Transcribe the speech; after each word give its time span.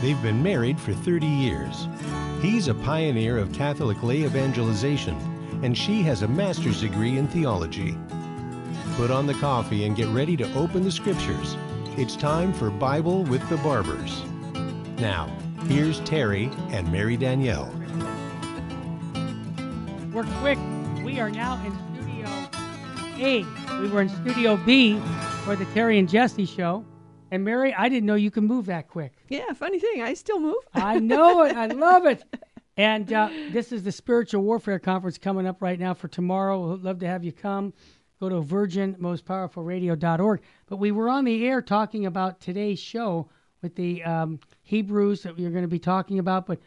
They've 0.00 0.22
been 0.22 0.42
married 0.42 0.80
for 0.80 0.94
30 0.94 1.26
years. 1.26 1.86
He's 2.40 2.68
a 2.68 2.74
pioneer 2.74 3.36
of 3.36 3.52
Catholic 3.52 4.02
lay 4.02 4.24
evangelization, 4.24 5.14
and 5.62 5.76
she 5.76 6.00
has 6.02 6.22
a 6.22 6.28
master's 6.28 6.80
degree 6.80 7.18
in 7.18 7.28
theology. 7.28 7.98
Put 8.96 9.10
on 9.10 9.26
the 9.26 9.34
coffee 9.34 9.84
and 9.84 9.94
get 9.94 10.08
ready 10.08 10.38
to 10.38 10.54
open 10.54 10.84
the 10.84 10.90
scriptures. 10.90 11.54
It's 11.98 12.16
time 12.16 12.54
for 12.54 12.70
Bible 12.70 13.24
with 13.24 13.46
the 13.50 13.58
Barbers. 13.58 14.22
Now, 14.98 15.26
here's 15.68 16.00
Terry 16.00 16.50
and 16.70 16.90
Mary 16.90 17.18
Danielle. 17.18 17.70
We're 20.14 20.24
quick. 20.40 20.58
We 21.04 21.20
are 21.20 21.30
now 21.30 21.62
in 21.66 21.76
Studio 21.94 22.28
A. 23.18 23.80
We 23.82 23.88
were 23.90 24.00
in 24.00 24.08
Studio 24.08 24.56
B 24.56 24.98
for 25.44 25.56
the 25.56 25.66
Terry 25.66 25.98
and 25.98 26.08
Jesse 26.08 26.46
show. 26.46 26.86
And 27.30 27.44
Mary, 27.44 27.74
I 27.74 27.88
didn't 27.88 28.06
know 28.06 28.16
you 28.16 28.30
could 28.30 28.44
move 28.44 28.66
that 28.66 28.88
quick. 28.88 29.12
Yeah, 29.28 29.52
funny 29.52 29.78
thing, 29.78 30.02
I 30.02 30.14
still 30.14 30.40
move. 30.40 30.56
I 30.74 30.98
know 30.98 31.44
it. 31.44 31.56
I 31.56 31.66
love 31.66 32.06
it. 32.06 32.24
And 32.76 33.12
uh, 33.12 33.28
this 33.50 33.72
is 33.72 33.82
the 33.82 33.92
Spiritual 33.92 34.42
Warfare 34.42 34.78
Conference 34.78 35.18
coming 35.18 35.46
up 35.46 35.62
right 35.62 35.78
now 35.78 35.94
for 35.94 36.08
tomorrow. 36.08 36.72
We'd 36.72 36.82
love 36.82 36.98
to 37.00 37.06
have 37.06 37.24
you 37.24 37.32
come. 37.32 37.72
Go 38.20 38.28
to 38.28 38.40
virginmostpowerfulradio.org. 38.40 40.40
But 40.66 40.76
we 40.76 40.92
were 40.92 41.08
on 41.08 41.24
the 41.24 41.46
air 41.46 41.62
talking 41.62 42.06
about 42.06 42.40
today's 42.40 42.78
show 42.78 43.28
with 43.62 43.74
the 43.76 44.02
um, 44.04 44.40
Hebrews 44.62 45.22
that 45.22 45.36
we 45.36 45.44
are 45.44 45.50
going 45.50 45.62
to 45.62 45.68
be 45.68 45.78
talking 45.78 46.18
about. 46.18 46.46
But 46.46 46.60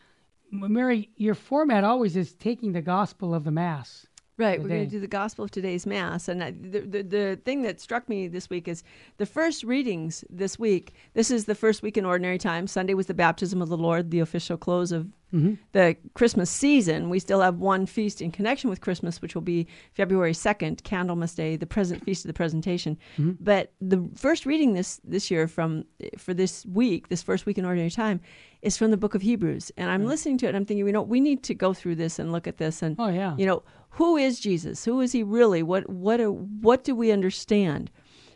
Mary, 0.52 1.10
your 1.16 1.36
format 1.36 1.84
always 1.84 2.16
is 2.16 2.34
taking 2.34 2.72
the 2.72 2.82
gospel 2.82 3.34
of 3.34 3.44
the 3.44 3.52
Mass. 3.52 4.08
Right, 4.36 4.60
we're 4.60 4.68
going 4.68 4.86
to 4.86 4.90
do 4.90 5.00
the 5.00 5.08
Gospel 5.08 5.46
of 5.46 5.52
today's 5.52 5.86
Mass, 5.86 6.28
and 6.28 6.44
I, 6.44 6.52
the, 6.52 6.80
the 6.80 7.04
the 7.04 7.40
thing 7.46 7.62
that 7.62 7.80
struck 7.80 8.10
me 8.10 8.28
this 8.28 8.50
week 8.50 8.68
is 8.68 8.84
the 9.18 9.28
first 9.28 9.64
readings 9.64 10.24
this 10.28 10.58
week. 10.58 10.96
This 11.14 11.30
is 11.30 11.46
the 11.46 11.54
first 11.54 11.84
week 11.84 11.98
in 11.98 12.06
Ordinary 12.06 12.40
Time. 12.40 12.66
Sunday 12.66 12.96
was 12.96 13.06
the 13.06 13.14
baptism 13.14 13.62
of 13.62 13.70
the 13.70 13.78
Lord, 13.78 14.10
the 14.10 14.22
official 14.22 14.58
close 14.58 14.92
of 14.92 15.08
Mm-hmm. 15.34 15.54
the 15.72 15.98
Christmas 16.14 16.50
season. 16.50 17.10
We 17.10 17.20
still 17.20 17.42
have 17.42 17.58
one 17.58 17.86
feast 17.88 18.22
in 18.22 18.32
connection 18.32 18.70
with 18.70 18.82
Christmas, 18.82 19.22
which 19.22 19.34
will 19.34 19.42
be 19.42 19.68
February 19.94 20.34
second, 20.34 20.84
Candlemas 20.84 21.34
Day, 21.36 21.56
the 21.56 21.66
present 21.66 22.04
feast 22.06 22.24
of 22.24 22.28
the 22.30 22.34
Presentation. 22.34 22.98
Mm-hmm. 23.18 23.32
But 23.40 23.72
the 23.82 24.08
first 24.16 24.46
reading 24.46 24.74
this 24.74 25.02
this 25.04 25.32
year 25.32 25.48
from 25.48 25.86
for 26.18 26.34
this 26.34 26.66
week, 26.68 27.10
this 27.10 27.24
first 27.24 27.46
week 27.46 27.58
in 27.58 27.66
Ordinary 27.66 27.90
Time, 27.90 28.22
is 28.62 28.78
from 28.78 28.92
the 28.92 28.98
Book 28.98 29.16
of 29.16 29.22
Hebrews, 29.24 29.72
and 29.78 29.90
I'm 29.90 30.06
listening 30.06 30.38
to 30.40 30.46
it. 30.46 30.50
and 30.50 30.58
I'm 30.58 30.66
thinking, 30.66 30.86
you 30.86 30.94
know, 30.94 31.02
we 31.02 31.20
need 31.20 31.42
to 31.44 31.54
go 31.56 31.74
through 31.74 31.96
this 31.96 32.20
and 32.20 32.32
look 32.32 32.48
at 32.48 32.58
this, 32.58 32.82
and 32.84 32.96
Oh, 33.00 33.10
yeah. 33.10 33.36
you 33.38 33.46
know, 33.46 33.64
who 33.90 34.18
is 34.18 34.40
Jesus? 34.40 34.86
Who 34.86 35.02
is 35.02 35.12
he 35.12 35.24
really? 35.24 35.64
What 35.64 35.90
what 35.90 36.20
what 36.62 36.84
do 36.84 36.96
we 36.96 37.12
understand? 37.12 37.90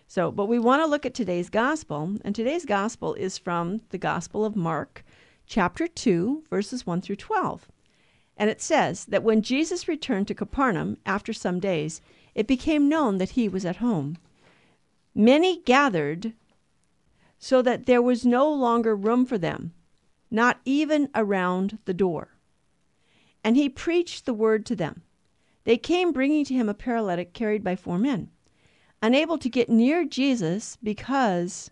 So, 0.10 0.32
but 0.32 0.46
we 0.48 0.58
want 0.58 0.82
to 0.82 0.88
look 0.88 1.06
at 1.06 1.14
today's 1.14 1.50
gospel, 1.50 2.16
and 2.24 2.34
today's 2.34 2.66
gospel 2.66 3.14
is 3.14 3.38
from 3.38 3.82
the 3.90 3.98
Gospel 3.98 4.46
of 4.46 4.56
Mark, 4.56 5.04
chapter 5.48 5.88
2, 5.88 6.44
verses 6.50 6.86
1 6.86 7.02
through 7.02 7.16
12. 7.16 7.68
And 8.36 8.50
it 8.50 8.62
says 8.62 9.06
that 9.06 9.24
when 9.24 9.42
Jesus 9.42 9.88
returned 9.88 10.28
to 10.28 10.36
Capernaum 10.36 10.98
after 11.06 11.34
some 11.34 11.60
days, 11.60 12.02
it 12.36 12.46
became 12.46 12.90
known 12.90 13.18
that 13.18 13.32
he 13.32 13.50
was 13.50 13.66
at 13.66 13.78
home. 13.78 14.18
Many 15.16 15.62
gathered 15.62 16.34
so 17.40 17.62
that 17.62 17.86
there 17.86 18.02
was 18.02 18.26
no 18.26 18.52
longer 18.52 18.96
room 18.96 19.26
for 19.26 19.38
them, 19.38 19.74
not 20.30 20.60
even 20.66 21.10
around 21.16 21.80
the 21.86 21.94
door. 21.94 22.30
And 23.44 23.56
he 23.56 23.70
preached 23.70 24.26
the 24.26 24.34
word 24.34 24.66
to 24.68 24.76
them. 24.76 25.02
They 25.64 25.78
came 25.78 26.12
bringing 26.12 26.46
to 26.46 26.54
him 26.54 26.70
a 26.70 26.74
paralytic 26.74 27.34
carried 27.34 27.64
by 27.64 27.76
four 27.76 27.98
men. 27.98 28.30
Unable 29.02 29.38
to 29.38 29.50
get 29.50 29.70
near 29.70 30.06
Jesus 30.06 30.78
because 30.84 31.72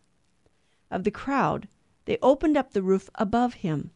of 0.89 1.03
the 1.03 1.11
crowd, 1.11 1.67
they 2.05 2.17
opened 2.21 2.55
up 2.57 2.71
the 2.71 2.83
roof 2.83 3.09
above 3.15 3.55
him. 3.55 3.91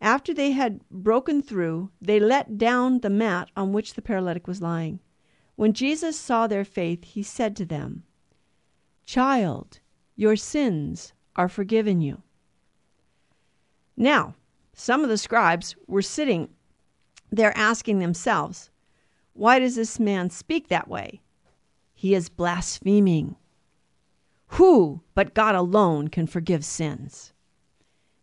After 0.00 0.34
they 0.34 0.50
had 0.50 0.86
broken 0.90 1.40
through, 1.40 1.90
they 2.00 2.20
let 2.20 2.58
down 2.58 3.00
the 3.00 3.10
mat 3.10 3.48
on 3.56 3.72
which 3.72 3.94
the 3.94 4.02
paralytic 4.02 4.46
was 4.46 4.60
lying. 4.60 5.00
When 5.56 5.72
Jesus 5.72 6.18
saw 6.18 6.46
their 6.46 6.64
faith, 6.64 7.04
he 7.04 7.22
said 7.22 7.56
to 7.56 7.64
them, 7.64 8.02
Child, 9.06 9.80
your 10.16 10.36
sins 10.36 11.12
are 11.36 11.48
forgiven 11.48 12.00
you. 12.00 12.22
Now, 13.96 14.34
some 14.74 15.02
of 15.02 15.08
the 15.08 15.18
scribes 15.18 15.76
were 15.86 16.02
sitting 16.02 16.50
there 17.30 17.56
asking 17.56 18.00
themselves, 18.00 18.70
Why 19.32 19.58
does 19.58 19.76
this 19.76 19.98
man 20.00 20.30
speak 20.30 20.68
that 20.68 20.88
way? 20.88 21.22
He 21.94 22.14
is 22.14 22.28
blaspheming. 22.28 23.36
Who 24.54 25.00
but 25.14 25.34
God 25.34 25.56
alone 25.56 26.06
can 26.06 26.28
forgive 26.28 26.64
sins? 26.64 27.32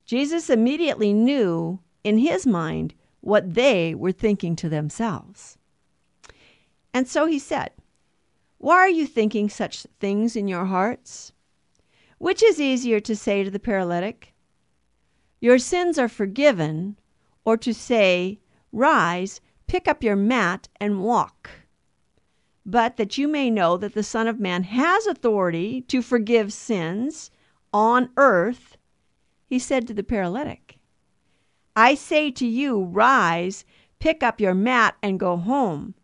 Jesus 0.05 0.49
immediately 0.49 1.11
knew 1.11 1.81
in 2.05 2.19
his 2.19 2.47
mind 2.47 2.93
what 3.19 3.53
they 3.53 3.93
were 3.93 4.13
thinking 4.13 4.55
to 4.55 4.69
themselves. 4.69 5.57
And 6.93 7.05
so 7.05 7.25
he 7.25 7.37
said, 7.37 7.71
Why 8.59 8.75
are 8.75 8.89
you 8.89 9.07
thinking 9.07 9.49
such 9.49 9.85
things 9.99 10.37
in 10.37 10.47
your 10.47 10.65
hearts? 10.65 11.33
Which 12.17 12.41
is 12.41 12.61
easier 12.61 13.01
to 13.01 13.15
say 13.15 13.43
to 13.43 13.51
the 13.51 13.59
paralytic, 13.59 14.33
Your 15.41 15.59
sins 15.59 15.99
are 15.99 16.07
forgiven, 16.07 16.97
or 17.43 17.57
to 17.57 17.73
say, 17.73 18.39
Rise, 18.71 19.41
pick 19.67 19.85
up 19.85 20.01
your 20.01 20.15
mat, 20.15 20.69
and 20.79 21.01
walk? 21.01 21.49
But 22.65 22.97
that 22.97 23.17
you 23.17 23.27
may 23.27 23.49
know 23.49 23.75
that 23.77 23.93
the 23.93 24.03
Son 24.03 24.27
of 24.27 24.39
Man 24.39 24.63
has 24.63 25.07
authority 25.07 25.81
to 25.87 26.01
forgive 26.01 26.53
sins 26.53 27.31
on 27.73 28.09
earth, 28.17 28.77
he 29.47 29.57
said 29.57 29.87
to 29.87 29.93
the 29.93 30.03
paralytic, 30.03 30.77
I 31.75 31.95
say 31.95 32.31
to 32.31 32.45
you, 32.45 32.83
Rise, 32.83 33.65
pick 33.99 34.21
up 34.21 34.39
your 34.39 34.53
mat, 34.53 34.95
and 35.01 35.19
go 35.19 35.37
home. 35.37 35.95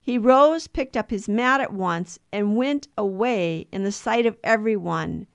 He 0.00 0.16
rose, 0.16 0.66
picked 0.66 0.96
up 0.96 1.10
his 1.10 1.28
mat 1.28 1.60
at 1.60 1.72
once, 1.72 2.18
and 2.32 2.56
went 2.56 2.88
away 2.96 3.66
in 3.70 3.84
the 3.84 3.92
sight 3.92 4.24
of 4.24 4.38
everyone. 4.42 5.26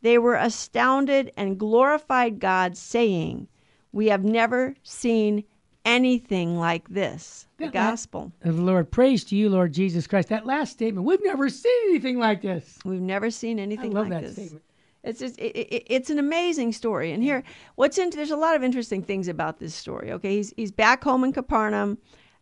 They 0.00 0.16
were 0.16 0.36
astounded 0.36 1.32
and 1.36 1.58
glorified 1.58 2.40
God, 2.40 2.76
saying, 2.76 3.48
We 3.92 4.06
have 4.06 4.24
never 4.24 4.76
seen 4.82 5.44
anything 5.86 6.58
like 6.58 6.88
this. 6.90 7.46
The 7.56 7.68
gospel. 7.68 8.32
Uh, 8.44 8.50
Lord, 8.50 8.90
praise 8.90 9.24
to 9.24 9.36
you, 9.36 9.48
Lord 9.48 9.72
Jesus 9.72 10.06
Christ. 10.06 10.28
That 10.28 10.44
last 10.44 10.72
statement, 10.72 11.06
we've 11.06 11.24
never 11.24 11.48
seen 11.48 11.72
anything 11.88 12.18
like 12.18 12.42
this. 12.42 12.78
We've 12.84 13.00
never 13.00 13.30
seen 13.30 13.58
I 13.58 13.62
anything 13.62 13.92
love 13.92 14.10
like 14.10 14.20
that 14.20 14.22
this. 14.24 14.34
statement. 14.34 14.62
It's 15.04 15.20
just, 15.20 15.38
it, 15.38 15.56
it, 15.56 15.84
it's 15.86 16.10
an 16.10 16.18
amazing 16.18 16.72
story. 16.72 17.12
And 17.12 17.22
here, 17.22 17.44
what's 17.76 17.96
in, 17.96 18.10
there's 18.10 18.32
a 18.32 18.36
lot 18.36 18.56
of 18.56 18.64
interesting 18.64 19.02
things 19.02 19.28
about 19.28 19.60
this 19.60 19.74
story. 19.74 20.10
Okay, 20.12 20.36
he's 20.36 20.52
he's 20.56 20.72
back 20.72 21.04
home 21.04 21.22
in 21.22 21.32
Capernaum, 21.32 21.96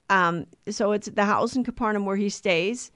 um, 0.09 0.47
so 0.71 0.93
it's 0.93 1.09
the 1.11 1.27
house 1.27 1.55
in 1.55 1.63
Capernaum 1.63 2.07
where 2.07 2.17
he 2.17 2.31
stays, 2.31 2.91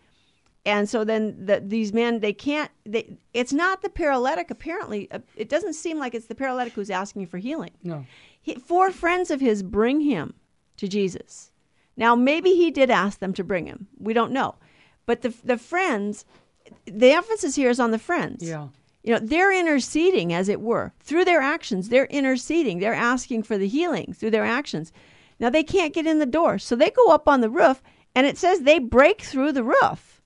and 0.64 0.88
so 0.88 1.04
then 1.04 1.44
the, 1.44 1.60
these 1.60 1.92
men 1.92 2.20
they 2.20 2.32
can't. 2.32 2.70
They, 2.86 3.18
it's 3.34 3.52
not 3.52 3.82
the 3.82 3.90
paralytic. 3.90 4.50
Apparently, 4.50 5.10
uh, 5.10 5.18
it 5.36 5.50
doesn't 5.50 5.74
seem 5.74 5.98
like 5.98 6.14
it's 6.14 6.26
the 6.26 6.34
paralytic 6.34 6.72
who's 6.72 6.90
asking 6.90 7.26
for 7.26 7.36
healing. 7.36 7.72
No. 7.84 8.06
He, 8.40 8.54
four 8.54 8.90
friends 8.90 9.30
of 9.30 9.40
his 9.40 9.62
bring 9.62 10.00
him 10.00 10.34
to 10.76 10.88
Jesus. 10.88 11.50
Now, 11.96 12.14
maybe 12.14 12.54
he 12.54 12.70
did 12.70 12.90
ask 12.90 13.18
them 13.18 13.32
to 13.34 13.44
bring 13.44 13.66
him. 13.66 13.88
We 13.98 14.12
don't 14.12 14.32
know, 14.32 14.54
but 15.06 15.22
the 15.22 15.34
the 15.44 15.58
friends, 15.58 16.24
the 16.84 17.12
emphasis 17.12 17.56
here 17.56 17.70
is 17.70 17.80
on 17.80 17.90
the 17.90 17.98
friends. 17.98 18.44
Yeah. 18.44 18.68
You 19.02 19.14
know, 19.14 19.20
they're 19.20 19.58
interceding, 19.58 20.32
as 20.32 20.48
it 20.48 20.60
were, 20.60 20.92
through 21.00 21.24
their 21.24 21.40
actions. 21.40 21.88
They're 21.88 22.06
interceding. 22.06 22.78
They're 22.78 22.94
asking 22.94 23.44
for 23.44 23.56
the 23.56 23.68
healing 23.68 24.12
through 24.12 24.32
their 24.32 24.44
actions. 24.44 24.92
Now 25.40 25.50
they 25.50 25.62
can't 25.62 25.94
get 25.94 26.06
in 26.06 26.18
the 26.18 26.26
door, 26.26 26.58
so 26.58 26.76
they 26.76 26.90
go 26.90 27.10
up 27.10 27.28
on 27.28 27.40
the 27.40 27.50
roof, 27.50 27.82
and 28.14 28.26
it 28.26 28.36
says 28.36 28.60
they 28.60 28.78
break 28.78 29.22
through 29.22 29.52
the 29.52 29.64
roof. 29.64 30.20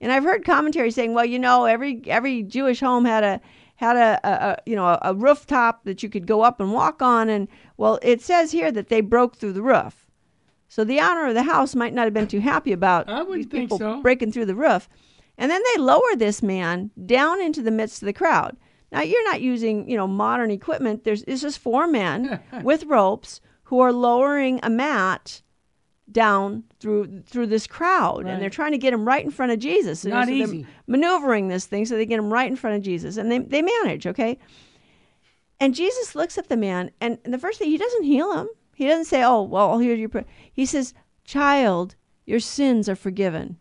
And 0.00 0.10
I've 0.10 0.24
heard 0.24 0.44
commentary 0.44 0.90
saying, 0.90 1.14
well, 1.14 1.24
you 1.24 1.38
know, 1.38 1.64
every 1.64 2.02
every 2.06 2.42
Jewish 2.42 2.80
home 2.80 3.04
had 3.04 3.22
a 3.22 3.40
had 3.82 3.96
a, 3.96 4.20
a, 4.24 4.50
a 4.50 4.56
you 4.64 4.76
know 4.76 4.86
a, 4.86 4.98
a 5.02 5.14
rooftop 5.14 5.84
that 5.84 6.02
you 6.02 6.08
could 6.08 6.26
go 6.26 6.42
up 6.42 6.60
and 6.60 6.72
walk 6.72 7.02
on, 7.02 7.28
and 7.28 7.48
well, 7.76 7.98
it 8.02 8.22
says 8.22 8.52
here 8.52 8.70
that 8.72 8.88
they 8.88 9.00
broke 9.00 9.36
through 9.36 9.52
the 9.52 9.62
roof. 9.62 10.06
So 10.68 10.84
the 10.84 11.00
owner 11.00 11.26
of 11.26 11.34
the 11.34 11.42
house 11.42 11.74
might 11.74 11.92
not 11.92 12.04
have 12.04 12.14
been 12.14 12.28
too 12.28 12.40
happy 12.40 12.72
about 12.72 13.08
I 13.08 13.22
wouldn't 13.22 13.50
think 13.50 13.64
people 13.64 13.78
so. 13.78 14.00
breaking 14.00 14.32
through 14.32 14.46
the 14.46 14.54
roof. 14.54 14.88
And 15.36 15.50
then 15.50 15.60
they 15.74 15.82
lower 15.82 16.16
this 16.16 16.42
man 16.42 16.90
down 17.04 17.42
into 17.42 17.62
the 17.62 17.70
midst 17.70 18.00
of 18.00 18.06
the 18.06 18.12
crowd. 18.12 18.56
Now 18.92 19.02
you're 19.02 19.24
not 19.24 19.42
using, 19.42 19.88
you 19.90 19.96
know, 19.96 20.06
modern 20.06 20.50
equipment. 20.50 21.04
There's 21.04 21.24
it's 21.24 21.42
just 21.42 21.58
four 21.58 21.86
men 21.86 22.40
with 22.62 22.84
ropes 22.84 23.40
who 23.64 23.80
are 23.80 23.92
lowering 23.92 24.60
a 24.62 24.70
mat 24.70 25.42
down 26.10 26.64
through 26.82 27.22
through 27.26 27.46
this 27.46 27.66
crowd, 27.66 28.24
Right. 28.24 28.32
and 28.32 28.42
they're 28.42 28.50
trying 28.50 28.72
to 28.72 28.78
get 28.78 28.92
him 28.92 29.06
right 29.06 29.24
in 29.24 29.30
front 29.30 29.52
of 29.52 29.58
Jesus. 29.58 30.04
And 30.04 30.12
Not 30.12 30.26
so 30.26 30.34
easy. 30.34 30.66
maneuvering 30.86 31.48
this 31.48 31.64
thing 31.64 31.86
so 31.86 31.96
they 31.96 32.04
get 32.04 32.18
him 32.18 32.32
right 32.32 32.50
in 32.50 32.56
front 32.56 32.76
of 32.76 32.82
Jesus, 32.82 33.16
and 33.16 33.30
they 33.30 33.38
they 33.38 33.62
manage, 33.62 34.06
okay. 34.06 34.38
And 35.60 35.74
Jesus 35.74 36.14
looks 36.14 36.36
at 36.36 36.48
the 36.48 36.56
man, 36.56 36.90
and 37.00 37.18
the 37.24 37.38
first 37.38 37.58
thing 37.58 37.70
he 37.70 37.78
doesn't 37.78 38.02
heal 38.02 38.32
him. 38.36 38.48
He 38.74 38.86
doesn't 38.86 39.04
say, 39.04 39.22
"Oh, 39.22 39.42
well, 39.42 39.78
here's 39.78 39.98
your." 40.00 40.08
Prayer. 40.08 40.24
He 40.52 40.66
says, 40.66 40.92
"Child, 41.24 41.94
your 42.26 42.40
sins 42.40 42.88
are 42.88 42.96
forgiven." 42.96 43.58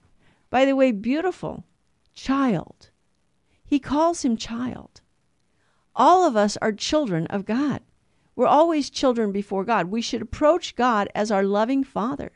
By 0.50 0.66
the 0.66 0.76
way, 0.76 0.92
beautiful 0.92 1.66
child. 2.14 2.90
He 3.64 3.80
calls 3.80 4.24
him 4.26 4.36
child. 4.36 5.02
All 5.96 6.26
of 6.26 6.36
us 6.36 6.58
are 6.62 6.72
children 6.72 7.28
of 7.28 7.46
God. 7.46 7.82
We're 8.36 8.48
always 8.48 8.90
children 8.90 9.32
before 9.32 9.64
God. 9.64 9.88
We 9.92 10.02
should 10.02 10.22
approach 10.22 10.76
God 10.76 11.10
as 11.14 11.32
our 11.32 11.44
loving 11.44 11.84
Father, 11.84 12.32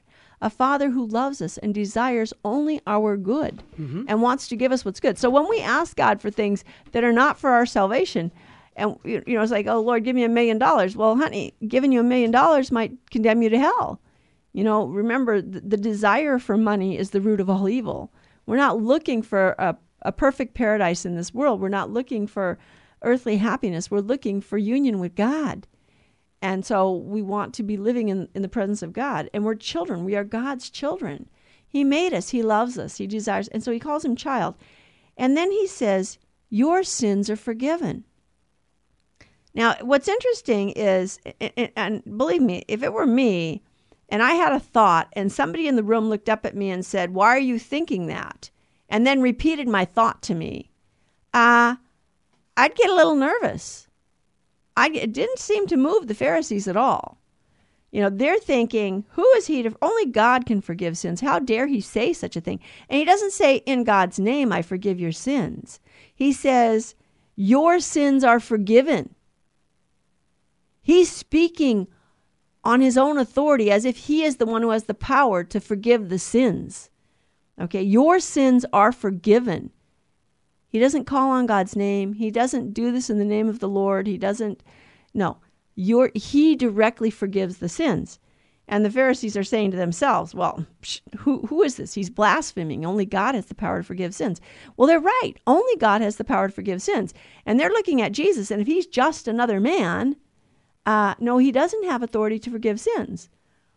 a 0.46 0.50
Father 0.50 0.92
who 0.92 1.08
loves 1.08 1.42
us 1.42 1.58
and 1.58 1.74
desires 1.74 2.32
only 2.46 2.80
our 2.86 3.18
good 3.18 3.64
mm-hmm. 3.82 4.04
and 4.08 4.22
wants 4.22 4.48
to 4.48 4.56
give 4.56 4.72
us 4.72 4.86
what's 4.86 5.00
good. 5.00 5.18
So 5.18 5.28
when 5.28 5.50
we 5.50 5.60
ask 5.60 5.98
God 5.98 6.22
for 6.22 6.30
things 6.30 6.64
that 6.92 7.04
are 7.04 7.12
not 7.12 7.40
for 7.40 7.50
our 7.50 7.66
salvation, 7.66 8.32
and 8.76 8.96
you 9.04 9.24
know, 9.26 9.42
it's 9.42 9.52
like, 9.52 9.66
oh 9.66 9.82
Lord, 9.82 10.04
give 10.04 10.16
me 10.16 10.24
a 10.24 10.30
million 10.30 10.60
dollars. 10.60 10.96
Well, 10.96 11.16
honey, 11.16 11.56
giving 11.68 11.92
you 11.92 12.00
a 12.00 12.04
million 12.04 12.30
dollars 12.30 12.72
might 12.72 12.92
condemn 13.10 13.42
you 13.42 13.50
to 13.50 13.58
hell. 13.58 14.00
You 14.54 14.64
know, 14.64 14.86
remember 14.86 15.42
the, 15.42 15.62
the 15.62 15.78
desire 15.78 16.38
for 16.38 16.58
money 16.58 16.96
is 16.96 17.10
the 17.10 17.22
root 17.22 17.40
of 17.40 17.50
all 17.50 17.68
evil. 17.68 18.14
We're 18.46 18.58
not 18.58 18.80
looking 18.80 19.24
for 19.24 19.56
a, 19.58 19.76
a 20.04 20.12
perfect 20.12 20.54
paradise 20.54 21.06
in 21.06 21.16
this 21.16 21.34
world. 21.34 21.60
We're 21.60 21.70
not 21.70 21.90
looking 21.90 22.28
for 22.28 22.60
earthly 23.02 23.38
happiness. 23.38 23.90
We're 23.90 24.00
looking 24.00 24.42
for 24.42 24.60
union 24.60 25.00
with 25.00 25.16
God. 25.16 25.66
And 26.42 26.66
so 26.66 26.96
we 26.96 27.22
want 27.22 27.54
to 27.56 27.64
be 27.64 27.78
living 27.78 28.10
in, 28.10 28.28
in 28.36 28.42
the 28.42 28.50
presence 28.50 28.82
of 28.82 28.94
God. 28.94 29.30
And 29.34 29.44
we're 29.44 29.56
children. 29.56 30.06
We 30.06 30.16
are 30.16 30.24
God's 30.24 30.70
children. 30.70 31.28
He 31.68 31.84
made 31.84 32.14
us. 32.14 32.30
He 32.30 32.44
loves 32.44 32.78
us. 32.78 32.98
He 32.98 33.08
desires. 33.08 33.48
And 33.50 33.64
so 33.64 33.72
he 33.72 33.80
calls 33.80 34.06
him 34.06 34.16
child. 34.16 34.56
And 35.18 35.36
then 35.36 35.52
he 35.52 35.68
says, 35.68 36.18
Your 36.50 36.84
sins 36.84 37.30
are 37.30 37.36
forgiven. 37.36 38.04
Now, 39.54 39.76
what's 39.82 40.10
interesting 40.10 40.72
is, 40.72 41.20
and, 41.76 42.04
believe 42.18 42.42
me, 42.42 42.64
if 42.68 42.84
it 42.84 42.92
were 42.92 43.06
me 43.06 43.64
and 44.10 44.22
I 44.22 44.34
had 44.34 44.52
a 44.52 44.60
thought 44.60 45.08
and 45.14 45.32
somebody 45.32 45.68
in 45.68 45.78
the 45.78 45.84
room 45.84 46.10
looked 46.10 46.30
up 46.30 46.46
at 46.46 46.56
me 46.56 46.70
and 46.70 46.86
said, 46.86 47.14
Why 47.14 47.30
are 47.30 47.40
you 47.40 47.58
thinking 47.58 48.08
that? 48.08 48.50
And 48.90 49.08
then 49.08 49.22
repeated 49.22 49.68
my 49.68 49.86
thought 49.86 50.22
to 50.24 50.36
me, 50.36 50.70
uh, 51.34 51.76
I'd 52.58 52.76
get 52.76 52.90
a 52.90 52.96
little 52.96 53.16
nervous. 53.16 53.85
I, 54.78 54.90
it 54.90 55.14
didn't 55.14 55.40
seem 55.40 55.68
to 55.68 55.78
move 55.78 56.08
the 56.08 56.14
Pharisees 56.14 56.68
at 56.68 56.78
all. 56.78 57.18
You 57.92 58.02
know, 58.02 58.10
they're 58.10 58.40
thinking, 58.40 59.06
who 59.12 59.26
is 59.38 59.48
he 59.48 59.64
to, 59.64 59.74
only 59.82 60.08
God 60.08 60.46
can 60.46 60.60
forgive 60.60 60.98
sins. 60.98 61.22
How 61.22 61.40
dare 61.40 61.68
he 61.68 61.80
say 61.80 62.12
such 62.12 62.36
a 62.36 62.42
thing? 62.42 62.60
And 62.90 63.00
he 63.00 63.06
doesn't 63.06 63.32
say, 63.32 63.58
in 63.58 63.86
God's 63.86 64.20
name, 64.20 64.52
I 64.52 64.62
forgive 64.62 65.00
your 65.00 65.14
sins. 65.14 65.80
He 66.14 66.34
says, 66.34 66.96
your 67.38 67.80
sins 67.80 68.24
are 68.24 68.42
forgiven. 68.42 69.16
He's 70.82 71.10
speaking 71.10 71.88
on 72.64 72.82
his 72.82 72.98
own 72.98 73.18
authority 73.18 73.72
as 73.72 73.86
if 73.86 73.96
he 73.96 74.24
is 74.24 74.38
the 74.38 74.46
one 74.46 74.62
who 74.62 74.72
has 74.72 74.86
the 74.86 74.94
power 74.94 75.44
to 75.46 75.60
forgive 75.62 76.10
the 76.10 76.20
sins. 76.20 76.90
Okay, 77.62 77.82
your 77.82 78.20
sins 78.20 78.66
are 78.74 78.92
forgiven. 78.92 79.72
He 80.68 80.80
doesn't 80.80 81.06
call 81.06 81.32
on 81.32 81.46
God's 81.46 81.76
name. 81.76 82.14
He 82.14 82.32
doesn't 82.32 82.74
do 82.74 82.92
this 82.92 83.10
in 83.10 83.18
the 83.18 83.26
name 83.26 83.48
of 83.48 83.60
the 83.60 83.70
Lord. 83.70 84.08
He 84.08 84.18
doesn't 84.18 84.62
no. 85.14 85.38
Your 85.76 86.12
he 86.16 86.56
directly 86.56 87.10
forgives 87.10 87.58
the 87.58 87.70
sins. 87.70 88.20
And 88.68 88.84
the 88.84 88.92
Pharisees 88.92 89.38
are 89.38 89.44
saying 89.44 89.72
to 89.72 89.78
themselves, 89.78 90.34
well, 90.34 90.66
who, 91.18 91.46
who 91.46 91.62
is 91.62 91.76
this? 91.76 91.94
He's 91.94 92.10
blaspheming. 92.10 92.84
Only 92.84 93.06
God 93.06 93.36
has 93.36 93.46
the 93.46 93.54
power 93.54 93.78
to 93.78 93.84
forgive 93.84 94.16
sins. 94.16 94.42
Well, 94.76 94.88
they're 94.88 95.00
right. 95.00 95.34
Only 95.46 95.76
God 95.76 96.02
has 96.02 96.16
the 96.16 96.24
power 96.24 96.48
to 96.48 96.54
forgive 96.54 96.82
sins. 96.82 97.14
And 97.46 97.60
they're 97.60 97.70
looking 97.70 98.02
at 98.02 98.12
Jesus, 98.12 98.50
and 98.50 98.60
if 98.60 98.68
he's 98.68 98.88
just 98.88 99.28
another 99.28 99.60
man, 99.60 100.16
uh, 100.88 101.14
no, 101.20 101.38
he 101.38 101.52
doesn't 101.52 101.86
have 101.86 102.02
authority 102.02 102.40
to 102.40 102.50
forgive 102.50 102.80
sins. 102.80 103.30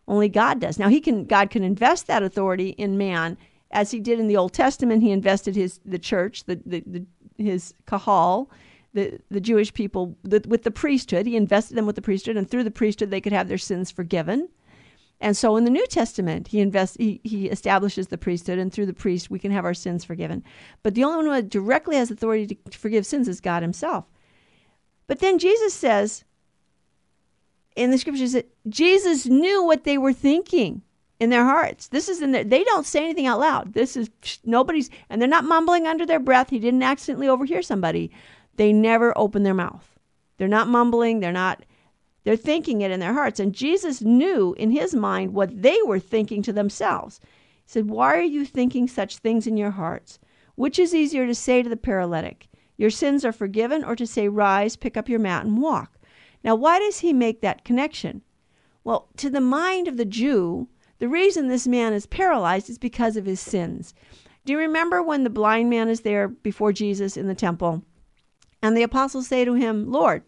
Only 0.07 0.31
God 0.31 0.59
does. 0.59 0.79
Now, 0.79 0.89
he 0.89 1.01
can 1.01 1.27
God 1.27 1.51
can 1.51 1.63
invest 1.63 2.07
that 2.07 2.23
authority 2.23 2.71
in 2.71 2.97
man, 2.97 3.37
as 3.71 3.91
he 3.91 4.01
did 4.01 4.19
in 4.19 4.29
the 4.29 4.37
Old 4.37 4.53
Testament. 4.53 5.03
He 5.03 5.11
invested 5.11 5.57
his 5.57 5.81
the 5.85 5.99
church, 5.99 6.45
the, 6.45 6.61
the, 6.65 6.83
the 6.87 7.07
his 7.37 7.75
kahal, 7.87 8.51
the, 8.95 9.21
the 9.31 9.41
Jewish 9.41 9.73
people 9.73 10.17
the, 10.23 10.43
with 10.49 10.65
the 10.65 10.71
priesthood. 10.71 11.27
He 11.27 11.37
invested 11.37 11.77
them 11.77 11.87
with 11.87 11.97
the 11.97 12.03
priesthood, 12.03 12.37
and 12.37 12.51
through 12.51 12.65
the 12.65 12.71
priesthood, 12.71 13.11
they 13.11 13.21
could 13.21 13.33
have 13.33 13.49
their 13.49 13.59
sins 13.59 13.91
forgiven. 13.91 14.49
And 15.21 15.37
so 15.37 15.57
in 15.57 15.65
the 15.65 15.71
New 15.71 15.87
Testament, 15.87 16.49
he 16.49 16.61
invests, 16.61 16.97
he, 16.97 17.21
he 17.25 17.49
establishes 17.49 18.07
the 18.07 18.19
priesthood, 18.19 18.59
and 18.59 18.73
through 18.73 18.87
the 18.87 18.93
priest, 18.93 19.31
we 19.31 19.41
can 19.41 19.51
have 19.51 19.65
our 19.65 19.75
sins 19.75 20.05
forgiven. 20.05 20.45
But 20.83 20.95
the 20.95 21.05
only 21.05 21.27
one 21.27 21.43
who 21.43 21.43
directly 21.43 21.97
has 21.97 22.11
authority 22.11 22.47
to, 22.47 22.71
to 22.71 22.79
forgive 22.79 23.05
sins 23.05 23.27
is 23.27 23.41
God 23.41 23.63
himself. 23.63 24.05
But 25.09 25.19
then 25.19 25.39
Jesus 25.39 25.75
says 25.75 26.25
in 27.75 27.91
the 27.91 27.99
scriptures 27.99 28.33
that 28.33 28.49
Jesus 28.69 29.27
knew 29.27 29.65
what 29.65 29.85
they 29.85 29.99
were 29.99 30.13
thinking 30.13 30.83
in 31.21 31.31
their 31.31 31.45
hearts. 31.45 31.89
This 31.89 32.09
is 32.09 32.23
in 32.23 32.33
their, 32.33 32.45
they 32.45 32.65
don't 32.65 32.87
say 32.87 33.05
anything 33.05 33.27
out 33.27 33.41
loud. 33.41 33.75
This 33.75 33.97
is 33.97 34.11
nobody's, 34.45 34.91
and 35.11 35.21
they're 35.21 35.29
not 35.29 35.45
mumbling 35.45 35.87
under 35.87 36.07
their 36.07 36.21
breath. 36.21 36.51
He 36.51 36.59
didn't 36.59 36.83
accidentally 36.83 37.29
overhear 37.29 37.63
somebody. 37.63 38.11
They 38.57 38.73
never 38.73 39.17
open 39.17 39.43
their 39.43 39.55
mouth. 39.55 39.99
They're 40.37 40.49
not 40.49 40.69
mumbling. 40.69 41.21
They're 41.21 41.33
not 41.33 41.65
they're 42.29 42.37
thinking 42.37 42.83
it 42.83 42.91
in 42.91 43.01
their 43.01 43.15
hearts. 43.15 43.41
And 43.41 43.55
Jesus 43.55 44.03
knew 44.03 44.55
in 44.59 44.71
his 44.71 44.95
mind 44.95 45.33
what 45.33 45.63
they 45.63 45.79
were 45.87 45.99
thinking 45.99 46.43
to 46.43 46.53
themselves. 46.53 47.21
He 47.65 47.71
said, 47.71 47.89
Why 47.89 48.19
are 48.19 48.23
you 48.23 48.45
thinking 48.45 48.87
such 48.87 49.17
things 49.17 49.47
in 49.47 49.57
your 49.57 49.71
hearts? 49.71 50.19
Which 50.55 50.79
is 50.79 50.95
easier 50.95 51.27
to 51.27 51.35
say 51.35 51.63
to 51.63 51.71
the 51.71 51.77
paralytic, 51.77 52.49
Your 52.77 52.91
sins 52.91 53.25
are 53.25 53.33
forgiven, 53.33 53.83
or 53.83 53.97
to 53.97 54.07
say, 54.07 54.29
Rise, 54.29 54.77
pick 54.77 54.95
up 54.95 55.09
your 55.09 55.21
mat, 55.21 55.47
and 55.47 55.57
walk? 55.57 55.99
Now, 56.45 56.55
why 56.55 56.79
does 56.79 56.99
he 56.99 57.15
make 57.15 57.41
that 57.41 57.65
connection? 57.65 58.21
Well, 58.85 59.09
to 59.17 59.31
the 59.31 59.41
mind 59.41 59.89
of 59.89 59.97
the 59.97 60.05
Jew, 60.05 60.69
the 60.99 61.09
reason 61.09 61.49
this 61.49 61.67
man 61.67 61.93
is 61.93 62.07
paralyzed 62.07 62.69
is 62.69 62.79
because 62.79 63.17
of 63.17 63.27
his 63.27 63.41
sins. 63.41 63.95
Do 64.45 64.53
you 64.53 64.59
remember 64.59 65.03
when 65.03 65.25
the 65.25 65.31
blind 65.31 65.71
man 65.71 65.89
is 65.89 66.01
there 66.01 66.29
before 66.29 66.73
Jesus 66.73 67.17
in 67.17 67.29
the 67.29 67.35
temple? 67.35 67.83
And 68.63 68.77
the 68.77 68.83
apostles 68.83 69.29
say 69.29 69.45
to 69.45 69.55
him, 69.55 69.91
Lord, 69.91 70.23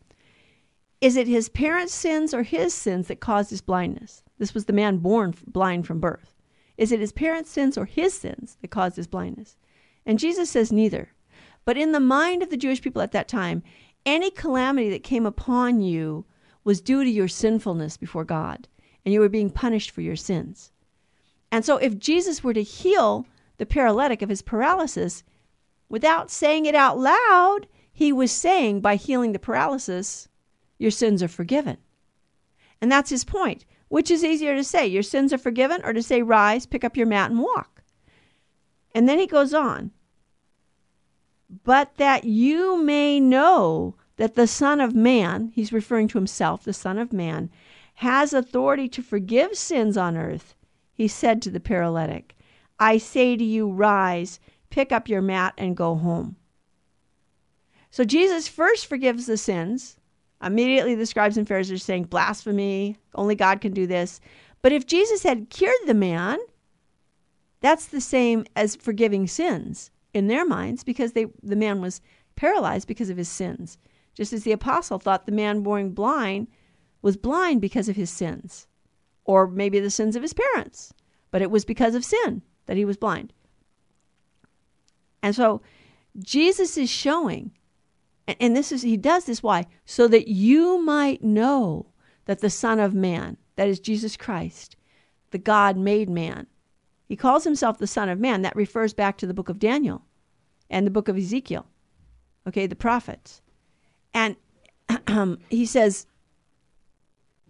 is 1.00 1.16
it 1.16 1.26
his 1.26 1.48
parents' 1.48 1.94
sins 1.94 2.34
or 2.34 2.42
his 2.42 2.74
sins 2.74 3.08
that 3.08 3.20
caused 3.20 3.50
his 3.50 3.62
blindness? 3.62 4.22
This 4.38 4.54
was 4.54 4.66
the 4.66 4.72
man 4.72 4.98
born 4.98 5.34
blind 5.46 5.86
from 5.86 6.00
birth. 6.00 6.34
Is 6.76 6.92
it 6.92 7.00
his 7.00 7.12
parents' 7.12 7.50
sins 7.50 7.76
or 7.76 7.86
his 7.86 8.14
sins 8.14 8.56
that 8.60 8.70
caused 8.70 8.96
his 8.96 9.06
blindness? 9.06 9.56
And 10.06 10.18
Jesus 10.18 10.50
says 10.50 10.70
neither. 10.70 11.12
But 11.64 11.76
in 11.76 11.92
the 11.92 12.00
mind 12.00 12.42
of 12.42 12.50
the 12.50 12.56
Jewish 12.56 12.80
people 12.80 13.02
at 13.02 13.12
that 13.12 13.28
time, 13.28 13.62
any 14.06 14.30
calamity 14.30 14.90
that 14.90 15.02
came 15.02 15.26
upon 15.26 15.80
you 15.80 16.24
was 16.64 16.80
due 16.80 17.04
to 17.04 17.10
your 17.10 17.28
sinfulness 17.28 17.96
before 17.96 18.24
God, 18.24 18.68
and 19.04 19.12
you 19.14 19.20
were 19.20 19.28
being 19.28 19.50
punished 19.50 19.90
for 19.90 20.00
your 20.00 20.16
sins. 20.16 20.72
And 21.52 21.64
so 21.64 21.76
if 21.78 21.98
Jesus 21.98 22.44
were 22.44 22.54
to 22.54 22.62
heal 22.62 23.26
the 23.58 23.66
paralytic 23.66 24.22
of 24.22 24.28
his 24.28 24.42
paralysis 24.42 25.22
without 25.88 26.30
saying 26.30 26.66
it 26.66 26.74
out 26.74 26.98
loud, 26.98 27.66
he 27.92 28.12
was 28.12 28.32
saying 28.32 28.80
by 28.80 28.96
healing 28.96 29.32
the 29.32 29.38
paralysis, 29.38 30.28
your 30.78 30.90
sins 30.90 31.22
are 31.22 31.28
forgiven. 31.28 31.76
And 32.80 32.90
that's 32.90 33.10
his 33.10 33.24
point. 33.24 33.64
Which 33.88 34.08
is 34.08 34.22
easier 34.22 34.54
to 34.54 34.62
say, 34.62 34.86
your 34.86 35.02
sins 35.02 35.32
are 35.32 35.38
forgiven, 35.38 35.80
or 35.82 35.92
to 35.92 36.02
say, 36.02 36.22
rise, 36.22 36.64
pick 36.64 36.84
up 36.84 36.96
your 36.96 37.08
mat, 37.08 37.32
and 37.32 37.40
walk? 37.40 37.82
And 38.94 39.08
then 39.08 39.18
he 39.18 39.26
goes 39.26 39.52
on, 39.52 39.90
but 41.64 41.96
that 41.96 42.22
you 42.22 42.80
may 42.80 43.18
know 43.18 43.96
that 44.14 44.36
the 44.36 44.46
Son 44.46 44.80
of 44.80 44.94
Man, 44.94 45.50
he's 45.54 45.72
referring 45.72 46.06
to 46.08 46.18
himself, 46.18 46.62
the 46.62 46.72
Son 46.72 46.98
of 46.98 47.12
Man, 47.12 47.50
has 48.00 48.32
authority 48.32 48.88
to 48.88 49.02
forgive 49.02 49.56
sins 49.56 49.96
on 49.96 50.16
earth, 50.16 50.54
he 50.92 51.08
said 51.08 51.40
to 51.42 51.50
the 51.50 51.60
paralytic, 51.60 52.36
I 52.78 52.98
say 52.98 53.36
to 53.36 53.44
you, 53.44 53.70
rise, 53.70 54.40
pick 54.68 54.92
up 54.92 55.08
your 55.08 55.22
mat, 55.22 55.54
and 55.56 55.76
go 55.76 55.96
home. 55.96 56.36
So 57.90 58.04
Jesus 58.04 58.48
first 58.48 58.86
forgives 58.86 59.26
the 59.26 59.36
sins 59.36 59.96
Immediately, 60.42 60.94
the 60.94 61.06
scribes 61.06 61.36
and 61.36 61.46
Pharisees 61.46 61.72
are 61.72 61.84
saying, 61.84 62.04
blasphemy, 62.04 62.96
only 63.14 63.34
God 63.34 63.60
can 63.60 63.72
do 63.72 63.86
this. 63.86 64.20
But 64.62 64.72
if 64.72 64.86
Jesus 64.86 65.22
had 65.22 65.50
cured 65.50 65.74
the 65.86 65.94
man, 65.94 66.38
that's 67.60 67.86
the 67.86 68.00
same 68.00 68.46
as 68.56 68.76
forgiving 68.76 69.26
sins 69.26 69.90
in 70.14 70.28
their 70.28 70.46
minds 70.46 70.82
because 70.82 71.12
they, 71.12 71.26
the 71.42 71.56
man 71.56 71.82
was 71.82 72.00
paralyzed 72.36 72.88
because 72.88 73.10
of 73.10 73.18
his 73.18 73.28
sins. 73.28 73.76
Just 74.14 74.32
as 74.32 74.44
the 74.44 74.52
apostle 74.52 74.98
thought 74.98 75.26
the 75.26 75.32
man 75.32 75.62
born 75.62 75.90
blind 75.90 76.48
was 77.02 77.16
blind 77.16 77.60
because 77.60 77.88
of 77.88 77.96
his 77.96 78.10
sins, 78.10 78.66
or 79.24 79.46
maybe 79.46 79.80
the 79.80 79.90
sins 79.90 80.16
of 80.16 80.22
his 80.22 80.34
parents, 80.34 80.92
but 81.30 81.42
it 81.42 81.50
was 81.50 81.64
because 81.64 81.94
of 81.94 82.04
sin 82.04 82.42
that 82.66 82.76
he 82.76 82.84
was 82.84 82.96
blind. 82.96 83.32
And 85.22 85.34
so 85.34 85.60
Jesus 86.18 86.76
is 86.76 86.90
showing 86.90 87.52
and 88.38 88.54
this 88.54 88.70
is, 88.70 88.82
he 88.82 88.96
does 88.96 89.24
this 89.24 89.42
why? 89.42 89.66
So 89.84 90.06
that 90.08 90.28
you 90.28 90.80
might 90.82 91.24
know 91.24 91.86
that 92.26 92.40
the 92.40 92.50
Son 92.50 92.78
of 92.78 92.94
Man, 92.94 93.36
that 93.56 93.68
is 93.68 93.80
Jesus 93.80 94.16
Christ, 94.16 94.76
the 95.30 95.38
God 95.38 95.76
made 95.76 96.08
man, 96.08 96.46
he 97.08 97.16
calls 97.16 97.44
himself 97.44 97.78
the 97.78 97.86
Son 97.86 98.08
of 98.08 98.20
Man. 98.20 98.42
That 98.42 98.54
refers 98.54 98.94
back 98.94 99.18
to 99.18 99.26
the 99.26 99.34
book 99.34 99.48
of 99.48 99.58
Daniel 99.58 100.02
and 100.68 100.86
the 100.86 100.92
book 100.92 101.08
of 101.08 101.16
Ezekiel, 101.16 101.66
okay, 102.46 102.68
the 102.68 102.76
prophets. 102.76 103.42
And 104.14 104.36
he 105.48 105.66
says, 105.66 106.06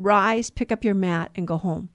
Rise, 0.00 0.48
pick 0.48 0.72
up 0.72 0.82
your 0.82 0.94
mat, 0.94 1.30
and 1.34 1.46
go 1.46 1.58
home. 1.58 1.90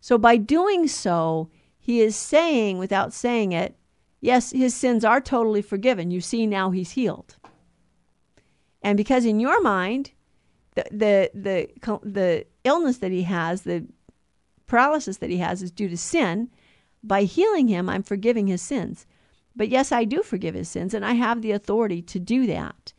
So 0.00 0.16
by 0.16 0.36
doing 0.36 0.86
so, 0.86 1.50
he 1.78 2.00
is 2.00 2.14
saying, 2.14 2.78
without 2.78 3.12
saying 3.12 3.52
it, 3.52 3.76
yes, 4.20 4.52
his 4.52 4.74
sins 4.74 5.04
are 5.04 5.20
totally 5.20 5.60
forgiven. 5.60 6.10
You 6.10 6.20
see, 6.20 6.46
now 6.46 6.70
he's 6.70 6.92
healed. 6.92 7.36
And 8.82 8.96
because 8.96 9.24
in 9.24 9.40
your 9.40 9.60
mind, 9.60 10.12
the 10.74 10.84
the 10.92 11.30
the 11.34 11.98
the 12.02 12.46
illness 12.64 12.98
that 12.98 13.10
he 13.10 13.24
has, 13.24 13.62
the 13.62 13.86
paralysis 14.66 15.16
that 15.18 15.30
he 15.30 15.38
has 15.38 15.62
is 15.62 15.72
due 15.72 15.88
to 15.88 15.96
sin, 15.96 16.48
by 17.02 17.24
healing 17.24 17.66
him, 17.66 17.88
I'm 17.88 18.04
forgiving 18.04 18.46
his 18.46 18.62
sins. 18.62 19.06
But 19.56 19.68
yes, 19.68 19.90
I 19.90 20.04
do 20.04 20.22
forgive 20.22 20.54
his 20.54 20.68
sins, 20.68 20.94
and 20.94 21.04
I 21.04 21.14
have 21.14 21.42
the 21.42 21.50
authority 21.50 22.00
to 22.02 22.20
do 22.20 22.46
that. 22.46 22.92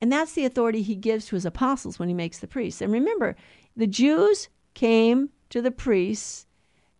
And 0.00 0.10
that's 0.10 0.32
the 0.32 0.46
authority 0.46 0.80
he 0.80 0.96
gives 0.96 1.26
to 1.26 1.36
his 1.36 1.44
apostles 1.44 1.98
when 1.98 2.08
he 2.08 2.14
makes 2.14 2.38
the 2.38 2.46
priests. 2.46 2.80
And 2.80 2.90
remember, 2.90 3.36
the 3.76 3.86
Jews 3.86 4.48
came 4.74 5.30
to 5.50 5.62
the 5.62 5.70
priests 5.70 6.46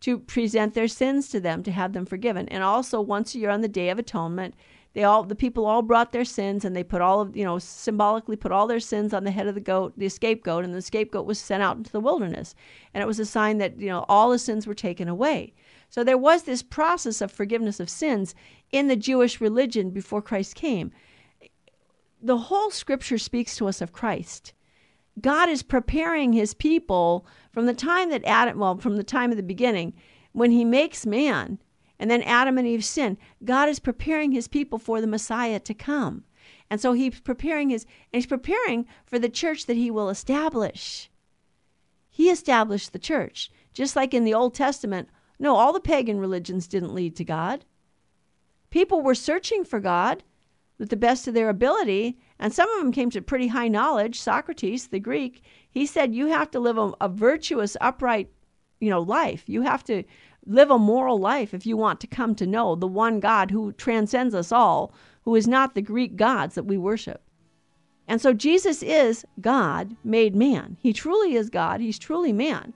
to 0.01 0.19
present 0.19 0.75
their 0.75 0.89
sins 0.89 1.29
to 1.29 1.41
them 1.41 1.63
to 1.63 1.71
have 1.71 1.93
them 1.93 2.07
forgiven. 2.07 2.49
And 2.49 2.63
also 2.63 3.01
once 3.01 3.35
a 3.35 3.39
year 3.39 3.51
on 3.51 3.61
the 3.61 3.69
Day 3.69 3.91
of 3.91 3.99
Atonement, 3.99 4.55
they 4.93 5.05
all 5.05 5.23
the 5.23 5.37
people 5.37 5.67
all 5.67 5.83
brought 5.83 6.11
their 6.11 6.25
sins 6.25 6.65
and 6.65 6.75
they 6.75 6.83
put 6.83 7.01
all 7.01 7.21
of 7.21 7.37
you 7.37 7.45
know 7.45 7.59
symbolically 7.59 8.35
put 8.35 8.51
all 8.51 8.67
their 8.67 8.81
sins 8.81 9.15
on 9.15 9.25
the 9.25 9.31
head 9.31 9.47
of 9.47 9.55
the 9.55 9.61
goat, 9.61 9.93
the 9.97 10.09
scapegoat, 10.09 10.65
and 10.65 10.75
the 10.75 10.83
scapegoat 10.83 11.27
was 11.27 11.39
sent 11.39 11.63
out 11.63 11.77
into 11.77 11.93
the 11.93 12.01
wilderness. 12.01 12.55
And 12.93 13.03
it 13.03 13.07
was 13.07 13.21
a 13.21 13.27
sign 13.27 13.59
that 13.59 13.79
you 13.79 13.89
know 13.89 14.05
all 14.09 14.31
the 14.31 14.39
sins 14.39 14.67
were 14.67 14.75
taken 14.75 15.07
away. 15.07 15.53
So 15.91 16.03
there 16.03 16.19
was 16.19 16.43
this 16.43 16.63
process 16.63 17.21
of 17.21 17.31
forgiveness 17.31 17.79
of 17.79 17.91
sins 17.91 18.35
in 18.73 18.89
the 18.89 18.97
Jewish 18.97 19.41
religion 19.41 19.91
before 19.91 20.23
Christ 20.23 20.55
came. 20.55 20.93
The 22.23 22.39
whole 22.39 22.71
scripture 22.71 23.19
speaks 23.19 23.57
to 23.57 23.69
us 23.69 23.81
of 23.81 23.93
Christ. 23.93 24.53
God 25.21 25.49
is 25.49 25.63
preparing 25.63 26.33
his 26.33 26.55
people 26.55 27.27
from 27.53 27.67
the 27.67 27.75
time 27.75 28.11
that 28.11 28.25
Adam, 28.25 28.59
well, 28.59 28.79
from 28.79 28.97
the 28.97 29.05
time 29.05 29.31
of 29.31 29.37
the 29.37 29.43
beginning, 29.43 29.93
when 30.33 30.51
he 30.51 30.65
makes 30.65 31.05
man, 31.05 31.59
and 31.99 32.11
then 32.11 32.23
Adam 32.23 32.57
and 32.57 32.67
Eve 32.67 32.85
sin, 32.85 33.19
God 33.45 33.69
is 33.69 33.79
preparing 33.79 34.33
his 34.33 34.49
people 34.49 34.79
for 34.79 35.01
the 35.01 35.07
Messiah 35.07 35.61
to 35.61 35.75
come. 35.75 36.25
And 36.71 36.81
so 36.81 36.93
he's 36.93 37.21
preparing 37.21 37.71
his, 37.71 37.85
and 37.85 38.23
he's 38.23 38.27
preparing 38.27 38.87
for 39.05 39.19
the 39.19 39.29
church 39.29 39.67
that 39.67 39.77
he 39.77 39.91
will 39.91 40.09
establish. 40.09 41.11
He 42.09 42.31
established 42.31 42.93
the 42.93 42.99
church. 42.99 43.51
Just 43.75 43.97
like 43.97 44.15
in 44.15 44.25
the 44.25 44.35
Old 44.35 44.55
Testament, 44.55 45.09
no, 45.39 45.57
all 45.57 45.73
the 45.73 45.81
pagan 45.81 46.19
religions 46.19 46.69
didn't 46.69 46.95
lead 46.95 47.17
to 47.17 47.25
God. 47.25 47.65
People 48.71 49.03
were 49.03 49.15
searching 49.15 49.65
for 49.65 49.81
God 49.81 50.23
with 50.79 50.91
the 50.91 50.97
best 50.97 51.27
of 51.27 51.35
their 51.35 51.49
ability, 51.49 52.19
and 52.41 52.55
some 52.55 52.69
of 52.71 52.81
them 52.81 52.91
came 52.91 53.11
to 53.11 53.21
pretty 53.21 53.49
high 53.49 53.69
knowledge. 53.69 54.19
Socrates, 54.19 54.89
the 54.89 54.99
Greek, 54.99 55.45
he 55.71 55.85
said 55.85 56.15
you 56.15 56.27
have 56.27 56.51
to 56.51 56.59
live 56.59 56.79
a, 56.79 56.93
a 57.03 57.09
virtuous, 57.09 57.77
upright, 57.83 58.31
you 58.81 58.89
know, 58.89 59.01
life. 59.01 59.45
You 59.47 59.61
have 59.61 59.85
to 59.85 60.03
live 60.47 60.71
a 60.71 60.79
moral 60.79 61.19
life 61.19 61.53
if 61.53 61.67
you 61.67 61.77
want 61.77 62.01
to 62.01 62.07
come 62.07 62.35
to 62.35 62.47
know 62.47 62.75
the 62.75 62.87
one 62.87 63.21
God 63.21 63.51
who 63.51 63.73
transcends 63.73 64.35
us 64.35 64.51
all, 64.51 64.95
who 65.23 65.37
is 65.37 65.47
not 65.47 65.75
the 65.75 65.83
Greek 65.83 66.17
gods 66.17 66.55
that 66.55 66.65
we 66.65 66.79
worship. 66.79 67.23
And 68.09 68.23
so 68.23 68.33
Jesus 68.33 68.83
is 68.83 69.25
God 69.41 69.95
made 70.03 70.35
man. 70.35 70.79
He 70.81 70.95
truly 70.95 71.35
is 71.35 71.51
God. 71.51 71.81
He's 71.81 71.99
truly 71.99 72.33
man. 72.33 72.73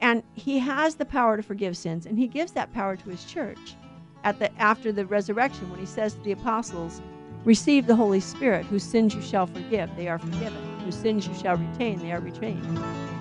And 0.00 0.22
he 0.34 0.60
has 0.60 0.94
the 0.94 1.04
power 1.04 1.36
to 1.36 1.42
forgive 1.42 1.76
sins, 1.76 2.06
and 2.06 2.16
he 2.16 2.28
gives 2.28 2.52
that 2.52 2.72
power 2.72 2.96
to 2.96 3.10
his 3.10 3.24
church 3.24 3.74
at 4.22 4.38
the 4.38 4.54
after 4.60 4.92
the 4.92 5.04
resurrection 5.04 5.68
when 5.68 5.80
he 5.80 5.86
says 5.86 6.14
to 6.14 6.20
the 6.20 6.32
apostles, 6.32 7.02
Receive 7.46 7.86
the 7.86 7.94
Holy 7.94 8.18
Spirit, 8.18 8.66
whose 8.66 8.82
sins 8.82 9.14
you 9.14 9.22
shall 9.22 9.46
forgive, 9.46 9.88
they 9.94 10.08
are 10.08 10.18
forgiven. 10.18 10.58
Whose 10.84 10.96
sins 10.96 11.28
you 11.28 11.34
shall 11.34 11.56
retain, 11.56 12.00
they 12.00 12.10
are 12.10 12.18
retained. 12.18 12.60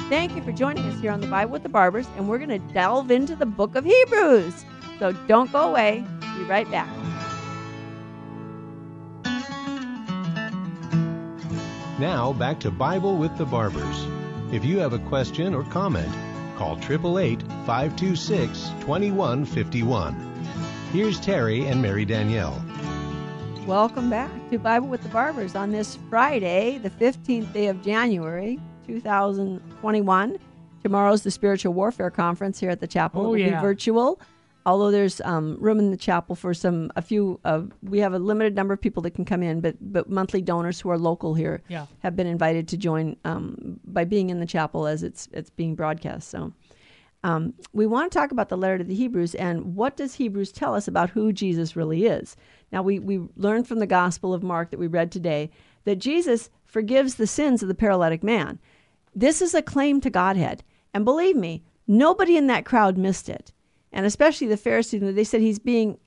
Thank 0.10 0.36
you 0.36 0.42
for 0.42 0.52
joining 0.52 0.84
us 0.86 1.00
here 1.00 1.12
on 1.12 1.22
the 1.22 1.28
Bible 1.28 1.52
with 1.52 1.62
the 1.62 1.70
Barbers, 1.70 2.08
and 2.18 2.28
we're 2.28 2.40
going 2.40 2.50
to 2.50 2.74
delve 2.74 3.12
into 3.12 3.36
the 3.36 3.46
book 3.46 3.76
of 3.76 3.86
Hebrews. 3.86 4.66
So 4.98 5.12
don't 5.28 5.52
go 5.52 5.70
away. 5.70 6.04
Be 6.40 6.44
right 6.46 6.70
back. 6.72 6.90
Now 12.00 12.34
back 12.34 12.60
to 12.62 12.72
Bible 12.72 13.18
with 13.18 13.38
the 13.38 13.46
Barbers. 13.46 14.08
If 14.52 14.66
you 14.66 14.80
have 14.80 14.94
a 14.94 15.00
question 15.00 15.54
or 15.54 15.64
comment, 15.66 16.12
Call 16.58 16.78
888 16.78 17.44
526 17.68 18.70
2151. 18.80 20.16
Here's 20.92 21.20
Terry 21.20 21.68
and 21.68 21.80
Mary 21.80 22.06
Danielle. 22.06 22.64
Welcome 23.66 24.12
back 24.12 24.30
to 24.52 24.60
Bible 24.60 24.88
with 24.88 25.02
the 25.02 25.10
Barbers 25.10 25.56
on 25.56 25.72
this 25.72 25.98
Friday, 26.10 26.78
the 26.78 26.90
15th 26.92 27.52
day 27.52 27.68
of 27.68 27.82
January, 27.82 28.60
2021. 28.86 30.38
Tomorrow's 30.84 31.24
the 31.24 31.32
Spiritual 31.32 31.74
Warfare 31.74 32.12
Conference 32.12 32.60
here 32.60 32.70
at 32.70 32.80
the 32.80 32.86
chapel. 32.88 33.22
Oh, 33.22 33.26
it 33.26 33.30
will 33.30 33.38
yeah. 33.40 33.56
be 33.60 33.62
virtual 33.62 34.22
although 34.68 34.90
there's 34.90 35.22
um, 35.22 35.58
room 35.60 35.78
in 35.78 35.92
the 35.92 35.98
chapel 35.98 36.36
for 36.36 36.54
some 36.54 36.92
a 36.96 37.02
few 37.02 37.40
uh, 37.46 37.62
we 37.84 38.00
have 38.00 38.14
a 38.14 38.20
limited 38.20 38.56
number 38.56 38.74
of 38.74 38.82
people 38.82 39.02
that 39.04 39.12
can 39.12 39.24
come 39.26 39.44
in 39.44 39.62
but 39.62 39.76
but 39.80 40.10
monthly 40.10 40.42
donors 40.42 40.80
who 40.80 40.90
are 40.90 40.98
local 40.98 41.34
here 41.36 41.62
Yeah. 41.68 41.86
have 42.00 42.16
been 42.16 42.26
invited 42.28 42.68
to 42.70 42.78
join 42.78 43.16
um, 43.26 43.80
by 43.86 44.06
being 44.06 44.30
in 44.32 44.40
the 44.40 44.46
chapel 44.48 44.88
as 44.88 45.04
it's 45.04 45.28
it's 45.34 45.50
being 45.52 45.76
broadcast 45.76 46.30
so 46.30 46.52
um, 47.24 47.54
we 47.74 47.86
want 47.88 48.12
to 48.12 48.18
talk 48.18 48.32
about 48.32 48.50
the 48.50 48.58
letter 48.58 48.80
to 48.80 48.84
the 48.84 48.96
hebrews 48.96 49.36
and 49.36 49.76
what 49.76 49.98
does 49.98 50.16
hebrews 50.16 50.52
tell 50.52 50.74
us 50.74 50.88
about 50.88 51.12
who 51.12 51.32
jesus 51.32 51.76
really 51.76 52.06
is 52.08 52.36
now 52.72 52.82
we, 52.82 53.00
we 53.00 53.20
learned 53.36 53.68
from 53.68 53.80
the 53.80 53.88
gospel 53.88 54.34
of 54.34 54.44
mark 54.44 54.72
that 54.72 54.80
we 54.80 54.88
read 54.88 55.12
today 55.12 55.50
that 55.84 56.00
jesus 56.00 56.50
forgives 56.66 57.16
the 57.16 57.28
sins 57.28 57.62
of 57.62 57.68
the 57.68 57.76
paralytic 57.76 58.24
man 58.24 58.60
this 59.16 59.42
is 59.42 59.54
a 59.54 59.62
claim 59.62 60.02
to 60.02 60.10
godhead 60.10 60.64
and 60.94 61.06
believe 61.06 61.36
me 61.36 61.64
nobody 61.88 62.38
in 62.38 62.48
that 62.48 62.66
crowd 62.66 62.98
missed 62.98 63.30
it 63.30 63.52
and 63.96 64.06
especially 64.06 64.48
the 64.48 64.58
Pharisees, 64.58 65.02
they 65.02 65.24
said 65.24 65.40
he's 65.40 65.58
being 65.58 65.98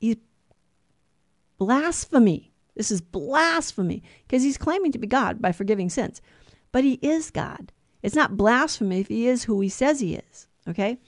he's 0.00 0.16
blasphemy. 1.58 2.52
This 2.74 2.90
is 2.90 3.00
blasphemy 3.00 4.02
because 4.26 4.42
he's 4.42 4.58
claiming 4.58 4.90
to 4.92 4.98
be 4.98 5.06
God 5.06 5.40
by 5.40 5.52
forgiving 5.52 5.88
sins, 5.88 6.20
but 6.72 6.82
he 6.82 6.94
is 6.94 7.30
God. 7.30 7.72
It's 8.02 8.16
not 8.16 8.36
blasphemy 8.36 9.00
if 9.00 9.06
he 9.06 9.28
is 9.28 9.44
who 9.44 9.60
he 9.60 9.68
says 9.68 10.00
he 10.00 10.16
is. 10.16 10.48
Okay, 10.68 10.98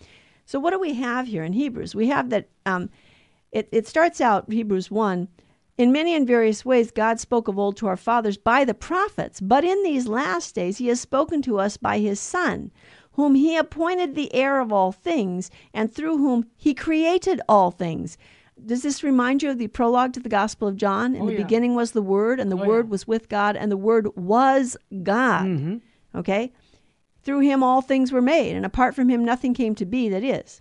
so 0.47 0.61
what 0.61 0.71
do 0.71 0.79
we 0.79 0.95
have 0.95 1.27
here 1.27 1.43
in 1.43 1.53
Hebrews? 1.53 1.93
We 1.93 2.07
have 2.07 2.31
that 2.31 2.49
um, 2.65 2.89
it 3.53 3.69
it 3.73 3.87
starts 3.87 4.21
out 4.21 4.53
Hebrews 4.53 4.91
one. 4.91 5.29
In 5.77 5.93
many 5.93 6.13
and 6.15 6.27
various 6.27 6.65
ways, 6.65 6.91
God 6.91 7.21
spoke 7.21 7.47
of 7.47 7.57
old 7.57 7.77
to 7.77 7.87
our 7.87 7.97
fathers 7.97 8.37
by 8.37 8.65
the 8.65 8.75
prophets, 8.75 9.41
but 9.41 9.65
in 9.65 9.81
these 9.85 10.09
last 10.09 10.57
days, 10.57 10.79
He 10.79 10.89
has 10.89 11.01
spoken 11.01 11.41
to 11.43 11.61
us 11.61 11.77
by 11.77 11.99
His 12.01 12.19
Son, 12.19 12.73
whom 13.13 13.37
he 13.37 13.57
appointed 13.57 14.15
the 14.15 14.33
heir 14.35 14.61
of 14.61 14.73
all 14.73 14.91
things, 14.91 15.51
and 15.73 15.93
through 15.93 16.19
whom 16.19 16.47
he 16.57 16.75
created 16.75 17.41
all 17.49 17.71
things. 17.71 18.19
Does 18.67 18.83
this 18.83 19.05
remind 19.05 19.43
you 19.43 19.51
of 19.51 19.59
the 19.59 19.69
prologue 19.69 20.13
to 20.15 20.21
the 20.21 20.29
Gospel 20.29 20.67
of 20.67 20.77
John? 20.77 21.15
In 21.15 21.23
Oh, 21.23 21.27
the 21.27 21.33
yeah. 21.33 21.39
beginning 21.45 21.77
was 21.77 21.93
the 21.93 22.03
Word, 22.03 22.41
and 22.41 22.51
the 22.51 22.59
Oh, 22.59 22.67
Word 22.67 22.87
yeah. 22.87 22.91
was 22.91 23.07
with 23.07 23.29
God, 23.29 23.57
and 23.57 23.71
the 23.71 23.77
Word 23.77 24.09
was 24.17 24.77
God. 25.05 25.47
Mm-hmm. 25.47 25.77
Okay? 26.19 26.53
Through 27.23 27.41
him 27.41 27.63
all 27.63 27.83
things 27.83 28.11
were 28.11 28.23
made, 28.23 28.57
and 28.57 28.67
apart 28.67 28.95
from 28.97 29.09
him 29.09 29.25
nothing 29.25 29.55
came 29.55 29.75
to 29.77 29.87
be 29.87 30.09
that 30.09 30.25
is. 30.25 30.61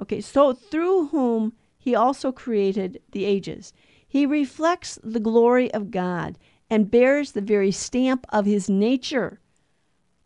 Okay, 0.00 0.20
so 0.20 0.52
through 0.52 1.06
whom 1.06 1.52
he 1.82 1.96
also 1.96 2.30
created 2.30 3.02
the 3.10 3.24
ages. 3.24 3.72
He 4.06 4.24
reflects 4.24 5.00
the 5.02 5.18
glory 5.18 5.74
of 5.74 5.90
God 5.90 6.38
and 6.70 6.88
bears 6.90 7.32
the 7.32 7.40
very 7.40 7.72
stamp 7.72 8.24
of 8.28 8.46
his 8.46 8.70
nature 8.70 9.40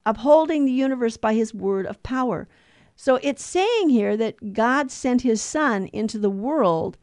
upholding 0.04 0.66
the 0.66 0.72
universe 0.72 1.16
by 1.16 1.32
his 1.32 1.54
word 1.54 1.86
of 1.86 2.02
power. 2.02 2.46
So 2.94 3.18
it's 3.22 3.42
saying 3.42 3.88
here 3.88 4.18
that 4.18 4.52
God 4.52 4.90
sent 4.90 5.22
his 5.22 5.40
son 5.40 5.86
into 5.94 6.18
the 6.18 6.30
world, 6.30 6.98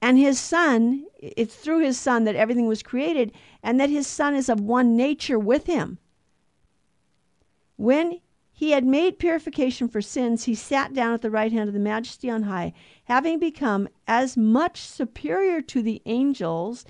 and 0.00 0.16
his 0.16 0.38
son, 0.38 1.04
it's 1.18 1.56
through 1.56 1.80
his 1.80 1.98
son 1.98 2.22
that 2.24 2.36
everything 2.36 2.68
was 2.68 2.84
created, 2.84 3.32
and 3.60 3.80
that 3.80 3.90
his 3.90 4.06
son 4.06 4.36
is 4.36 4.48
of 4.48 4.60
one 4.60 4.96
nature 4.96 5.38
with 5.38 5.66
him. 5.66 5.98
When 7.76 8.20
he 8.58 8.70
had 8.70 8.86
made 8.86 9.18
purification 9.18 9.86
for 9.86 10.00
sins, 10.00 10.44
he 10.44 10.54
sat 10.54 10.94
down 10.94 11.12
at 11.12 11.20
the 11.20 11.30
right 11.30 11.52
hand 11.52 11.68
of 11.68 11.74
the 11.74 11.78
majesty 11.78 12.30
on 12.30 12.44
high, 12.44 12.72
having 13.04 13.38
become 13.38 13.86
as 14.08 14.34
much 14.34 14.80
superior 14.80 15.60
to 15.60 15.82
the 15.82 16.00
angels 16.06 16.86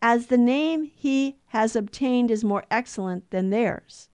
as 0.00 0.26
the 0.28 0.38
name 0.38 0.90
he 0.94 1.36
has 1.48 1.76
obtained 1.76 2.30
is 2.30 2.42
more 2.42 2.64
excellent 2.70 3.30
than 3.30 3.50
theirs. 3.50 4.08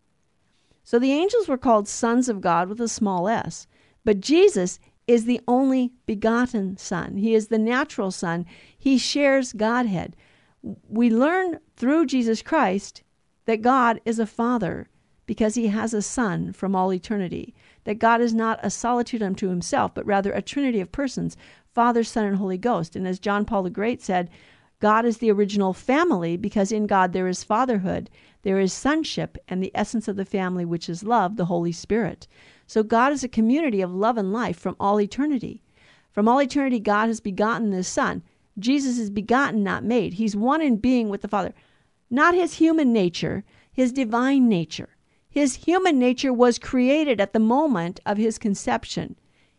So 0.82 0.98
the 0.98 1.12
angels 1.12 1.46
were 1.46 1.56
called 1.56 1.86
sons 1.86 2.28
of 2.28 2.40
God 2.40 2.68
with 2.68 2.80
a 2.80 2.88
small 2.88 3.28
s. 3.28 3.68
But 4.04 4.18
Jesus 4.18 4.80
is 5.06 5.26
the 5.26 5.40
only 5.46 5.92
begotten 6.06 6.76
Son. 6.76 7.18
He 7.18 7.36
is 7.36 7.46
the 7.46 7.58
natural 7.58 8.10
Son. 8.10 8.44
He 8.76 8.98
shares 8.98 9.52
Godhead. 9.52 10.16
We 10.88 11.08
learn 11.08 11.60
through 11.76 12.06
Jesus 12.06 12.42
Christ 12.42 13.04
that 13.44 13.62
God 13.62 14.00
is 14.04 14.18
a 14.18 14.26
Father 14.26 14.88
because 15.26 15.54
he 15.54 15.66
has 15.66 15.92
a 15.92 16.00
Son 16.00 16.52
from 16.52 16.74
all 16.74 16.92
eternity. 16.92 17.54
That 17.84 17.98
God 17.98 18.20
is 18.20 18.32
not 18.32 18.60
a 18.62 18.70
solitude 18.70 19.22
unto 19.22 19.48
himself, 19.48 19.94
but 19.94 20.06
rather 20.06 20.32
a 20.32 20.40
trinity 20.42 20.80
of 20.80 20.92
persons 20.92 21.36
Father, 21.74 22.02
Son, 22.04 22.24
and 22.24 22.36
Holy 22.36 22.56
Ghost. 22.56 22.96
And 22.96 23.06
as 23.06 23.18
John 23.18 23.44
Paul 23.44 23.64
the 23.64 23.70
Great 23.70 24.00
said, 24.00 24.30
God 24.80 25.04
is 25.04 25.18
the 25.18 25.30
original 25.30 25.72
family 25.72 26.36
because 26.36 26.72
in 26.72 26.86
God 26.86 27.12
there 27.12 27.28
is 27.28 27.44
fatherhood, 27.44 28.10
there 28.42 28.58
is 28.58 28.72
sonship, 28.72 29.36
and 29.48 29.62
the 29.62 29.72
essence 29.74 30.06
of 30.08 30.16
the 30.16 30.24
family, 30.24 30.64
which 30.64 30.88
is 30.88 31.02
love, 31.02 31.36
the 31.36 31.46
Holy 31.46 31.72
Spirit. 31.72 32.26
So 32.66 32.82
God 32.82 33.12
is 33.12 33.24
a 33.24 33.28
community 33.28 33.80
of 33.80 33.92
love 33.92 34.16
and 34.18 34.32
life 34.32 34.58
from 34.58 34.76
all 34.78 35.00
eternity. 35.00 35.62
From 36.12 36.28
all 36.28 36.40
eternity, 36.40 36.80
God 36.80 37.08
has 37.08 37.20
begotten 37.20 37.70
this 37.70 37.88
Son. 37.88 38.22
Jesus 38.58 38.98
is 38.98 39.10
begotten, 39.10 39.62
not 39.62 39.84
made. 39.84 40.14
He's 40.14 40.34
one 40.34 40.62
in 40.62 40.76
being 40.76 41.08
with 41.08 41.20
the 41.20 41.28
Father. 41.28 41.52
not 42.10 42.34
his 42.34 42.54
human 42.54 42.92
nature, 42.92 43.44
his 43.72 43.92
divine 43.92 44.48
nature. 44.48 44.95
His 45.36 45.54
human 45.66 45.98
nature 45.98 46.32
was 46.32 46.58
created 46.58 47.20
at 47.20 47.34
the 47.34 47.38
moment 47.38 48.00
of 48.06 48.16
his 48.16 48.38
conception 48.38 49.16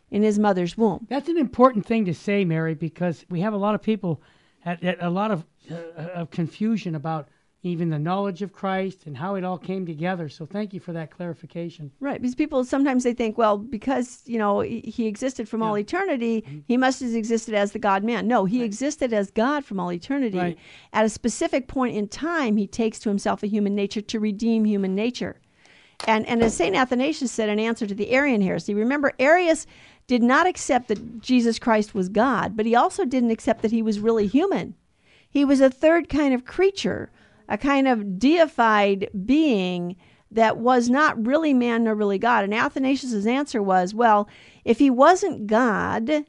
in 0.10 0.24
his 0.24 0.40
mother's 0.40 0.76
womb. 0.76 1.06
That's 1.08 1.30
an 1.30 1.38
important 1.38 1.86
thing 1.86 2.04
to 2.06 2.16
say, 2.16 2.44
Mary, 2.46 2.74
because 2.74 3.28
we 3.30 3.42
have 3.42 3.54
a 3.54 3.58
lot 3.58 3.76
of 3.76 3.84
people 3.84 4.20
at, 4.66 4.84
at 4.84 4.98
a 5.04 5.12
lot 5.12 5.30
of, 5.30 5.46
uh, 5.70 5.76
of 6.16 6.32
confusion 6.32 6.96
about 6.96 7.28
even 7.62 7.92
the 7.92 8.00
knowledge 8.00 8.42
of 8.42 8.54
Christ 8.54 9.06
and 9.06 9.16
how 9.16 9.36
it 9.36 9.44
all 9.44 9.60
came 9.60 9.86
together. 9.86 10.30
So 10.30 10.48
thank 10.48 10.74
you 10.74 10.80
for 10.80 10.94
that 10.94 11.12
clarification. 11.12 11.92
Right, 12.00 12.20
because 12.20 12.34
people 12.34 12.64
sometimes 12.66 13.04
they 13.04 13.14
think, 13.14 13.38
well, 13.38 13.60
because 13.60 14.24
you 14.26 14.40
know 14.40 14.62
he 14.62 15.06
existed 15.06 15.48
from 15.48 15.62
yeah. 15.62 15.68
all 15.68 15.78
eternity, 15.78 16.42
mm-hmm. 16.42 16.60
he 16.66 16.76
must 16.76 17.02
have 17.02 17.14
existed 17.14 17.54
as 17.54 17.74
the 17.74 17.80
God 17.80 18.04
Man. 18.04 18.28
No, 18.28 18.46
he 18.46 18.62
right. 18.62 18.66
existed 18.66 19.14
as 19.14 19.30
God 19.30 19.64
from 19.64 19.80
all 19.80 19.92
eternity. 19.92 20.40
Right. 20.40 20.58
At 20.92 21.06
a 21.06 21.10
specific 21.10 21.68
point 21.68 21.96
in 21.96 22.08
time, 22.08 22.58
he 22.58 22.66
takes 22.66 22.98
to 23.02 23.10
himself 23.10 23.44
a 23.44 23.48
human 23.48 23.76
nature 23.76 24.02
to 24.02 24.20
redeem 24.20 24.66
human 24.66 24.96
nature. 24.96 25.40
And, 26.06 26.28
and 26.28 26.44
as 26.44 26.56
St. 26.56 26.76
Athanasius 26.76 27.32
said 27.32 27.50
in 27.50 27.60
answer 27.60 27.88
to 27.88 27.96
the 27.96 28.12
Arian 28.12 28.42
heresy, 28.42 28.74
remember, 28.74 29.14
Arius 29.20 29.66
did 30.06 30.22
not 30.22 30.48
accept 30.48 30.88
that 30.88 31.22
Jesus 31.22 31.60
Christ 31.60 31.96
was 31.96 32.08
God, 32.08 32.56
but 32.56 32.66
he 32.66 32.76
also 32.76 33.04
didn't 33.04 33.32
accept 33.32 33.62
that 33.62 33.72
he 33.72 33.82
was 33.82 34.00
really 34.00 34.28
human. 34.28 34.76
He 35.30 35.44
was 35.44 35.60
a 35.60 35.70
third 35.70 36.08
kind 36.08 36.34
of 36.34 36.46
creature, 36.46 37.12
a 37.50 37.58
kind 37.58 37.88
of 37.88 38.20
deified 38.20 39.10
being 39.26 39.96
that 40.32 40.58
was 40.58 40.90
not 40.90 41.26
really 41.26 41.54
man 41.54 41.84
nor 41.84 41.96
really 41.96 42.18
God. 42.18 42.44
And 42.44 42.54
Athanasius' 42.54 43.26
answer 43.26 43.62
was, 43.62 43.94
well, 43.94 44.30
if 44.66 44.80
he 44.80 44.90
wasn't 44.90 45.48
God, 45.48 46.26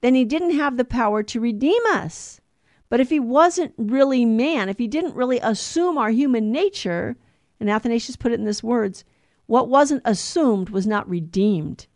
then 0.00 0.14
he 0.14 0.24
didn't 0.24 0.56
have 0.56 0.76
the 0.76 0.84
power 0.84 1.22
to 1.24 1.40
redeem 1.40 1.82
us. 1.92 2.40
But 2.88 3.00
if 3.00 3.10
he 3.10 3.20
wasn't 3.20 3.74
really 3.76 4.24
man, 4.24 4.68
if 4.68 4.78
he 4.78 4.88
didn't 4.88 5.14
really 5.14 5.38
assume 5.40 5.98
our 5.98 6.10
human 6.10 6.50
nature, 6.50 7.16
and 7.60 7.70
Athanasius 7.70 8.16
put 8.16 8.32
it 8.32 8.40
in 8.40 8.46
these 8.46 8.62
words 8.62 9.04
what 9.50 9.68
wasn't 9.68 10.00
assumed 10.04 10.70
was 10.70 10.86
not 10.86 11.10
redeemed. 11.10 11.88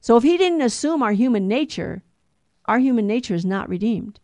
So 0.00 0.16
if 0.16 0.22
he 0.22 0.38
didn't 0.38 0.62
assume 0.62 1.02
our 1.02 1.12
human 1.12 1.46
nature, 1.46 2.02
our 2.64 2.78
human 2.78 3.06
nature 3.06 3.34
is 3.34 3.44
not 3.44 3.68
redeemed. 3.68 4.20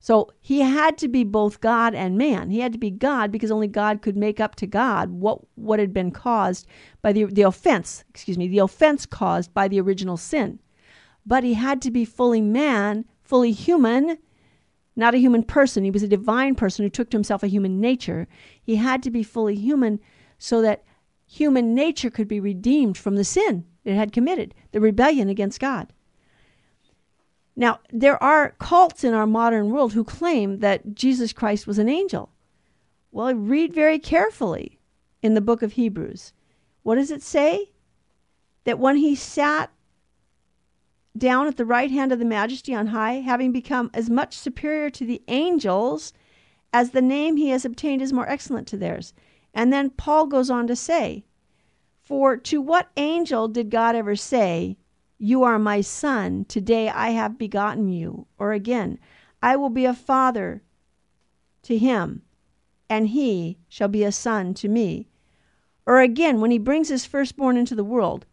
So 0.00 0.32
he 0.40 0.62
had 0.62 0.98
to 0.98 1.06
be 1.06 1.22
both 1.22 1.60
God 1.60 1.94
and 1.94 2.18
man. 2.18 2.50
He 2.50 2.58
had 2.58 2.72
to 2.72 2.78
be 2.78 2.90
God 2.90 3.30
because 3.30 3.52
only 3.52 3.68
God 3.68 4.02
could 4.02 4.16
make 4.16 4.40
up 4.40 4.56
to 4.56 4.66
God 4.66 5.10
what, 5.10 5.42
what 5.54 5.78
had 5.78 5.94
been 5.94 6.10
caused 6.10 6.66
by 7.02 7.12
the, 7.12 7.26
the 7.26 7.42
offense, 7.42 8.02
excuse 8.10 8.36
me, 8.36 8.48
the 8.48 8.58
offense 8.58 9.06
caused 9.06 9.54
by 9.54 9.68
the 9.68 9.80
original 9.80 10.16
sin. 10.16 10.58
But 11.24 11.44
he 11.44 11.54
had 11.54 11.80
to 11.82 11.92
be 11.92 12.04
fully 12.04 12.40
man, 12.40 13.04
fully 13.22 13.52
human, 13.52 14.18
not 14.96 15.14
a 15.14 15.18
human 15.18 15.44
person. 15.44 15.84
He 15.84 15.92
was 15.92 16.02
a 16.02 16.08
divine 16.08 16.56
person 16.56 16.84
who 16.84 16.90
took 16.90 17.10
to 17.10 17.16
himself 17.16 17.44
a 17.44 17.46
human 17.46 17.80
nature. 17.80 18.26
He 18.60 18.74
had 18.74 19.04
to 19.04 19.10
be 19.12 19.22
fully 19.22 19.54
human 19.54 20.00
so 20.36 20.60
that 20.62 20.82
human 21.32 21.74
nature 21.74 22.10
could 22.10 22.28
be 22.28 22.40
redeemed 22.40 22.98
from 22.98 23.16
the 23.16 23.24
sin 23.24 23.64
it 23.84 23.94
had 23.94 24.12
committed, 24.12 24.54
the 24.72 24.80
rebellion 24.80 25.30
against 25.30 25.58
God. 25.58 25.92
Now, 27.56 27.80
there 27.90 28.22
are 28.22 28.54
cults 28.58 29.02
in 29.02 29.14
our 29.14 29.26
modern 29.26 29.70
world 29.70 29.94
who 29.94 30.04
claim 30.04 30.58
that 30.58 30.94
Jesus 30.94 31.32
Christ 31.32 31.66
was 31.66 31.78
an 31.78 31.88
angel. 31.88 32.30
Well, 33.10 33.34
read 33.34 33.72
very 33.72 33.98
carefully 33.98 34.78
in 35.22 35.32
the 35.32 35.40
book 35.40 35.62
of 35.62 35.72
Hebrews. 35.72 36.34
What 36.82 36.96
does 36.96 37.10
it 37.10 37.22
say? 37.22 37.70
That 38.64 38.78
when 38.78 38.96
he 38.96 39.14
sat 39.14 39.70
down 41.16 41.46
at 41.46 41.56
the 41.56 41.64
right 41.64 41.90
hand 41.90 42.12
of 42.12 42.18
the 42.18 42.24
majesty 42.26 42.74
on 42.74 42.88
high, 42.88 43.14
having 43.14 43.52
become 43.52 43.90
as 43.94 44.10
much 44.10 44.36
superior 44.36 44.90
to 44.90 45.06
the 45.06 45.22
angels 45.28 46.12
as 46.74 46.90
the 46.90 47.02
name 47.02 47.36
he 47.36 47.48
has 47.50 47.64
obtained 47.64 48.02
is 48.02 48.12
more 48.12 48.28
excellent 48.28 48.66
to 48.68 48.76
theirs. 48.76 49.14
And 49.54 49.72
then 49.72 49.90
Paul 49.90 50.26
goes 50.26 50.50
on 50.50 50.66
to 50.66 50.76
say, 50.76 51.24
For 52.00 52.36
to 52.36 52.60
what 52.60 52.90
angel 52.96 53.48
did 53.48 53.70
God 53.70 53.94
ever 53.94 54.16
say, 54.16 54.78
You 55.18 55.42
are 55.42 55.58
my 55.58 55.80
son, 55.80 56.46
today 56.46 56.88
I 56.88 57.10
have 57.10 57.38
begotten 57.38 57.88
you? 57.88 58.26
Or 58.38 58.52
again, 58.52 58.98
I 59.42 59.56
will 59.56 59.70
be 59.70 59.84
a 59.84 59.94
father 59.94 60.62
to 61.62 61.76
him, 61.76 62.22
and 62.88 63.08
he 63.08 63.58
shall 63.68 63.88
be 63.88 64.04
a 64.04 64.12
son 64.12 64.54
to 64.54 64.68
me. 64.68 65.08
Or 65.86 66.00
again, 66.00 66.40
when 66.40 66.50
he 66.50 66.58
brings 66.58 66.88
his 66.88 67.04
firstborn 67.04 67.56
into 67.56 67.74
the 67.74 67.84
world, 67.84 68.24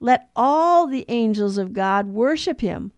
let 0.00 0.30
all 0.36 0.86
the 0.86 1.04
angels 1.08 1.58
of 1.58 1.72
God 1.72 2.06
worship 2.06 2.60
him. 2.60 2.92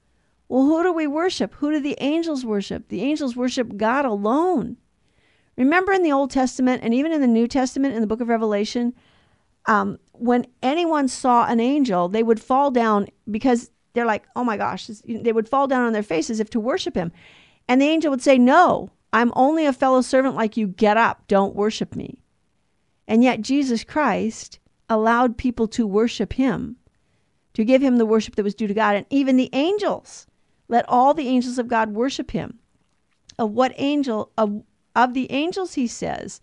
Well, 0.49 0.65
who 0.65 0.83
do 0.83 0.93
we 0.93 1.07
worship? 1.07 1.55
Who 1.55 1.71
do 1.71 1.81
the 1.81 1.97
angels 2.01 2.45
worship? 2.45 2.89
The 2.89 3.03
angels 3.03 3.37
worship 3.37 3.77
God 3.77 4.05
alone. 4.05 4.77
Remember 5.61 5.93
in 5.93 6.03
the 6.03 6.13
Old 6.13 6.31
Testament 6.31 6.83
and 6.83 6.95
even 6.95 7.13
in 7.13 7.21
the 7.21 7.27
New 7.27 7.47
Testament 7.47 7.95
in 7.95 8.01
the 8.01 8.07
book 8.07 8.23
of 8.23 8.29
Revelation, 8.29 8.95
um, 9.67 9.99
when 10.13 10.47
anyone 10.63 11.07
saw 11.07 11.45
an 11.45 11.61
angel, 11.61 12.09
they 12.09 12.23
would 12.23 12.41
fall 12.41 12.71
down 12.71 13.09
because 13.31 13.71
they're 13.93 14.07
like, 14.07 14.25
oh 14.35 14.43
my 14.43 14.57
gosh, 14.57 14.87
they 15.05 15.33
would 15.33 15.51
fall 15.51 15.67
down 15.67 15.83
on 15.83 15.93
their 15.93 16.03
faces 16.03 16.41
if 16.41 16.49
to 16.51 16.59
worship 16.59 16.95
him. 16.95 17.13
And 17.69 17.79
the 17.79 17.89
angel 17.89 18.11
would 18.11 18.23
say, 18.23 18.39
no, 18.39 18.91
I'm 19.13 19.33
only 19.37 19.67
a 19.67 19.73
fellow 19.75 20.01
servant 20.01 20.35
like 20.35 20.57
you. 20.57 20.67
Get 20.67 20.97
up, 20.97 21.29
don't 21.29 21.55
worship 21.55 21.95
me. 21.95 22.23
And 23.07 23.23
yet 23.23 23.43
Jesus 23.43 23.85
Christ 23.85 24.61
allowed 24.89 25.37
people 25.37 25.69
to 25.69 25.87
worship 25.87 26.33
him, 26.33 26.77
to 27.53 27.67
give 27.67 27.83
him 27.83 27.99
the 27.99 28.07
worship 28.07 28.37
that 28.37 28.45
was 28.45 28.55
due 28.55 28.67
to 28.67 28.73
God. 28.73 28.97
And 28.97 29.05
even 29.11 29.37
the 29.37 29.51
angels, 29.53 30.27
let 30.69 30.89
all 30.89 31.13
the 31.13 31.29
angels 31.29 31.59
of 31.59 31.69
God 31.69 31.91
worship 31.91 32.31
him. 32.31 32.61
Of 33.39 33.51
what 33.51 33.73
angel, 33.77 34.33
of 34.39 34.63
of 34.95 35.15
the 35.15 35.31
angels, 35.31 35.75
he 35.75 35.87
says, 35.87 36.41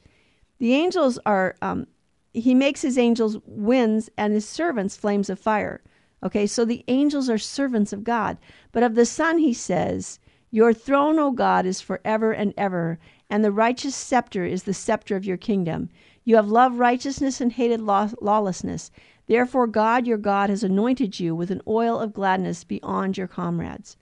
the 0.59 0.73
angels 0.73 1.19
are, 1.25 1.55
um, 1.61 1.87
he 2.33 2.55
makes 2.55 2.81
his 2.81 2.97
angels 2.97 3.37
winds 3.45 4.09
and 4.17 4.33
his 4.33 4.47
servants 4.47 4.97
flames 4.97 5.29
of 5.29 5.39
fire. 5.39 5.81
Okay, 6.23 6.47
so 6.47 6.65
the 6.65 6.83
angels 6.87 7.29
are 7.29 7.37
servants 7.37 7.93
of 7.93 8.03
God. 8.03 8.37
But 8.71 8.83
of 8.83 8.95
the 8.95 9.05
Son, 9.05 9.37
he 9.37 9.53
says, 9.53 10.19
Your 10.49 10.73
throne, 10.73 11.19
O 11.19 11.31
God, 11.31 11.65
is 11.67 11.79
forever 11.79 12.31
and 12.31 12.53
ever, 12.57 12.97
and 13.29 13.43
the 13.43 13.51
righteous 13.51 13.95
scepter 13.95 14.45
is 14.45 14.63
the 14.63 14.73
scepter 14.73 15.15
of 15.15 15.25
your 15.25 15.37
kingdom. 15.37 15.89
You 16.23 16.35
have 16.37 16.49
loved 16.49 16.79
righteousness 16.79 17.39
and 17.39 17.51
hated 17.51 17.81
law- 17.81 18.09
lawlessness. 18.19 18.89
Therefore, 19.27 19.67
God, 19.67 20.07
your 20.07 20.17
God, 20.17 20.49
has 20.49 20.63
anointed 20.63 21.19
you 21.19 21.35
with 21.35 21.51
an 21.51 21.61
oil 21.67 21.99
of 21.99 22.13
gladness 22.13 22.63
beyond 22.63 23.17
your 23.17 23.27
comrades. 23.27 23.95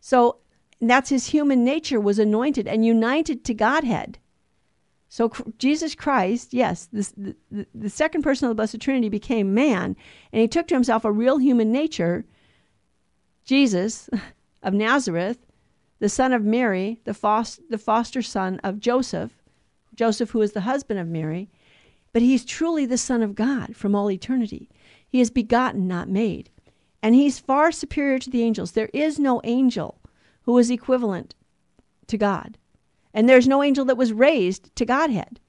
So 0.00 0.38
and 0.80 0.90
that's 0.90 1.10
his 1.10 1.28
human 1.28 1.64
nature 1.64 2.00
was 2.00 2.18
anointed 2.18 2.66
and 2.66 2.84
united 2.84 3.44
to 3.44 3.54
Godhead. 3.54 4.18
So 5.08 5.32
Jesus 5.58 5.94
Christ, 5.94 6.52
yes, 6.52 6.88
this, 6.92 7.12
the, 7.16 7.34
the, 7.74 7.88
second 7.88 8.22
person 8.22 8.46
of 8.46 8.50
the 8.50 8.54
Blessed 8.56 8.80
Trinity 8.80 9.08
became 9.08 9.54
man, 9.54 9.96
and 10.32 10.42
he 10.42 10.48
took 10.48 10.66
to 10.68 10.74
himself 10.74 11.04
a 11.04 11.12
real 11.12 11.38
human 11.38 11.72
nature. 11.72 12.26
Jesus 13.44 14.10
of 14.62 14.74
Nazareth, 14.74 15.38
the 16.00 16.08
son 16.08 16.32
of 16.32 16.44
Mary, 16.44 17.00
the, 17.04 17.14
foster, 17.14 17.62
the 17.70 17.78
foster 17.78 18.20
son 18.20 18.60
of 18.62 18.80
Joseph, 18.80 19.32
Joseph, 19.94 20.30
who 20.30 20.42
is 20.42 20.52
the 20.52 20.62
husband 20.62 21.00
of 21.00 21.08
Mary, 21.08 21.48
but 22.12 22.22
he's 22.22 22.44
truly 22.44 22.84
the 22.86 22.98
Son 22.98 23.22
of 23.22 23.34
God 23.34 23.76
from 23.76 23.94
all 23.94 24.10
eternity. 24.10 24.68
He 25.08 25.20
is 25.20 25.30
begotten, 25.30 25.86
not 25.86 26.08
made. 26.08 26.50
And 27.02 27.14
he's 27.14 27.38
far 27.38 27.72
superior 27.72 28.18
to 28.18 28.30
the 28.30 28.42
angels. 28.42 28.72
There 28.72 28.90
is 28.92 29.18
no 29.18 29.40
angel 29.44 29.98
who 30.46 30.56
is 30.56 30.70
equivalent 30.70 31.34
to 32.06 32.16
God. 32.16 32.56
And 33.12 33.28
there's 33.28 33.48
no 33.48 33.62
angel 33.62 33.84
that 33.86 33.96
was 33.96 34.12
raised 34.12 34.74
to 34.76 34.84
Godhead. 34.84 35.40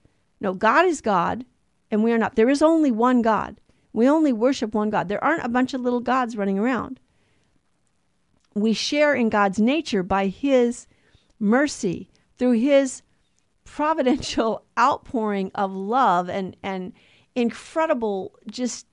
No, 0.42 0.54
God 0.54 0.86
is 0.86 1.02
God, 1.02 1.46
and 1.90 2.04
we 2.04 2.12
are 2.12 2.18
not. 2.18 2.36
There 2.36 2.50
is 2.50 2.62
only 2.62 2.92
one 2.92 3.22
God. 3.22 3.62
We 3.94 4.10
only 4.10 4.34
worship 4.34 4.74
one 4.74 4.90
God. 4.90 5.08
There 5.08 5.24
aren't 5.24 5.46
a 5.46 5.50
bunch 5.50 5.74
of 5.74 5.82
little 5.82 6.00
gods 6.00 6.36
running 6.36 6.60
around. 6.60 7.00
We 8.54 8.74
share 8.74 9.14
in 9.14 9.30
God's 9.30 9.60
nature 9.60 10.04
by 10.04 10.28
His 10.28 10.88
mercy, 11.40 12.10
through 12.38 12.54
His 12.54 13.02
providential 13.66 14.64
outpouring 14.80 15.52
of 15.56 15.72
love 15.72 16.30
and, 16.30 16.56
and 16.64 16.94
incredible, 17.36 18.36
just, 18.50 18.88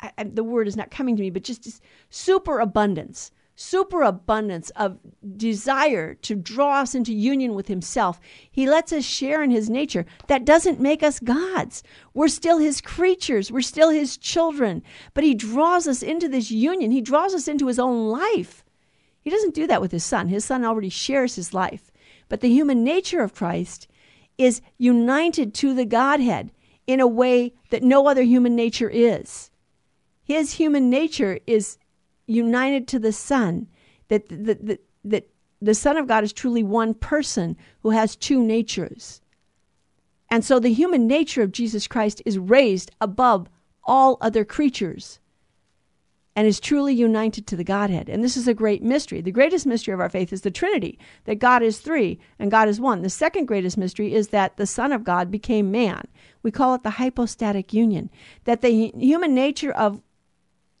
I, 0.00 0.12
I, 0.16 0.24
the 0.24 0.44
word 0.44 0.68
is 0.68 0.76
not 0.76 0.90
coming 0.90 1.16
to 1.16 1.22
me, 1.22 1.30
but 1.30 1.44
just, 1.44 1.64
just 1.64 1.82
super 2.08 2.60
abundance 2.60 3.30
superabundance 3.54 4.70
of 4.70 4.98
desire 5.36 6.14
to 6.14 6.34
draw 6.34 6.80
us 6.80 6.94
into 6.94 7.12
union 7.12 7.54
with 7.54 7.68
himself. 7.68 8.20
He 8.50 8.68
lets 8.68 8.92
us 8.92 9.04
share 9.04 9.42
in 9.42 9.50
his 9.50 9.68
nature. 9.68 10.06
That 10.26 10.44
doesn't 10.44 10.80
make 10.80 11.02
us 11.02 11.20
gods. 11.20 11.82
We're 12.14 12.28
still 12.28 12.58
his 12.58 12.80
creatures. 12.80 13.52
We're 13.52 13.60
still 13.60 13.90
his 13.90 14.16
children. 14.16 14.82
But 15.14 15.24
he 15.24 15.34
draws 15.34 15.86
us 15.86 16.02
into 16.02 16.28
this 16.28 16.50
union. 16.50 16.90
He 16.90 17.00
draws 17.00 17.34
us 17.34 17.46
into 17.46 17.66
his 17.66 17.78
own 17.78 18.08
life. 18.08 18.64
He 19.20 19.30
doesn't 19.30 19.54
do 19.54 19.66
that 19.66 19.80
with 19.80 19.92
his 19.92 20.04
son. 20.04 20.28
His 20.28 20.44
son 20.44 20.64
already 20.64 20.88
shares 20.88 21.36
his 21.36 21.54
life. 21.54 21.92
But 22.28 22.40
the 22.40 22.48
human 22.48 22.82
nature 22.82 23.20
of 23.20 23.34
Christ 23.34 23.86
is 24.38 24.62
united 24.78 25.54
to 25.54 25.74
the 25.74 25.84
Godhead 25.84 26.50
in 26.86 27.00
a 27.00 27.06
way 27.06 27.54
that 27.70 27.82
no 27.82 28.08
other 28.08 28.22
human 28.22 28.56
nature 28.56 28.90
is. 28.90 29.50
His 30.24 30.52
human 30.54 30.88
nature 30.88 31.38
is 31.46 31.78
united 32.26 32.88
to 32.88 32.98
the 32.98 33.12
Son, 33.12 33.68
that, 34.08 34.28
that, 34.28 34.66
that, 34.66 34.80
that 35.04 35.28
the 35.60 35.74
Son 35.74 35.96
of 35.96 36.06
God 36.06 36.24
is 36.24 36.32
truly 36.32 36.62
one 36.62 36.94
person 36.94 37.56
who 37.80 37.90
has 37.90 38.16
two 38.16 38.42
natures. 38.42 39.20
And 40.30 40.44
so 40.44 40.58
the 40.58 40.72
human 40.72 41.06
nature 41.06 41.42
of 41.42 41.52
Jesus 41.52 41.86
Christ 41.86 42.22
is 42.24 42.38
raised 42.38 42.90
above 43.00 43.48
all 43.84 44.16
other 44.20 44.44
creatures 44.44 45.18
and 46.34 46.46
is 46.46 46.58
truly 46.58 46.94
united 46.94 47.46
to 47.46 47.56
the 47.56 47.64
Godhead. 47.64 48.08
And 48.08 48.24
this 48.24 48.36
is 48.36 48.48
a 48.48 48.54
great 48.54 48.82
mystery. 48.82 49.20
The 49.20 49.30
greatest 49.30 49.66
mystery 49.66 49.92
of 49.92 50.00
our 50.00 50.08
faith 50.08 50.32
is 50.32 50.40
the 50.40 50.50
Trinity, 50.50 50.98
that 51.24 51.38
God 51.38 51.62
is 51.62 51.78
three 51.78 52.18
and 52.38 52.50
God 52.50 52.68
is 52.68 52.80
one. 52.80 53.02
The 53.02 53.10
second 53.10 53.46
greatest 53.46 53.76
mystery 53.76 54.14
is 54.14 54.28
that 54.28 54.56
the 54.56 54.66
Son 54.66 54.92
of 54.92 55.04
God 55.04 55.30
became 55.30 55.70
man. 55.70 56.08
We 56.42 56.50
call 56.50 56.74
it 56.74 56.82
the 56.82 56.90
hypostatic 56.90 57.74
union, 57.74 58.10
that 58.44 58.62
the 58.62 58.90
human 58.96 59.34
nature 59.34 59.72
of 59.72 60.00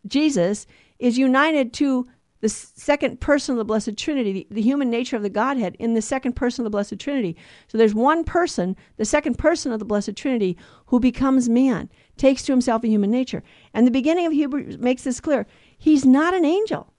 Jesus 0.06 0.66
is 1.02 1.18
united 1.18 1.72
to 1.74 2.08
the 2.40 2.48
second 2.48 3.20
person 3.20 3.52
of 3.52 3.58
the 3.58 3.64
Blessed 3.64 3.96
Trinity, 3.96 4.46
the, 4.50 4.62
human 4.62 4.88
nature 4.88 5.16
of 5.16 5.22
the 5.22 5.30
Godhead 5.30 5.76
in 5.78 5.94
the 5.94 6.02
second 6.02 6.34
person 6.34 6.62
of 6.62 6.64
the 6.64 6.70
Blessed 6.70 6.98
Trinity. 6.98 7.36
So 7.68 7.76
there's 7.76 7.94
one 7.94 8.24
person, 8.24 8.76
the 8.96 9.04
second 9.04 9.36
person 9.38 9.72
of 9.72 9.78
the 9.78 9.84
Blessed 9.84 10.16
Trinity, 10.16 10.56
who 10.86 10.98
becomes 10.98 11.48
man, 11.48 11.88
takes 12.16 12.42
to 12.44 12.52
himself 12.52 12.82
a 12.82 12.88
human 12.88 13.10
nature. 13.10 13.42
And 13.74 13.86
the 13.86 13.92
beginning 13.92 14.26
of 14.26 14.32
Hebrews 14.32 14.78
makes 14.78 15.02
this 15.02 15.20
clear. 15.20 15.46
He's 15.78 16.04
not 16.04 16.34
an 16.34 16.44
angel. 16.44 16.92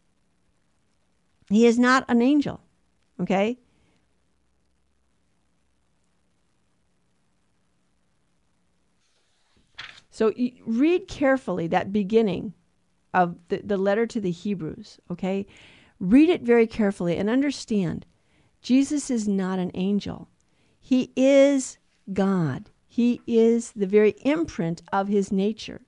He 1.50 1.66
is 1.66 1.80
not 1.80 2.06
an 2.08 2.22
angel. 2.22 2.62
Okay? 3.22 3.58
So 10.10 10.34
read 10.66 11.08
carefully 11.08 11.68
that 11.68 11.92
beginning 11.92 12.54
of 13.14 13.36
the, 13.50 13.62
the 13.64 13.78
letter 13.78 14.06
to 14.08 14.20
the 14.20 14.32
Hebrews, 14.32 15.00
okay? 15.12 15.46
Read 16.00 16.30
it 16.30 16.42
very 16.42 16.68
carefully 16.68 17.18
and 17.18 17.30
understand 17.30 18.06
Jesus 18.62 19.10
is 19.10 19.28
not 19.28 19.60
an 19.60 19.72
angel. 19.74 20.30
He 20.80 21.12
is 21.16 21.78
God. 22.12 22.70
He 22.88 23.22
is 23.28 23.72
the 23.72 23.88
very 23.88 24.16
imprint 24.22 24.82
of 24.92 25.08
his 25.08 25.32
nature. 25.32 25.82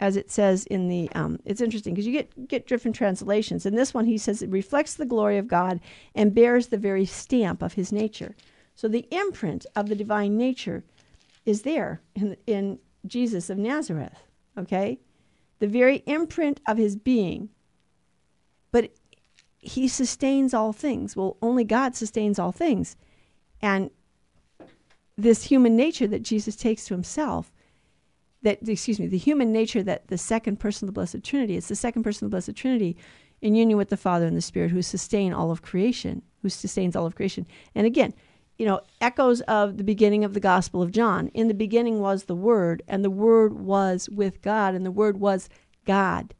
As 0.00 0.16
it 0.16 0.30
says 0.30 0.66
in 0.66 0.88
the, 0.88 1.08
um, 1.14 1.38
it's 1.44 1.60
interesting 1.60 1.94
because 1.94 2.06
you 2.06 2.12
get, 2.12 2.48
get 2.48 2.66
different 2.66 2.96
translations. 2.96 3.66
In 3.66 3.76
this 3.76 3.94
one, 3.94 4.06
he 4.06 4.18
says 4.18 4.42
it 4.42 4.50
reflects 4.50 4.94
the 4.94 5.06
glory 5.06 5.38
of 5.38 5.46
God 5.46 5.78
and 6.14 6.34
bears 6.34 6.68
the 6.68 6.76
very 6.76 7.04
stamp 7.04 7.62
of 7.62 7.74
his 7.74 7.92
nature. 7.92 8.34
So 8.74 8.88
the 8.88 9.06
imprint 9.12 9.64
of 9.76 9.88
the 9.88 9.94
divine 9.94 10.36
nature 10.36 10.82
is 11.46 11.62
there 11.62 12.00
in, 12.16 12.36
in 12.46 12.78
Jesus 13.06 13.48
of 13.48 13.58
Nazareth, 13.58 14.18
okay? 14.58 14.98
The 15.62 15.68
very 15.68 16.02
imprint 16.06 16.60
of 16.66 16.76
his 16.76 16.96
being. 16.96 17.48
But 18.72 18.90
he 19.60 19.86
sustains 19.86 20.52
all 20.52 20.72
things. 20.72 21.14
Well, 21.14 21.36
only 21.40 21.62
God 21.62 21.94
sustains 21.94 22.40
all 22.40 22.50
things. 22.50 22.96
And 23.60 23.92
this 25.16 25.44
human 25.44 25.76
nature 25.76 26.08
that 26.08 26.24
Jesus 26.24 26.56
takes 26.56 26.84
to 26.86 26.94
himself, 26.94 27.52
that, 28.42 28.68
excuse 28.68 28.98
me, 28.98 29.06
the 29.06 29.16
human 29.16 29.52
nature 29.52 29.84
that 29.84 30.08
the 30.08 30.18
second 30.18 30.58
person 30.58 30.88
of 30.88 30.88
the 30.88 30.98
Blessed 30.98 31.22
Trinity, 31.22 31.56
it's 31.56 31.68
the 31.68 31.76
second 31.76 32.02
person 32.02 32.24
of 32.24 32.32
the 32.32 32.34
Blessed 32.34 32.56
Trinity 32.56 32.96
in 33.40 33.54
union 33.54 33.78
with 33.78 33.88
the 33.88 33.96
Father 33.96 34.26
and 34.26 34.36
the 34.36 34.42
Spirit 34.42 34.72
who 34.72 34.82
sustain 34.82 35.32
all 35.32 35.52
of 35.52 35.62
creation, 35.62 36.22
who 36.42 36.48
sustains 36.48 36.96
all 36.96 37.06
of 37.06 37.14
creation. 37.14 37.46
And 37.76 37.86
again, 37.86 38.14
you 38.62 38.68
know, 38.68 38.80
echoes 39.00 39.40
of 39.40 39.76
the 39.76 39.82
beginning 39.82 40.22
of 40.22 40.34
the 40.34 40.38
Gospel 40.38 40.82
of 40.82 40.92
John. 40.92 41.26
In 41.34 41.48
the 41.48 41.52
beginning 41.52 41.98
was 41.98 42.26
the 42.26 42.36
Word, 42.36 42.80
and 42.86 43.04
the 43.04 43.10
Word 43.10 43.54
was 43.54 44.08
with 44.08 44.40
God, 44.40 44.76
and 44.76 44.86
the 44.86 44.92
Word 44.92 45.18
was 45.18 45.48
God. 45.84 46.32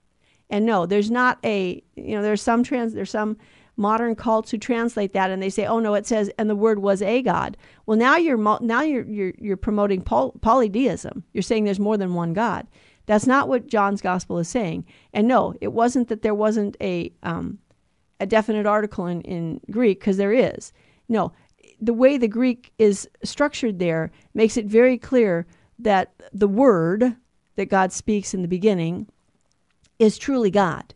And 0.48 0.64
no, 0.64 0.86
there's 0.86 1.10
not 1.10 1.40
a, 1.44 1.82
you 1.96 2.14
know, 2.14 2.22
there's 2.22 2.40
some 2.40 2.62
trans, 2.62 2.94
there's 2.94 3.10
some 3.10 3.38
modern 3.76 4.14
cults 4.14 4.52
who 4.52 4.58
translate 4.58 5.14
that 5.14 5.32
and 5.32 5.42
they 5.42 5.50
say, 5.50 5.66
oh 5.66 5.80
no, 5.80 5.94
it 5.94 6.06
says, 6.06 6.30
and 6.38 6.48
the 6.48 6.54
Word 6.54 6.78
was 6.78 7.02
a 7.02 7.22
God. 7.22 7.56
Well, 7.86 7.98
now 7.98 8.16
you're 8.16 8.38
now 8.60 8.82
you're 8.82 9.04
you're, 9.04 9.34
you're 9.38 9.56
promoting 9.56 10.02
poly- 10.02 10.38
polytheism. 10.42 11.24
You're 11.32 11.42
saying 11.42 11.64
there's 11.64 11.80
more 11.80 11.96
than 11.96 12.14
one 12.14 12.34
God. 12.34 12.68
That's 13.06 13.26
not 13.26 13.48
what 13.48 13.66
John's 13.66 14.00
Gospel 14.00 14.38
is 14.38 14.48
saying. 14.48 14.84
And 15.12 15.26
no, 15.26 15.54
it 15.60 15.72
wasn't 15.72 16.06
that 16.06 16.22
there 16.22 16.36
wasn't 16.36 16.76
a 16.80 17.12
um, 17.24 17.58
a 18.20 18.26
definite 18.26 18.64
article 18.64 19.06
in, 19.06 19.22
in 19.22 19.60
Greek 19.72 19.98
because 19.98 20.18
there 20.18 20.32
is. 20.32 20.72
No, 21.08 21.32
the 21.82 21.92
way 21.92 22.16
the 22.16 22.28
Greek 22.28 22.72
is 22.78 23.08
structured 23.24 23.80
there 23.80 24.12
makes 24.34 24.56
it 24.56 24.66
very 24.66 24.96
clear 24.96 25.46
that 25.80 26.14
the 26.32 26.46
word 26.46 27.16
that 27.56 27.68
God 27.68 27.92
speaks 27.92 28.32
in 28.32 28.40
the 28.40 28.48
beginning 28.48 29.08
is 29.98 30.16
truly 30.16 30.50
God. 30.50 30.94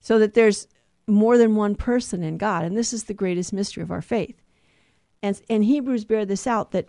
So 0.00 0.18
that 0.18 0.34
there's 0.34 0.66
more 1.06 1.38
than 1.38 1.54
one 1.54 1.76
person 1.76 2.24
in 2.24 2.38
God. 2.38 2.64
And 2.64 2.76
this 2.76 2.92
is 2.92 3.04
the 3.04 3.14
greatest 3.14 3.52
mystery 3.52 3.84
of 3.84 3.92
our 3.92 4.02
faith. 4.02 4.42
And, 5.22 5.40
and 5.48 5.64
Hebrews 5.64 6.04
bear 6.04 6.26
this 6.26 6.48
out 6.48 6.72
that 6.72 6.88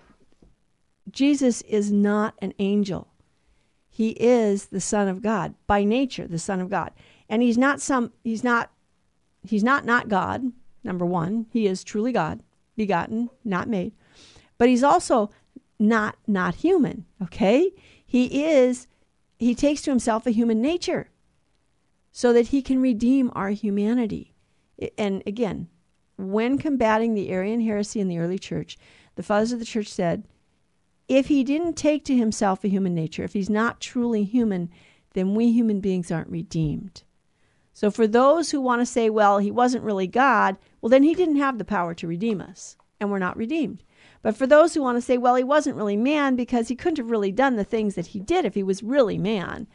Jesus 1.11 1.61
is 1.61 1.91
not 1.91 2.33
an 2.39 2.55
angel. 2.57 3.07
He 3.87 4.11
is 4.11 4.67
the 4.67 4.81
Son 4.81 5.07
of 5.07 5.21
God, 5.21 5.53
by 5.67 5.83
nature, 5.83 6.25
the 6.25 6.39
Son 6.39 6.59
of 6.59 6.71
God. 6.71 6.91
And 7.29 7.43
he's 7.43 7.57
not 7.57 7.79
some 7.79 8.11
he's 8.23 8.43
not 8.43 8.71
he's 9.43 9.63
not 9.63 9.85
not 9.85 10.09
God, 10.09 10.51
number 10.83 11.05
one. 11.05 11.45
He 11.51 11.67
is 11.67 11.83
truly 11.83 12.11
God 12.11 12.41
begotten, 12.75 13.29
not 13.43 13.67
made. 13.67 13.93
But 14.57 14.69
he's 14.69 14.83
also 14.83 15.29
not 15.79 16.15
not 16.27 16.55
human, 16.55 17.05
okay? 17.21 17.71
He 18.05 18.45
is 18.45 18.87
he 19.37 19.55
takes 19.55 19.81
to 19.81 19.91
himself 19.91 20.25
a 20.25 20.31
human 20.31 20.61
nature 20.61 21.09
so 22.11 22.31
that 22.31 22.47
he 22.47 22.61
can 22.61 22.81
redeem 22.81 23.31
our 23.33 23.49
humanity. 23.49 24.33
And 24.97 25.23
again, 25.25 25.67
when 26.17 26.57
combating 26.57 27.13
the 27.13 27.29
Arian 27.29 27.61
heresy 27.61 27.99
in 27.99 28.07
the 28.07 28.19
early 28.19 28.39
church, 28.39 28.77
the 29.15 29.23
fathers 29.23 29.51
of 29.51 29.59
the 29.59 29.65
church 29.65 29.87
said, 29.87 30.23
if 31.07 31.27
he 31.27 31.43
didn't 31.43 31.73
take 31.73 32.05
to 32.05 32.15
himself 32.15 32.63
a 32.63 32.69
human 32.69 32.95
nature, 32.95 33.23
if 33.23 33.33
he's 33.33 33.49
not 33.49 33.81
truly 33.81 34.23
human, 34.23 34.69
then 35.13 35.35
we 35.35 35.51
human 35.51 35.79
beings 35.79 36.11
aren't 36.11 36.29
redeemed. 36.29 37.03
So 37.73 37.89
for 37.89 38.05
those 38.07 38.51
who 38.51 38.61
want 38.61 38.81
to 38.81 38.85
say, 38.85 39.09
well, 39.09 39.39
he 39.39 39.51
wasn't 39.51 39.83
really 39.83 40.07
God, 40.07 40.57
well, 40.81 40.89
then 40.89 41.03
he 41.03 41.15
didn't 41.15 41.37
have 41.37 41.57
the 41.57 41.65
power 41.65 41.93
to 41.95 42.07
redeem 42.07 42.39
us, 42.39 42.77
and 42.99 43.09
we're 43.09 43.19
not 43.19 43.35
redeemed. 43.35 43.83
But 44.21 44.37
for 44.37 44.47
those 44.47 44.73
who 44.73 44.81
want 44.81 44.97
to 44.97 45.01
say, 45.01 45.17
well, 45.17 45.35
he 45.35 45.43
wasn't 45.43 45.75
really 45.75 45.97
man 45.97 46.35
because 46.35 46.69
he 46.69 46.75
couldn't 46.75 46.97
have 46.97 47.11
really 47.11 47.31
done 47.31 47.55
the 47.55 47.63
things 47.63 47.95
that 47.95 48.07
he 48.07 48.19
did 48.19 48.45
if 48.45 48.53
he 48.53 48.63
was 48.63 48.81
really 48.81 49.17
man. 49.17 49.67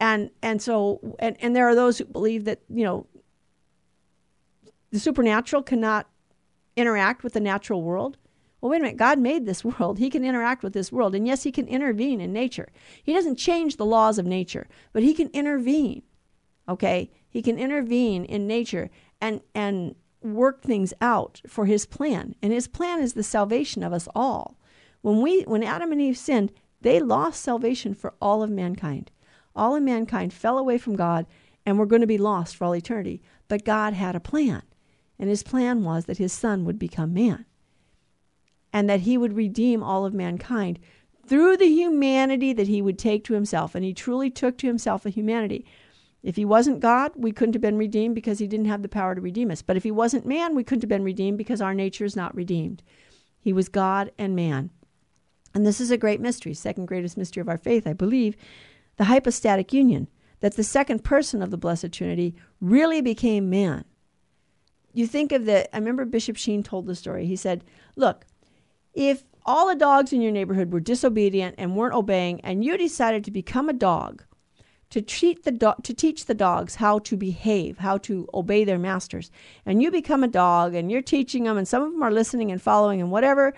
And 0.00 0.30
and 0.42 0.60
so 0.60 1.16
and, 1.20 1.36
and 1.40 1.54
there 1.54 1.68
are 1.68 1.74
those 1.76 1.98
who 1.98 2.04
believe 2.04 2.44
that, 2.46 2.60
you 2.68 2.82
know, 2.82 3.06
the 4.90 4.98
supernatural 4.98 5.62
cannot 5.62 6.08
interact 6.76 7.22
with 7.22 7.34
the 7.34 7.40
natural 7.40 7.82
world. 7.82 8.16
Well, 8.60 8.70
wait 8.70 8.78
a 8.78 8.82
minute. 8.82 8.96
God 8.96 9.18
made 9.18 9.46
this 9.46 9.64
world. 9.64 9.98
He 9.98 10.10
can 10.10 10.24
interact 10.24 10.64
with 10.64 10.72
this 10.72 10.90
world. 10.90 11.14
And 11.14 11.26
yes, 11.26 11.44
he 11.44 11.52
can 11.52 11.68
intervene 11.68 12.20
in 12.20 12.32
nature. 12.32 12.68
He 13.02 13.12
doesn't 13.12 13.36
change 13.36 13.76
the 13.76 13.86
laws 13.86 14.18
of 14.18 14.26
nature, 14.26 14.66
but 14.92 15.02
he 15.02 15.14
can 15.14 15.28
intervene. 15.28 16.02
Okay? 16.68 17.10
He 17.34 17.42
can 17.42 17.58
intervene 17.58 18.24
in 18.24 18.46
nature 18.46 18.90
and 19.20 19.40
and 19.56 19.96
work 20.22 20.62
things 20.62 20.94
out 21.00 21.42
for 21.48 21.66
his 21.66 21.84
plan. 21.84 22.36
And 22.40 22.52
his 22.52 22.68
plan 22.68 23.02
is 23.02 23.14
the 23.14 23.24
salvation 23.24 23.82
of 23.82 23.92
us 23.92 24.06
all. 24.14 24.56
When 25.02 25.20
we 25.20 25.42
when 25.42 25.64
Adam 25.64 25.90
and 25.90 26.00
Eve 26.00 26.16
sinned, 26.16 26.52
they 26.80 27.00
lost 27.00 27.42
salvation 27.42 27.92
for 27.92 28.14
all 28.20 28.44
of 28.44 28.50
mankind. 28.50 29.10
All 29.56 29.74
of 29.74 29.82
mankind 29.82 30.32
fell 30.32 30.58
away 30.58 30.78
from 30.78 30.94
God 30.94 31.26
and 31.66 31.76
were 31.76 31.86
going 31.86 32.02
to 32.02 32.06
be 32.06 32.18
lost 32.18 32.54
for 32.54 32.66
all 32.66 32.76
eternity. 32.76 33.20
But 33.48 33.64
God 33.64 33.94
had 33.94 34.14
a 34.14 34.20
plan. 34.20 34.62
And 35.18 35.28
his 35.28 35.42
plan 35.42 35.82
was 35.82 36.04
that 36.04 36.18
his 36.18 36.32
son 36.32 36.64
would 36.64 36.78
become 36.78 37.12
man. 37.12 37.46
And 38.72 38.88
that 38.88 39.00
he 39.00 39.18
would 39.18 39.32
redeem 39.32 39.82
all 39.82 40.04
of 40.04 40.14
mankind 40.14 40.78
through 41.26 41.56
the 41.56 41.68
humanity 41.68 42.52
that 42.52 42.68
he 42.68 42.80
would 42.80 42.98
take 42.98 43.24
to 43.24 43.34
himself. 43.34 43.74
And 43.74 43.84
he 43.84 43.92
truly 43.92 44.30
took 44.30 44.56
to 44.58 44.68
himself 44.68 45.04
a 45.04 45.10
humanity 45.10 45.66
if 46.24 46.36
he 46.36 46.44
wasn't 46.46 46.80
God, 46.80 47.12
we 47.14 47.32
couldn't 47.32 47.52
have 47.52 47.60
been 47.60 47.76
redeemed 47.76 48.14
because 48.14 48.38
he 48.38 48.46
didn't 48.46 48.66
have 48.66 48.80
the 48.80 48.88
power 48.88 49.14
to 49.14 49.20
redeem 49.20 49.50
us. 49.50 49.60
But 49.60 49.76
if 49.76 49.82
he 49.82 49.90
wasn't 49.90 50.24
man, 50.24 50.54
we 50.54 50.64
couldn't 50.64 50.82
have 50.82 50.88
been 50.88 51.04
redeemed 51.04 51.36
because 51.36 51.60
our 51.60 51.74
nature 51.74 52.06
is 52.06 52.16
not 52.16 52.34
redeemed. 52.34 52.82
He 53.38 53.52
was 53.52 53.68
God 53.68 54.10
and 54.16 54.34
man. 54.34 54.70
And 55.54 55.66
this 55.66 55.82
is 55.82 55.90
a 55.90 55.98
great 55.98 56.22
mystery, 56.22 56.54
second 56.54 56.86
greatest 56.86 57.18
mystery 57.18 57.42
of 57.42 57.48
our 57.48 57.58
faith, 57.58 57.86
I 57.86 57.92
believe, 57.92 58.36
the 58.96 59.04
hypostatic 59.04 59.74
union, 59.74 60.08
that 60.40 60.56
the 60.56 60.64
second 60.64 61.04
person 61.04 61.42
of 61.42 61.50
the 61.50 61.58
Blessed 61.58 61.92
Trinity 61.92 62.34
really 62.58 63.02
became 63.02 63.50
man. 63.50 63.84
You 64.94 65.06
think 65.06 65.30
of 65.30 65.44
the, 65.44 65.72
I 65.76 65.78
remember 65.78 66.06
Bishop 66.06 66.38
Sheen 66.38 66.62
told 66.62 66.86
the 66.86 66.94
story. 66.94 67.26
He 67.26 67.36
said, 67.36 67.64
Look, 67.96 68.24
if 68.94 69.24
all 69.44 69.68
the 69.68 69.74
dogs 69.74 70.10
in 70.14 70.22
your 70.22 70.32
neighborhood 70.32 70.72
were 70.72 70.80
disobedient 70.80 71.56
and 71.58 71.76
weren't 71.76 71.94
obeying, 71.94 72.40
and 72.40 72.64
you 72.64 72.78
decided 72.78 73.24
to 73.24 73.30
become 73.30 73.68
a 73.68 73.74
dog, 73.74 74.24
to 74.94 75.02
treat 75.02 75.42
the 75.42 75.50
do- 75.50 75.74
to 75.82 75.92
teach 75.92 76.26
the 76.26 76.34
dogs 76.34 76.76
how 76.76 77.00
to 77.00 77.16
behave, 77.16 77.78
how 77.78 77.98
to 77.98 78.28
obey 78.32 78.62
their 78.62 78.78
masters. 78.78 79.28
And 79.66 79.82
you 79.82 79.90
become 79.90 80.22
a 80.22 80.28
dog 80.28 80.72
and 80.72 80.88
you're 80.88 81.02
teaching 81.02 81.42
them 81.42 81.58
and 81.58 81.66
some 81.66 81.82
of 81.82 81.90
them 81.90 82.00
are 82.04 82.12
listening 82.12 82.52
and 82.52 82.62
following 82.62 83.00
and 83.00 83.10
whatever 83.10 83.54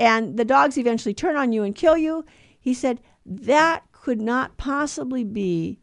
and 0.00 0.36
the 0.36 0.44
dogs 0.44 0.76
eventually 0.76 1.14
turn 1.14 1.36
on 1.36 1.52
you 1.52 1.62
and 1.62 1.76
kill 1.76 1.96
you. 1.96 2.24
He 2.58 2.74
said 2.74 3.00
that 3.24 3.84
could 3.92 4.20
not 4.20 4.56
possibly 4.56 5.22
be 5.22 5.78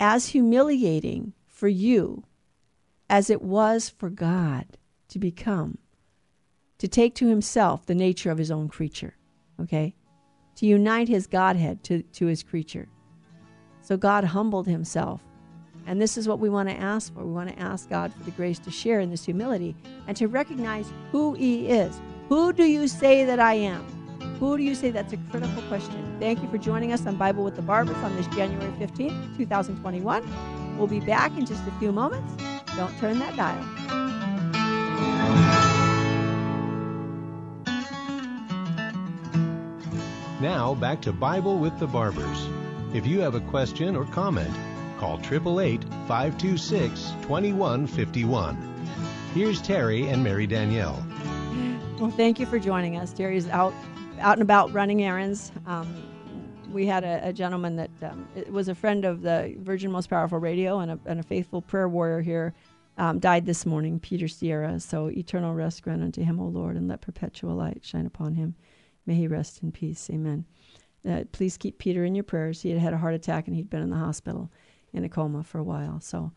as 0.00 0.28
humiliating 0.28 1.34
for 1.46 1.68
you 1.68 2.24
as 3.10 3.28
it 3.28 3.42
was 3.42 3.90
for 3.90 4.08
God 4.08 4.78
to 5.08 5.18
become 5.18 5.76
to 6.78 6.88
take 6.88 7.14
to 7.16 7.28
himself 7.28 7.84
the 7.84 7.94
nature 7.94 8.30
of 8.30 8.38
his 8.38 8.50
own 8.50 8.68
creature. 8.68 9.14
Okay? 9.60 9.94
To 10.56 10.64
unite 10.64 11.08
his 11.08 11.26
Godhead 11.26 11.84
to, 11.84 12.00
to 12.00 12.24
his 12.24 12.42
creature. 12.42 12.88
So 13.92 13.98
God 13.98 14.24
humbled 14.24 14.66
himself. 14.66 15.20
And 15.86 16.00
this 16.00 16.16
is 16.16 16.26
what 16.26 16.38
we 16.38 16.48
want 16.48 16.70
to 16.70 16.74
ask 16.74 17.12
for. 17.12 17.26
We 17.26 17.30
want 17.30 17.50
to 17.50 17.58
ask 17.58 17.90
God 17.90 18.10
for 18.10 18.22
the 18.22 18.30
grace 18.30 18.58
to 18.60 18.70
share 18.70 19.00
in 19.00 19.10
this 19.10 19.22
humility 19.22 19.76
and 20.06 20.16
to 20.16 20.28
recognize 20.28 20.90
who 21.10 21.34
he 21.34 21.68
is. 21.68 22.00
Who 22.30 22.54
do 22.54 22.64
you 22.64 22.88
say 22.88 23.26
that 23.26 23.38
I 23.38 23.52
am? 23.52 23.84
Who 24.40 24.56
do 24.56 24.62
you 24.62 24.74
say? 24.74 24.92
That's 24.92 25.12
a 25.12 25.18
critical 25.30 25.62
question. 25.64 26.16
Thank 26.18 26.42
you 26.42 26.48
for 26.48 26.56
joining 26.56 26.90
us 26.94 27.04
on 27.04 27.16
Bible 27.16 27.44
with 27.44 27.54
the 27.54 27.60
Barbers 27.60 27.98
on 27.98 28.16
this 28.16 28.26
January 28.28 28.72
15th, 28.80 29.36
2021. 29.36 30.78
We'll 30.78 30.86
be 30.86 31.00
back 31.00 31.36
in 31.36 31.44
just 31.44 31.62
a 31.68 31.72
few 31.72 31.92
moments. 31.92 32.32
Don't 32.74 32.96
turn 32.98 33.18
that 33.18 33.36
dial. 33.36 33.62
Now 40.40 40.74
back 40.76 41.02
to 41.02 41.12
Bible 41.12 41.58
with 41.58 41.78
the 41.78 41.86
Barbers. 41.86 42.48
If 42.94 43.06
you 43.06 43.20
have 43.20 43.34
a 43.34 43.40
question 43.40 43.96
or 43.96 44.04
comment, 44.04 44.54
call 44.98 45.14
888 45.14 45.82
526 46.06 47.12
2151. 47.22 48.56
Here's 49.32 49.62
Terry 49.62 50.08
and 50.08 50.22
Mary 50.22 50.46
Danielle. 50.46 51.02
Well, 51.98 52.10
thank 52.10 52.38
you 52.38 52.44
for 52.44 52.58
joining 52.58 52.98
us. 52.98 53.14
Terry's 53.14 53.48
out 53.48 53.72
out 54.20 54.34
and 54.34 54.42
about 54.42 54.74
running 54.74 55.02
errands. 55.02 55.52
Um, 55.66 56.02
we 56.70 56.84
had 56.84 57.02
a, 57.02 57.28
a 57.28 57.32
gentleman 57.32 57.76
that 57.76 57.90
um, 58.02 58.28
was 58.50 58.68
a 58.68 58.74
friend 58.74 59.06
of 59.06 59.22
the 59.22 59.56
Virgin 59.60 59.90
Most 59.90 60.10
Powerful 60.10 60.38
Radio 60.38 60.80
and 60.80 60.90
a, 60.90 60.98
and 61.06 61.18
a 61.18 61.22
faithful 61.22 61.62
prayer 61.62 61.88
warrior 61.88 62.20
here. 62.20 62.52
Um, 62.98 63.18
died 63.20 63.46
this 63.46 63.64
morning, 63.64 64.00
Peter 64.00 64.28
Sierra. 64.28 64.78
So 64.80 65.06
eternal 65.06 65.54
rest 65.54 65.82
grant 65.82 66.02
unto 66.02 66.22
him, 66.22 66.38
O 66.38 66.44
Lord, 66.44 66.76
and 66.76 66.88
let 66.88 67.00
perpetual 67.00 67.54
light 67.54 67.80
shine 67.82 68.04
upon 68.04 68.34
him. 68.34 68.54
May 69.06 69.14
he 69.14 69.26
rest 69.28 69.62
in 69.62 69.72
peace. 69.72 70.10
Amen. 70.12 70.44
Uh, 71.08 71.24
please 71.32 71.56
keep 71.56 71.78
Peter 71.78 72.04
in 72.04 72.14
your 72.14 72.24
prayers. 72.24 72.62
He 72.62 72.70
had 72.70 72.78
had 72.78 72.92
a 72.92 72.98
heart 72.98 73.14
attack 73.14 73.46
and 73.46 73.56
he'd 73.56 73.70
been 73.70 73.82
in 73.82 73.90
the 73.90 73.96
hospital 73.96 74.50
in 74.92 75.04
a 75.04 75.08
coma 75.08 75.42
for 75.42 75.58
a 75.58 75.64
while. 75.64 76.00
So, 76.00 76.32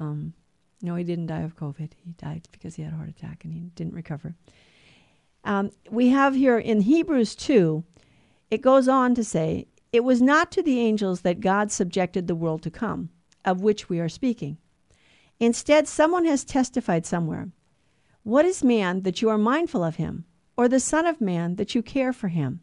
um, 0.00 0.32
no, 0.82 0.94
he 0.94 1.04
didn't 1.04 1.26
die 1.26 1.40
of 1.40 1.56
COVID. 1.56 1.92
He 2.04 2.12
died 2.12 2.48
because 2.52 2.76
he 2.76 2.82
had 2.82 2.92
a 2.92 2.96
heart 2.96 3.08
attack 3.08 3.44
and 3.44 3.52
he 3.52 3.70
didn't 3.74 3.94
recover. 3.94 4.34
Um, 5.44 5.70
we 5.90 6.08
have 6.08 6.34
here 6.34 6.58
in 6.58 6.82
Hebrews 6.82 7.36
2, 7.36 7.84
it 8.50 8.62
goes 8.62 8.88
on 8.88 9.14
to 9.14 9.24
say, 9.24 9.66
It 9.92 10.04
was 10.04 10.20
not 10.20 10.50
to 10.52 10.62
the 10.62 10.80
angels 10.80 11.20
that 11.22 11.40
God 11.40 11.70
subjected 11.70 12.26
the 12.26 12.34
world 12.34 12.62
to 12.62 12.70
come, 12.70 13.10
of 13.44 13.60
which 13.60 13.88
we 13.88 14.00
are 14.00 14.08
speaking. 14.08 14.58
Instead, 15.38 15.86
someone 15.86 16.24
has 16.24 16.44
testified 16.44 17.06
somewhere 17.06 17.48
What 18.22 18.44
is 18.44 18.64
man 18.64 19.02
that 19.02 19.22
you 19.22 19.28
are 19.28 19.38
mindful 19.38 19.84
of 19.84 19.96
him, 19.96 20.24
or 20.56 20.68
the 20.68 20.80
Son 20.80 21.06
of 21.06 21.20
Man 21.20 21.56
that 21.56 21.74
you 21.74 21.82
care 21.82 22.12
for 22.12 22.28
him? 22.28 22.60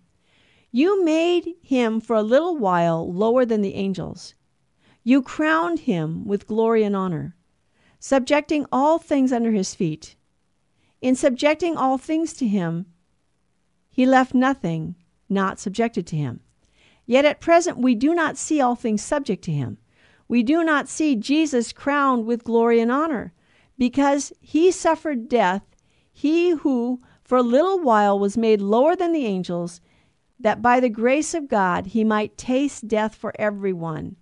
You 0.75 1.05
made 1.05 1.53
him 1.62 2.01
for 2.01 2.15
a 2.15 2.23
little 2.23 2.57
while 2.57 3.13
lower 3.13 3.45
than 3.45 3.62
the 3.62 3.75
angels. 3.75 4.33
You 5.03 5.21
crowned 5.21 5.81
him 5.81 6.25
with 6.25 6.47
glory 6.47 6.83
and 6.83 6.95
honor, 6.95 7.36
subjecting 7.99 8.65
all 8.71 8.97
things 8.97 9.31
under 9.31 9.51
his 9.51 9.75
feet. 9.75 10.15
In 10.99 11.13
subjecting 11.15 11.77
all 11.77 11.99
things 11.99 12.33
to 12.33 12.47
him, 12.47 12.88
he 13.91 14.07
left 14.07 14.33
nothing 14.33 14.95
not 15.29 15.59
subjected 15.59 16.07
to 16.07 16.15
him. 16.15 16.39
Yet 17.05 17.23
at 17.23 17.39
present 17.39 17.77
we 17.77 17.93
do 17.93 18.15
not 18.15 18.36
see 18.36 18.59
all 18.59 18.75
things 18.75 19.03
subject 19.03 19.43
to 19.43 19.51
him. 19.51 19.77
We 20.27 20.41
do 20.41 20.63
not 20.63 20.89
see 20.89 21.15
Jesus 21.15 21.71
crowned 21.71 22.25
with 22.25 22.43
glory 22.43 22.79
and 22.79 22.91
honor, 22.91 23.31
because 23.77 24.33
he 24.41 24.71
suffered 24.71 25.29
death, 25.29 25.75
he 26.12 26.49
who 26.49 26.99
for 27.23 27.38
a 27.38 27.43
little 27.43 27.79
while 27.79 28.17
was 28.17 28.38
made 28.38 28.59
lower 28.59 28.95
than 28.95 29.13
the 29.13 29.27
angels, 29.27 29.79
that 30.43 30.62
by 30.62 30.79
the 30.79 30.89
grace 30.89 31.34
of 31.34 31.47
God 31.47 31.88
he 31.88 32.03
might 32.03 32.38
taste 32.38 32.88
death 32.88 33.15
for 33.15 33.34
everyone. 33.39 34.15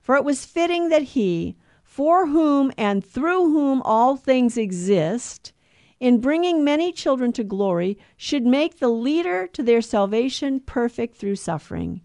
For 0.00 0.16
it 0.16 0.24
was 0.24 0.44
fitting 0.44 0.90
that 0.90 1.02
he, 1.02 1.56
for 1.82 2.26
whom 2.26 2.72
and 2.76 3.04
through 3.04 3.50
whom 3.50 3.80
all 3.82 4.16
things 4.16 4.58
exist, 4.58 5.52
in 6.00 6.20
bringing 6.20 6.62
many 6.62 6.92
children 6.92 7.32
to 7.32 7.42
glory, 7.42 7.98
should 8.16 8.44
make 8.44 8.78
the 8.78 8.88
leader 8.88 9.46
to 9.48 9.62
their 9.62 9.82
salvation 9.82 10.60
perfect 10.60 11.16
through 11.16 11.36
suffering. 11.36 12.00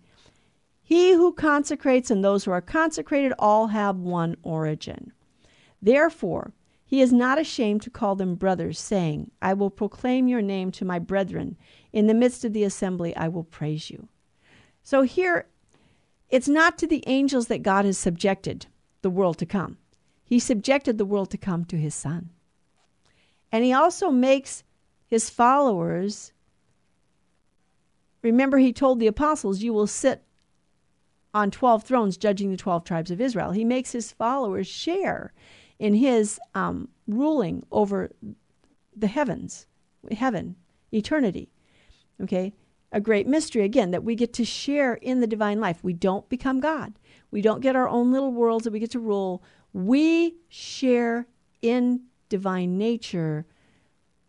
He 0.83 1.13
who 1.13 1.33
consecrates 1.33 2.11
and 2.11 2.23
those 2.23 2.45
who 2.45 2.51
are 2.51 2.61
consecrated 2.61 3.33
all 3.37 3.67
have 3.67 3.97
one 3.97 4.35
origin. 4.43 5.13
Therefore, 5.81 6.53
he 6.93 7.01
is 7.01 7.11
not 7.11 7.39
ashamed 7.39 7.81
to 7.81 7.89
call 7.89 8.13
them 8.13 8.35
brothers, 8.35 8.79
saying, 8.79 9.31
I 9.41 9.55
will 9.55 9.71
proclaim 9.71 10.27
your 10.27 10.43
name 10.43 10.69
to 10.73 10.85
my 10.85 10.99
brethren. 10.99 11.57
In 11.91 12.05
the 12.05 12.13
midst 12.13 12.45
of 12.45 12.53
the 12.53 12.63
assembly, 12.63 13.15
I 13.15 13.29
will 13.29 13.45
praise 13.45 13.89
you. 13.89 14.09
So 14.83 15.01
here, 15.01 15.47
it's 16.29 16.47
not 16.47 16.77
to 16.77 16.85
the 16.85 17.03
angels 17.07 17.47
that 17.47 17.63
God 17.63 17.85
has 17.85 17.97
subjected 17.97 18.67
the 19.01 19.09
world 19.09 19.39
to 19.39 19.45
come. 19.47 19.79
He 20.23 20.37
subjected 20.37 20.99
the 20.99 21.05
world 21.05 21.31
to 21.31 21.37
come 21.39 21.65
to 21.65 21.77
his 21.77 21.95
son. 21.95 22.29
And 23.51 23.65
he 23.65 23.73
also 23.73 24.11
makes 24.11 24.63
his 25.07 25.31
followers 25.31 26.31
remember 28.21 28.59
he 28.59 28.71
told 28.71 28.99
the 28.99 29.07
apostles 29.07 29.63
you 29.63 29.73
will 29.73 29.87
sit 29.87 30.21
on 31.33 31.49
12 31.49 31.81
thrones 31.81 32.17
judging 32.17 32.51
the 32.51 32.57
12 32.57 32.83
tribes 32.83 33.09
of 33.09 33.19
Israel. 33.19 33.49
He 33.49 33.65
makes 33.65 33.93
his 33.93 34.11
followers 34.11 34.67
share 34.67 35.33
in 35.79 35.95
his 35.95 36.39
um, 36.53 36.89
ruling 37.07 37.63
over 37.71 38.11
the 38.95 39.07
heavens, 39.07 39.67
heaven, 40.11 40.55
eternity. 40.91 41.51
Okay? 42.21 42.53
A 42.91 43.01
great 43.01 43.27
mystery, 43.27 43.63
again, 43.63 43.91
that 43.91 44.03
we 44.03 44.15
get 44.15 44.33
to 44.33 44.45
share 44.45 44.93
in 44.93 45.19
the 45.19 45.27
divine 45.27 45.59
life. 45.59 45.83
We 45.83 45.93
don't 45.93 46.29
become 46.29 46.59
God. 46.59 46.93
We 47.31 47.41
don't 47.41 47.61
get 47.61 47.75
our 47.75 47.89
own 47.89 48.11
little 48.11 48.31
worlds 48.31 48.65
that 48.65 48.73
we 48.73 48.79
get 48.79 48.91
to 48.91 48.99
rule. 48.99 49.43
We 49.73 50.35
share 50.47 51.27
in 51.61 52.01
divine 52.29 52.77
nature 52.77 53.45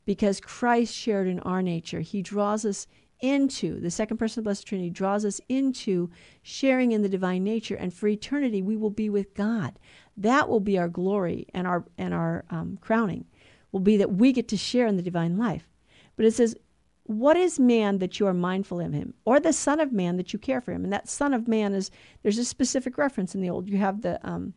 because 0.07 0.41
Christ 0.41 0.95
shared 0.95 1.29
in 1.29 1.41
our 1.41 1.63
nature. 1.63 2.01
He 2.01 2.23
draws 2.23 2.65
us 2.65 2.87
into 3.21 3.81
the 3.81 3.91
second 3.91 4.19
person 4.19 4.41
of 4.41 4.45
the 4.45 4.49
Blessed 4.49 4.67
Trinity, 4.67 4.91
draws 4.91 5.25
us 5.25 5.41
into 5.49 6.11
sharing 6.43 6.93
in 6.93 7.03
the 7.03 7.09
divine 7.09 7.45
nature, 7.45 7.75
and 7.75 7.93
for 7.93 8.09
eternity 8.09 8.61
we 8.61 8.77
will 8.77 8.91
be 8.91 9.09
with 9.09 9.35
God. 9.35 9.79
That 10.17 10.49
will 10.49 10.61
be 10.61 10.79
our 10.79 10.89
glory 10.89 11.47
and 11.55 11.67
our 11.67 11.85
and 11.99 12.15
our 12.15 12.45
um, 12.51 12.79
crowning. 12.81 13.25
Will 13.73 13.81
be 13.81 13.97
that 13.97 14.13
we 14.13 14.33
get 14.33 14.49
to 14.49 14.57
share 14.57 14.87
in 14.87 14.97
the 14.97 15.03
divine 15.03 15.37
life. 15.37 15.69
But 16.17 16.27
it 16.27 16.33
says, 16.33 16.57
"What 17.05 17.37
is 17.37 17.59
man 17.59 17.99
that 17.99 18.21
you 18.21 18.27
are 18.27 18.35
mindful 18.35 18.81
of 18.81 18.93
him, 18.93 19.15
or 19.25 19.41
the 19.41 19.53
Son 19.53 19.81
of 19.81 19.93
Man 19.93 20.17
that 20.17 20.33
you 20.33 20.39
care 20.39 20.61
for 20.61 20.73
him?" 20.73 20.85
And 20.85 20.93
that 20.93 21.09
Son 21.09 21.35
of 21.35 21.49
Man 21.49 21.75
is 21.75 21.91
there's 22.23 22.39
a 22.39 22.45
specific 22.45 22.97
reference 22.97 23.35
in 23.35 23.41
the 23.41 23.51
old. 23.51 23.69
You 23.69 23.79
have 23.79 24.03
the 24.03 24.25
um, 24.29 24.55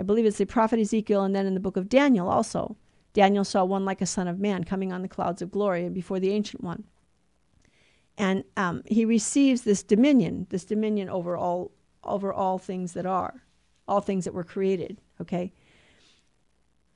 I 0.00 0.02
believe 0.02 0.24
it's 0.24 0.38
the 0.38 0.46
prophet 0.46 0.80
Ezekiel, 0.80 1.22
and 1.22 1.36
then 1.36 1.46
in 1.46 1.54
the 1.54 1.60
book 1.60 1.76
of 1.76 1.88
Daniel 1.88 2.28
also. 2.28 2.76
Daniel 3.12 3.44
saw 3.44 3.64
one 3.64 3.84
like 3.84 4.00
a 4.00 4.06
son 4.06 4.26
of 4.26 4.40
man 4.40 4.64
coming 4.64 4.92
on 4.92 5.02
the 5.02 5.08
clouds 5.08 5.42
of 5.42 5.50
glory 5.50 5.84
and 5.84 5.94
before 5.94 6.18
the 6.18 6.30
ancient 6.30 6.64
one. 6.64 6.84
And 8.16 8.44
um, 8.56 8.82
he 8.86 9.04
receives 9.04 9.62
this 9.62 9.82
dominion, 9.82 10.46
this 10.50 10.64
dominion 10.64 11.08
over 11.08 11.36
all, 11.36 11.72
over 12.04 12.32
all 12.32 12.58
things 12.58 12.92
that 12.94 13.06
are, 13.06 13.42
all 13.88 14.00
things 14.00 14.24
that 14.24 14.34
were 14.34 14.44
created. 14.44 14.98
Okay. 15.20 15.52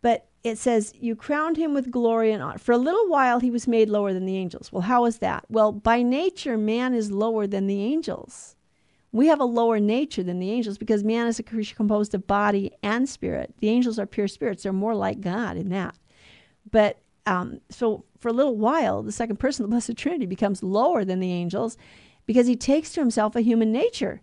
But 0.02 0.28
it 0.44 0.58
says, 0.58 0.92
You 0.98 1.16
crowned 1.16 1.56
him 1.56 1.74
with 1.74 1.90
glory 1.90 2.32
and 2.32 2.42
honor. 2.42 2.58
For 2.58 2.72
a 2.72 2.78
little 2.78 3.08
while, 3.08 3.40
he 3.40 3.50
was 3.50 3.66
made 3.66 3.88
lower 3.88 4.12
than 4.12 4.26
the 4.26 4.36
angels. 4.36 4.70
Well, 4.70 4.82
how 4.82 5.04
is 5.04 5.18
that? 5.18 5.44
Well, 5.48 5.72
by 5.72 6.02
nature, 6.02 6.56
man 6.56 6.94
is 6.94 7.10
lower 7.10 7.46
than 7.46 7.66
the 7.66 7.82
angels. 7.82 8.56
We 9.12 9.28
have 9.28 9.40
a 9.40 9.44
lower 9.44 9.80
nature 9.80 10.22
than 10.22 10.38
the 10.38 10.50
angels 10.50 10.78
because 10.78 11.02
man 11.02 11.26
is 11.26 11.38
a 11.38 11.42
creature 11.42 11.74
composed 11.74 12.14
of 12.14 12.26
body 12.26 12.72
and 12.82 13.08
spirit. 13.08 13.54
The 13.60 13.68
angels 13.68 13.98
are 13.98 14.06
pure 14.06 14.28
spirits. 14.28 14.62
They're 14.62 14.72
more 14.72 14.94
like 14.94 15.20
God 15.20 15.56
in 15.56 15.70
that. 15.70 15.96
But 16.70 16.98
um, 17.24 17.60
so 17.70 18.04
for 18.18 18.28
a 18.28 18.32
little 18.32 18.56
while, 18.56 19.02
the 19.02 19.12
second 19.12 19.36
person 19.36 19.64
of 19.64 19.70
the 19.70 19.74
Blessed 19.74 19.96
Trinity 19.96 20.26
becomes 20.26 20.62
lower 20.62 21.04
than 21.04 21.20
the 21.20 21.32
angels 21.32 21.76
because 22.26 22.46
he 22.46 22.56
takes 22.56 22.92
to 22.92 23.00
himself 23.00 23.36
a 23.36 23.40
human 23.40 23.72
nature. 23.72 24.20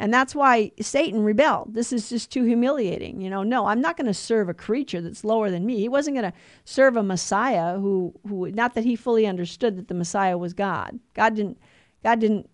And 0.00 0.14
that's 0.14 0.34
why 0.34 0.72
Satan 0.80 1.22
rebelled. 1.22 1.74
This 1.74 1.92
is 1.92 2.08
just 2.08 2.32
too 2.32 2.44
humiliating. 2.44 3.20
You 3.20 3.28
know, 3.28 3.42
no, 3.42 3.66
I'm 3.66 3.82
not 3.82 3.98
going 3.98 4.06
to 4.06 4.14
serve 4.14 4.48
a 4.48 4.54
creature 4.54 5.02
that's 5.02 5.24
lower 5.24 5.50
than 5.50 5.66
me. 5.66 5.78
He 5.78 5.90
wasn't 5.90 6.16
going 6.16 6.32
to 6.32 6.36
serve 6.64 6.96
a 6.96 7.02
Messiah 7.02 7.78
who, 7.78 8.14
who, 8.26 8.50
not 8.50 8.72
that 8.74 8.84
he 8.84 8.96
fully 8.96 9.26
understood 9.26 9.76
that 9.76 9.88
the 9.88 9.94
Messiah 9.94 10.38
was 10.38 10.54
God. 10.54 10.98
God 11.12 11.34
didn't, 11.34 11.58
God 12.02 12.18
didn't, 12.18 12.48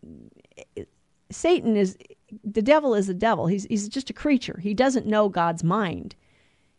Satan 1.31 1.77
is, 1.77 1.97
the 2.43 2.63
devil 2.63 2.97
is 2.97 3.07
the 3.07 3.15
devil. 3.15 3.47
He's, 3.47 3.65
he's 3.67 3.89
just 3.89 4.11
a 4.11 4.13
creature. 4.13 4.59
He 4.61 4.75
doesn't 4.75 5.07
know 5.07 5.29
God's 5.29 5.63
mind. 5.63 6.17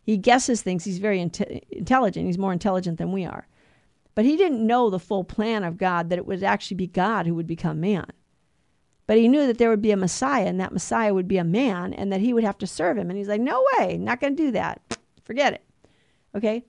He 0.03 0.17
guesses 0.17 0.61
things. 0.61 0.83
He's 0.83 0.97
very 0.97 1.21
intelligent. 1.21 2.25
He's 2.25 2.37
more 2.37 2.51
intelligent 2.51 2.97
than 2.97 3.13
we 3.13 3.23
are. 3.23 3.47
But 4.15 4.25
he 4.25 4.35
didn't 4.35 4.67
know 4.67 4.89
the 4.89 4.99
full 4.99 5.23
plan 5.23 5.63
of 5.63 5.77
God, 5.77 6.09
that 6.09 6.19
it 6.19 6.25
would 6.25 6.43
actually 6.43 6.75
be 6.75 6.87
God 6.87 7.25
who 7.25 7.35
would 7.35 7.47
become 7.47 7.79
man. 7.79 8.11
But 9.07 9.17
he 9.17 9.27
knew 9.27 9.47
that 9.47 9.57
there 9.57 9.69
would 9.69 9.81
be 9.81 9.91
a 9.91 9.97
Messiah, 9.97 10.45
and 10.45 10.59
that 10.59 10.73
Messiah 10.73 11.13
would 11.13 11.27
be 11.27 11.37
a 11.37 11.43
man, 11.43 11.93
and 11.93 12.11
that 12.11 12.19
he 12.19 12.33
would 12.33 12.43
have 12.43 12.57
to 12.59 12.67
serve 12.67 12.97
him. 12.97 13.09
And 13.09 13.17
he's 13.17 13.29
like, 13.29 13.41
no 13.41 13.65
way, 13.77 13.97
not 13.97 14.19
going 14.19 14.35
to 14.35 14.43
do 14.43 14.51
that. 14.51 14.81
Forget 15.23 15.53
it. 15.53 15.63
Okay? 16.35 16.65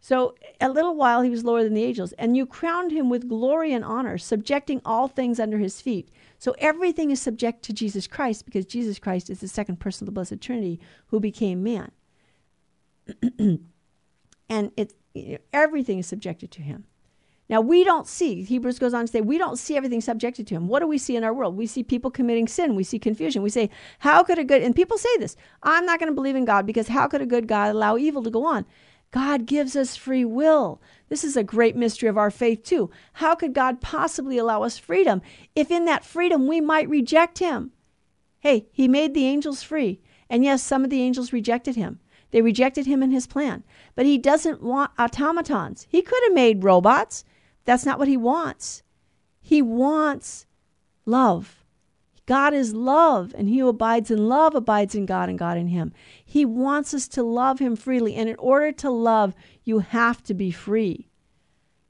So 0.00 0.34
a 0.60 0.68
little 0.68 0.94
while 0.94 1.22
he 1.22 1.30
was 1.30 1.44
lower 1.44 1.64
than 1.64 1.74
the 1.74 1.84
angels, 1.84 2.12
and 2.12 2.36
you 2.36 2.44
crowned 2.46 2.92
him 2.92 3.08
with 3.08 3.28
glory 3.28 3.72
and 3.72 3.84
honor, 3.84 4.18
subjecting 4.18 4.80
all 4.84 5.08
things 5.08 5.40
under 5.40 5.58
his 5.58 5.80
feet. 5.80 6.10
So 6.38 6.54
everything 6.58 7.10
is 7.10 7.20
subject 7.20 7.62
to 7.64 7.72
Jesus 7.72 8.06
Christ 8.06 8.44
because 8.44 8.66
Jesus 8.66 8.98
Christ 8.98 9.30
is 9.30 9.40
the 9.40 9.48
second 9.48 9.80
person 9.80 10.04
of 10.04 10.06
the 10.06 10.12
Blessed 10.12 10.40
Trinity 10.40 10.78
who 11.08 11.18
became 11.18 11.62
man. 11.62 11.90
and 14.48 14.70
it, 14.76 14.94
everything 15.52 15.98
is 15.98 16.06
subjected 16.06 16.50
to 16.52 16.62
him. 16.62 16.84
Now, 17.48 17.60
we 17.60 17.84
don't 17.84 18.08
see, 18.08 18.42
Hebrews 18.42 18.80
goes 18.80 18.92
on 18.92 19.06
to 19.06 19.12
say, 19.12 19.20
we 19.20 19.38
don't 19.38 19.56
see 19.56 19.76
everything 19.76 20.00
subjected 20.00 20.48
to 20.48 20.54
him. 20.56 20.66
What 20.66 20.80
do 20.80 20.88
we 20.88 20.98
see 20.98 21.14
in 21.14 21.22
our 21.22 21.32
world? 21.32 21.56
We 21.56 21.66
see 21.66 21.84
people 21.84 22.10
committing 22.10 22.48
sin. 22.48 22.74
We 22.74 22.82
see 22.82 22.98
confusion. 22.98 23.42
We 23.42 23.50
say, 23.50 23.70
how 24.00 24.24
could 24.24 24.38
a 24.38 24.44
good, 24.44 24.62
and 24.62 24.74
people 24.74 24.98
say 24.98 25.16
this, 25.18 25.36
I'm 25.62 25.86
not 25.86 26.00
going 26.00 26.10
to 26.10 26.14
believe 26.14 26.34
in 26.34 26.44
God 26.44 26.66
because 26.66 26.88
how 26.88 27.06
could 27.06 27.22
a 27.22 27.26
good 27.26 27.46
God 27.46 27.70
allow 27.70 27.96
evil 27.96 28.22
to 28.24 28.30
go 28.30 28.44
on? 28.44 28.66
God 29.12 29.46
gives 29.46 29.76
us 29.76 29.94
free 29.94 30.24
will. 30.24 30.82
This 31.08 31.22
is 31.22 31.36
a 31.36 31.44
great 31.44 31.76
mystery 31.76 32.08
of 32.08 32.18
our 32.18 32.32
faith, 32.32 32.64
too. 32.64 32.90
How 33.14 33.36
could 33.36 33.54
God 33.54 33.80
possibly 33.80 34.38
allow 34.38 34.64
us 34.64 34.76
freedom 34.76 35.22
if 35.54 35.70
in 35.70 35.84
that 35.84 36.04
freedom 36.04 36.48
we 36.48 36.60
might 36.60 36.88
reject 36.88 37.38
him? 37.38 37.70
Hey, 38.40 38.66
he 38.72 38.88
made 38.88 39.14
the 39.14 39.26
angels 39.26 39.62
free. 39.62 40.00
And 40.28 40.44
yes, 40.44 40.62
some 40.62 40.82
of 40.82 40.90
the 40.90 41.00
angels 41.00 41.32
rejected 41.32 41.76
him. 41.76 42.00
They 42.32 42.42
rejected 42.42 42.86
him 42.86 43.04
and 43.04 43.12
his 43.12 43.28
plan. 43.28 43.62
But 43.94 44.06
he 44.06 44.18
doesn't 44.18 44.62
want 44.62 44.90
automatons. 44.98 45.86
He 45.88 46.02
could 46.02 46.22
have 46.24 46.34
made 46.34 46.64
robots. 46.64 47.24
That's 47.66 47.84
not 47.84 47.98
what 47.98 48.08
he 48.08 48.16
wants. 48.16 48.82
He 49.42 49.60
wants 49.60 50.46
love. 51.04 51.62
God 52.24 52.54
is 52.54 52.74
love, 52.74 53.34
and 53.36 53.48
he 53.48 53.58
who 53.58 53.68
abides 53.68 54.10
in 54.10 54.28
love 54.28 54.54
abides 54.54 54.94
in 54.96 55.06
God 55.06 55.28
and 55.28 55.38
God 55.38 55.56
in 55.58 55.68
him. 55.68 55.92
He 56.24 56.44
wants 56.44 56.92
us 56.92 57.06
to 57.08 57.22
love 57.22 57.60
him 57.60 57.76
freely. 57.76 58.16
And 58.16 58.28
in 58.28 58.36
order 58.36 58.72
to 58.72 58.90
love, 58.90 59.34
you 59.62 59.78
have 59.78 60.22
to 60.24 60.34
be 60.34 60.50
free. 60.50 61.08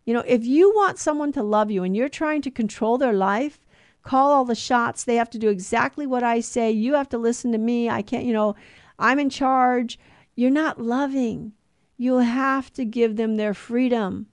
You 0.04 0.12
know, 0.12 0.24
if 0.26 0.44
you 0.44 0.74
want 0.74 0.98
someone 0.98 1.32
to 1.32 1.42
love 1.42 1.70
you 1.70 1.82
and 1.82 1.96
you're 1.96 2.08
trying 2.08 2.42
to 2.42 2.50
control 2.50 2.98
their 2.98 3.14
life, 3.14 3.60
call 4.02 4.30
all 4.30 4.44
the 4.44 4.54
shots, 4.54 5.04
they 5.04 5.16
have 5.16 5.30
to 5.30 5.38
do 5.38 5.48
exactly 5.48 6.06
what 6.06 6.22
I 6.22 6.40
say, 6.40 6.70
you 6.70 6.94
have 6.94 7.08
to 7.08 7.18
listen 7.18 7.50
to 7.52 7.58
me, 7.58 7.88
I 7.88 8.02
can't, 8.02 8.24
you 8.24 8.32
know, 8.32 8.54
I'm 8.98 9.18
in 9.18 9.30
charge. 9.30 9.98
You're 10.34 10.50
not 10.50 10.80
loving. 10.80 11.52
You 11.96 12.18
have 12.18 12.72
to 12.74 12.84
give 12.84 13.16
them 13.16 13.36
their 13.36 13.54
freedom. 13.54 14.26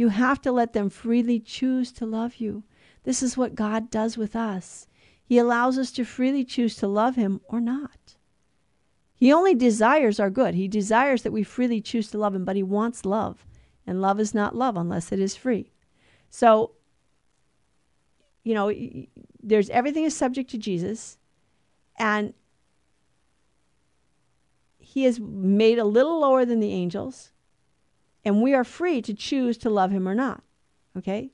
You 0.00 0.08
have 0.08 0.40
to 0.40 0.50
let 0.50 0.72
them 0.72 0.88
freely 0.88 1.38
choose 1.38 1.92
to 1.92 2.06
love 2.06 2.36
you. 2.36 2.62
This 3.04 3.22
is 3.22 3.36
what 3.36 3.54
God 3.54 3.90
does 3.90 4.16
with 4.16 4.34
us. 4.34 4.86
He 5.22 5.36
allows 5.36 5.76
us 5.76 5.90
to 5.90 6.06
freely 6.06 6.42
choose 6.42 6.74
to 6.76 6.88
love 6.88 7.16
Him 7.16 7.42
or 7.50 7.60
not. 7.60 8.16
He 9.14 9.30
only 9.30 9.54
desires 9.54 10.18
our 10.18 10.30
good. 10.30 10.54
He 10.54 10.68
desires 10.68 11.22
that 11.22 11.32
we 11.32 11.42
freely 11.42 11.82
choose 11.82 12.10
to 12.12 12.18
love 12.18 12.34
Him, 12.34 12.46
but 12.46 12.56
He 12.56 12.62
wants 12.62 13.04
love. 13.04 13.44
And 13.86 14.00
love 14.00 14.18
is 14.18 14.32
not 14.32 14.56
love 14.56 14.74
unless 14.74 15.12
it 15.12 15.20
is 15.20 15.36
free. 15.36 15.70
So, 16.30 16.70
you 18.42 18.54
know, 18.54 18.72
there's 19.42 19.68
everything 19.68 20.04
is 20.04 20.16
subject 20.16 20.48
to 20.52 20.56
Jesus. 20.56 21.18
And 21.98 22.32
He 24.78 25.04
is 25.04 25.20
made 25.20 25.78
a 25.78 25.84
little 25.84 26.18
lower 26.20 26.46
than 26.46 26.60
the 26.60 26.72
angels 26.72 27.29
and 28.24 28.42
we 28.42 28.54
are 28.54 28.64
free 28.64 29.00
to 29.02 29.14
choose 29.14 29.56
to 29.58 29.70
love 29.70 29.90
him 29.90 30.08
or 30.08 30.14
not. 30.14 30.42
Okay? 30.96 31.32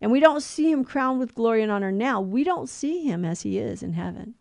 And 0.00 0.12
we 0.12 0.20
don't 0.20 0.42
see 0.42 0.70
him 0.70 0.84
crowned 0.84 1.18
with 1.18 1.34
glory 1.34 1.62
and 1.62 1.72
honor 1.72 1.90
now. 1.90 2.20
We 2.20 2.44
don't 2.44 2.68
see 2.68 3.02
him 3.02 3.24
as 3.24 3.42
he 3.42 3.58
is 3.58 3.82
in 3.82 3.94
heaven. 3.94 4.34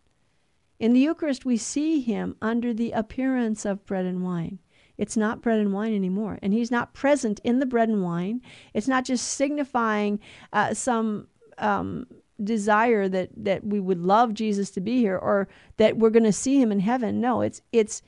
In 0.80 0.94
the 0.94 1.00
Eucharist, 1.00 1.46
we 1.46 1.58
see 1.58 2.02
him 2.02 2.36
under 2.42 2.74
the 2.74 2.92
appearance 2.92 3.66
of 3.66 3.86
bread 3.86 4.06
and 4.06 4.24
wine. 4.24 4.60
It's 4.98 5.18
not 5.18 5.42
bread 5.42 5.60
and 5.60 5.74
wine 5.74 5.94
anymore. 5.94 6.38
And 6.42 6.54
he's 6.54 6.72
not 6.72 6.94
present 6.94 7.40
in 7.44 7.60
the 7.60 7.66
bread 7.66 7.90
and 7.90 8.04
wine. 8.04 8.42
It's 8.74 8.88
not 8.88 9.06
just 9.06 9.28
signifying 9.28 10.20
uh, 10.54 10.74
some 10.74 11.28
um, 11.58 12.08
desire 12.44 13.08
that, 13.10 13.30
that 13.36 13.64
we 13.64 13.80
would 13.80 14.00
love 14.00 14.34
Jesus 14.34 14.70
to 14.72 14.82
be 14.82 14.98
here 14.98 15.18
or 15.18 15.48
that 15.78 15.98
we're 15.98 16.10
going 16.10 16.24
to 16.24 16.32
see 16.32 16.62
him 16.62 16.72
in 16.72 16.80
heaven. 16.80 17.20
No, 17.20 17.42
it's, 17.42 17.62
it's, 17.72 18.02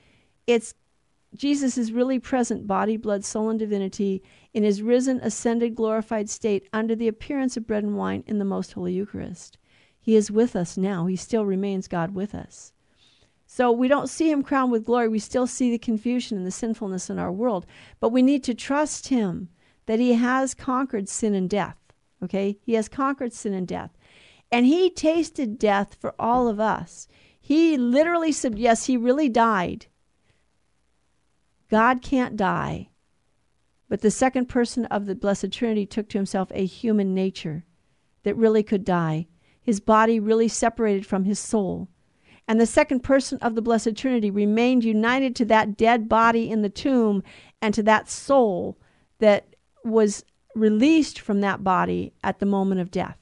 it's 0.46 0.74
Jesus 1.36 1.78
is 1.78 1.92
really 1.92 2.20
present, 2.20 2.66
body, 2.66 2.98
blood, 2.98 3.24
soul, 3.24 3.50
and 3.50 3.60
divinity, 3.60 4.24
in 4.54 4.64
his 4.64 4.82
risen, 4.82 5.20
ascended, 5.22 5.76
glorified 5.76 6.30
state 6.30 6.68
under 6.74 6.96
the 6.96 7.08
appearance 7.08 7.56
of 7.56 7.68
bread 7.68 7.84
and 7.84 7.96
wine 7.96 8.24
in 8.26 8.40
the 8.40 8.46
most 8.46 8.74
holy 8.74 8.94
Eucharist. 8.94 9.58
He 10.00 10.16
is 10.16 10.32
with 10.32 10.56
us 10.56 10.76
now. 10.76 11.06
He 11.06 11.16
still 11.16 11.46
remains 11.46 11.88
God 11.88 12.16
with 12.16 12.34
us. 12.34 12.74
So 13.46 13.72
we 13.72 13.88
don't 13.88 14.10
see 14.10 14.32
him 14.32 14.44
crowned 14.44 14.72
with 14.72 14.86
glory. 14.86 15.08
We 15.08 15.20
still 15.20 15.48
see 15.48 15.72
the 15.72 15.78
confusion 15.78 16.38
and 16.38 16.48
the 16.48 16.52
sinfulness 16.52 17.10
in 17.10 17.20
our 17.20 17.32
world. 17.32 17.66
But 18.00 18.10
we 18.10 18.22
need 18.22 18.44
to 18.46 18.54
trust 18.54 19.10
him 19.10 19.50
that 19.86 20.00
he 20.00 20.14
has 20.14 20.54
conquered 20.54 21.10
sin 21.10 21.34
and 21.34 21.50
death. 21.50 21.78
Okay? 22.24 22.58
He 22.62 22.74
has 22.74 22.88
conquered 22.88 23.34
sin 23.34 23.54
and 23.54 23.68
death. 23.68 23.92
And 24.52 24.66
he 24.66 24.90
tasted 24.90 25.60
death 25.60 25.96
for 26.00 26.14
all 26.20 26.48
of 26.48 26.60
us. 26.60 27.08
He 27.40 27.78
literally 27.78 28.32
said, 28.32 28.58
yes, 28.58 28.86
he 28.86 28.98
really 28.98 29.30
died 29.30 29.88
God 31.70 32.02
can't 32.02 32.36
die. 32.36 32.90
But 33.88 34.02
the 34.02 34.12
second 34.12 34.48
person 34.48 34.86
of 34.86 35.06
the 35.06 35.16
Blessed 35.16 35.52
Trinity 35.52 35.86
took 35.86 36.10
to 36.10 36.18
himself 36.18 36.52
a 36.54 36.66
human 36.66 37.14
nature 37.14 37.66
that 38.24 38.36
really 38.36 38.64
could 38.64 38.86
die. 38.86 39.28
His 39.62 39.80
body 39.80 40.20
really 40.20 40.48
separated 40.48 41.06
from 41.06 41.24
his 41.24 41.40
soul. 41.40 41.90
And 42.48 42.60
the 42.60 42.66
second 42.66 43.02
person 43.02 43.38
of 43.40 43.56
the 43.56 43.62
Blessed 43.62 43.96
Trinity 43.96 44.32
remained 44.32 44.84
united 44.84 45.36
to 45.38 45.46
that 45.46 45.78
dead 45.78 46.10
body 46.10 46.50
in 46.50 46.62
the 46.62 46.70
tomb 46.70 47.24
and 47.62 47.74
to 47.74 47.84
that 47.84 48.10
soul 48.10 48.78
that 49.20 49.56
was 49.84 50.24
released 50.56 51.20
from 51.20 51.42
that 51.42 51.64
body 51.64 52.14
at 52.24 52.40
the 52.40 52.46
moment 52.46 52.82
of 52.82 52.92
death. 52.92 53.18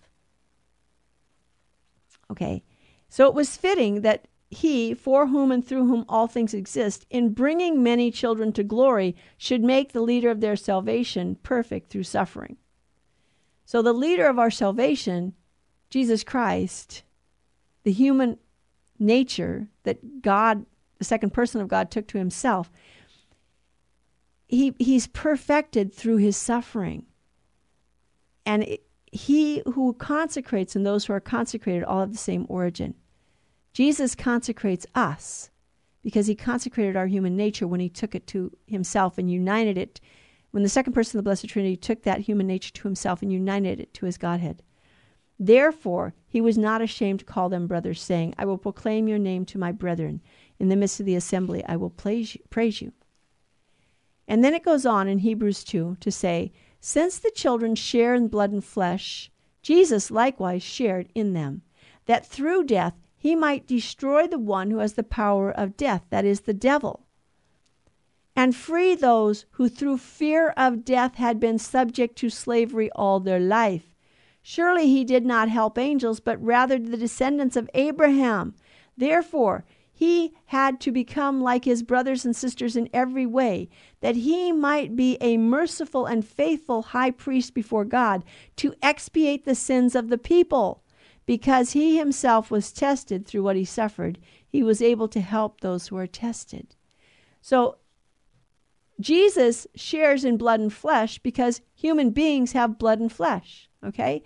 Okay, 2.32 2.64
so 3.10 3.28
it 3.28 3.34
was 3.34 3.58
fitting 3.58 4.02
that 4.02 4.28
he, 4.50 4.94
for 4.94 5.28
whom 5.28 5.52
and 5.52 5.66
through 5.66 5.88
whom 5.88 6.06
all 6.08 6.28
things 6.28 6.54
exist, 6.54 7.06
in 7.10 7.34
bringing 7.34 7.84
many 7.84 8.12
children 8.12 8.54
to 8.54 8.64
glory, 8.64 9.16
should 9.38 9.62
make 9.62 9.92
the 9.92 10.02
leader 10.02 10.30
of 10.30 10.40
their 10.40 10.56
salvation 10.56 11.36
perfect 11.44 11.90
through 11.90 12.04
suffering. 12.04 12.58
So, 13.66 13.82
the 13.82 13.94
leader 13.94 14.28
of 14.28 14.40
our 14.40 14.52
salvation, 14.52 15.34
Jesus 15.90 16.24
Christ, 16.24 17.04
the 17.84 17.92
human 17.92 18.38
nature 18.98 19.68
that 19.84 20.22
God, 20.22 20.66
the 20.98 21.06
second 21.06 21.34
person 21.34 21.60
of 21.60 21.68
God, 21.68 21.92
took 21.92 22.08
to 22.08 22.18
himself, 22.18 22.72
he, 24.48 24.74
he's 24.80 25.08
perfected 25.08 25.94
through 25.94 26.18
his 26.18 26.38
suffering. 26.38 27.06
And 28.46 28.64
it, 28.64 28.84
he 29.12 29.62
who 29.66 29.94
consecrates 29.94 30.76
and 30.76 30.86
those 30.86 31.06
who 31.06 31.14
are 31.14 31.20
consecrated 31.20 31.84
all 31.84 32.00
have 32.00 32.14
the 32.14 32.18
same 32.18 32.46
origin. 32.48 32.94
Jesus 33.78 34.16
consecrates 34.16 34.88
us 34.96 35.52
because 36.02 36.26
he 36.26 36.34
consecrated 36.34 36.96
our 36.96 37.06
human 37.06 37.38
nature 37.38 37.68
when 37.68 37.80
he 37.80 37.90
took 37.90 38.16
it 38.16 38.26
to 38.26 38.52
himself 38.66 39.20
and 39.20 39.30
united 39.30 39.78
it. 39.78 40.02
When 40.50 40.63
the 40.63 40.68
second 40.68 40.94
person 40.94 41.16
of 41.16 41.24
the 41.24 41.28
Blessed 41.28 41.48
Trinity 41.48 41.76
took 41.76 42.02
that 42.02 42.22
human 42.22 42.48
nature 42.48 42.72
to 42.74 42.88
himself 42.88 43.22
and 43.22 43.32
united 43.32 43.80
it 43.80 43.94
to 43.94 44.08
his 44.08 44.18
Godhead. 44.18 44.63
Therefore, 45.38 46.16
he 46.28 46.42
was 46.42 46.58
not 46.58 46.82
ashamed 46.82 47.20
to 47.20 47.26
call 47.26 47.50
them 47.50 47.68
brothers, 47.68 48.02
saying, 48.02 48.34
I 48.36 48.46
will 48.46 48.58
proclaim 48.58 49.08
your 49.08 49.20
name 49.20 49.46
to 49.46 49.60
my 49.60 49.72
brethren. 49.72 50.22
In 50.58 50.70
the 50.70 50.76
midst 50.76 51.00
of 51.00 51.06
the 51.06 51.16
assembly, 51.16 51.63
I 51.68 51.76
will 51.76 51.92
praise 51.92 52.34
you. 52.34 52.42
Praise 52.50 52.82
you. 52.82 52.94
And 54.28 54.44
then 54.44 54.56
it 54.56 54.66
goes 54.66 54.88
on 54.88 55.08
in 55.08 55.20
Hebrews 55.20 55.63
2 55.63 55.98
to 56.00 56.12
say, 56.12 56.52
Since 56.80 57.20
the 57.20 57.30
children 57.30 57.76
share 57.76 58.16
in 58.16 58.28
blood 58.28 58.52
and 58.52 58.66
flesh, 58.66 59.30
Jesus 59.62 60.10
likewise 60.10 60.63
shared 60.63 61.10
in 61.13 61.34
them, 61.34 61.62
that 62.08 62.26
through 62.26 62.63
death 62.63 62.96
he 63.17 63.36
might 63.36 63.67
destroy 63.67 64.27
the 64.27 64.39
one 64.39 64.71
who 64.71 64.77
has 64.77 64.93
the 64.93 65.03
power 65.03 65.51
of 65.51 65.75
death, 65.75 66.03
that 66.10 66.25
is, 66.25 66.41
the 66.41 66.53
devil, 66.53 67.06
and 68.36 68.55
free 68.55 68.93
those 68.93 69.45
who 69.51 69.68
through 69.68 69.97
fear 69.97 70.49
of 70.55 70.86
death 70.86 71.15
had 71.15 71.39
been 71.39 71.57
subject 71.57 72.15
to 72.15 72.30
slavery 72.30 72.91
all 72.91 73.20
their 73.20 73.39
life. 73.39 73.95
Surely 74.43 74.88
he 74.88 75.03
did 75.03 75.26
not 75.26 75.49
help 75.49 75.78
angels, 75.78 76.20
but 76.20 76.41
rather 76.41 76.78
the 76.78 76.95
descendants 76.95 77.55
of 77.55 77.70
Abraham. 77.74 78.53
Therefore, 78.95 79.65
he 79.91 80.36
had 80.45 80.80
to 80.82 80.91
become 80.91 81.41
like 81.41 81.65
his 81.65 81.82
brothers 81.82 82.24
and 82.24 82.36
sisters 82.36 82.76
in 82.76 82.88
every 82.93 83.26
way, 83.26 83.68
that 84.01 84.15
he 84.15 84.51
might 84.51 84.95
be 84.95 85.18
a 85.20 85.38
merciful 85.38 86.05
and 86.05 86.24
faithful 86.24 86.84
high 86.84 87.09
priest 87.09 87.55
before 87.55 87.84
God 87.84 88.24
to 88.57 88.76
expiate 88.84 89.45
the 89.45 89.55
sins 89.55 89.95
of 89.95 90.09
the 90.09 90.18
people. 90.20 90.84
Because 91.28 91.73
he 91.73 91.97
himself 91.97 92.49
was 92.49 92.71
tested 92.71 93.28
through 93.28 93.43
what 93.43 93.57
he 93.57 93.65
suffered, 93.65 94.17
he 94.47 94.63
was 94.63 94.82
able 94.82 95.09
to 95.09 95.19
help 95.19 95.61
those 95.61 95.88
who 95.88 95.97
are 95.97 96.07
tested. 96.07 96.75
So, 97.41 97.78
Jesus 98.99 99.67
shares 99.75 100.25
in 100.25 100.38
blood 100.38 100.59
and 100.59 100.73
flesh 100.73 101.19
because 101.19 101.61
human 101.75 102.09
beings 102.09 102.53
have 102.53 102.80
blood 102.80 102.99
and 102.99 103.11
flesh, 103.11 103.69
okay? 103.86 104.23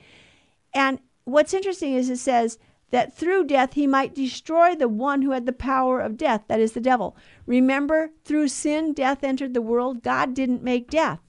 And 0.73 0.99
what's 1.25 1.53
interesting 1.53 1.93
is 1.93 2.09
it 2.09 2.19
says 2.19 2.57
that 2.91 3.13
through 3.17 3.45
death 3.45 3.73
he 3.73 3.87
might 3.87 4.15
destroy 4.15 4.75
the 4.75 4.87
one 4.87 5.23
who 5.23 5.31
had 5.31 5.45
the 5.45 5.53
power 5.53 5.99
of 5.99 6.17
death, 6.17 6.43
that 6.47 6.59
is 6.59 6.73
the 6.73 6.79
devil. 6.79 7.17
Remember, 7.45 8.11
through 8.23 8.47
sin, 8.47 8.93
death 8.93 9.23
entered 9.23 9.53
the 9.53 9.61
world. 9.61 10.03
God 10.03 10.33
didn't 10.33 10.63
make 10.63 10.89
death. 10.89 11.19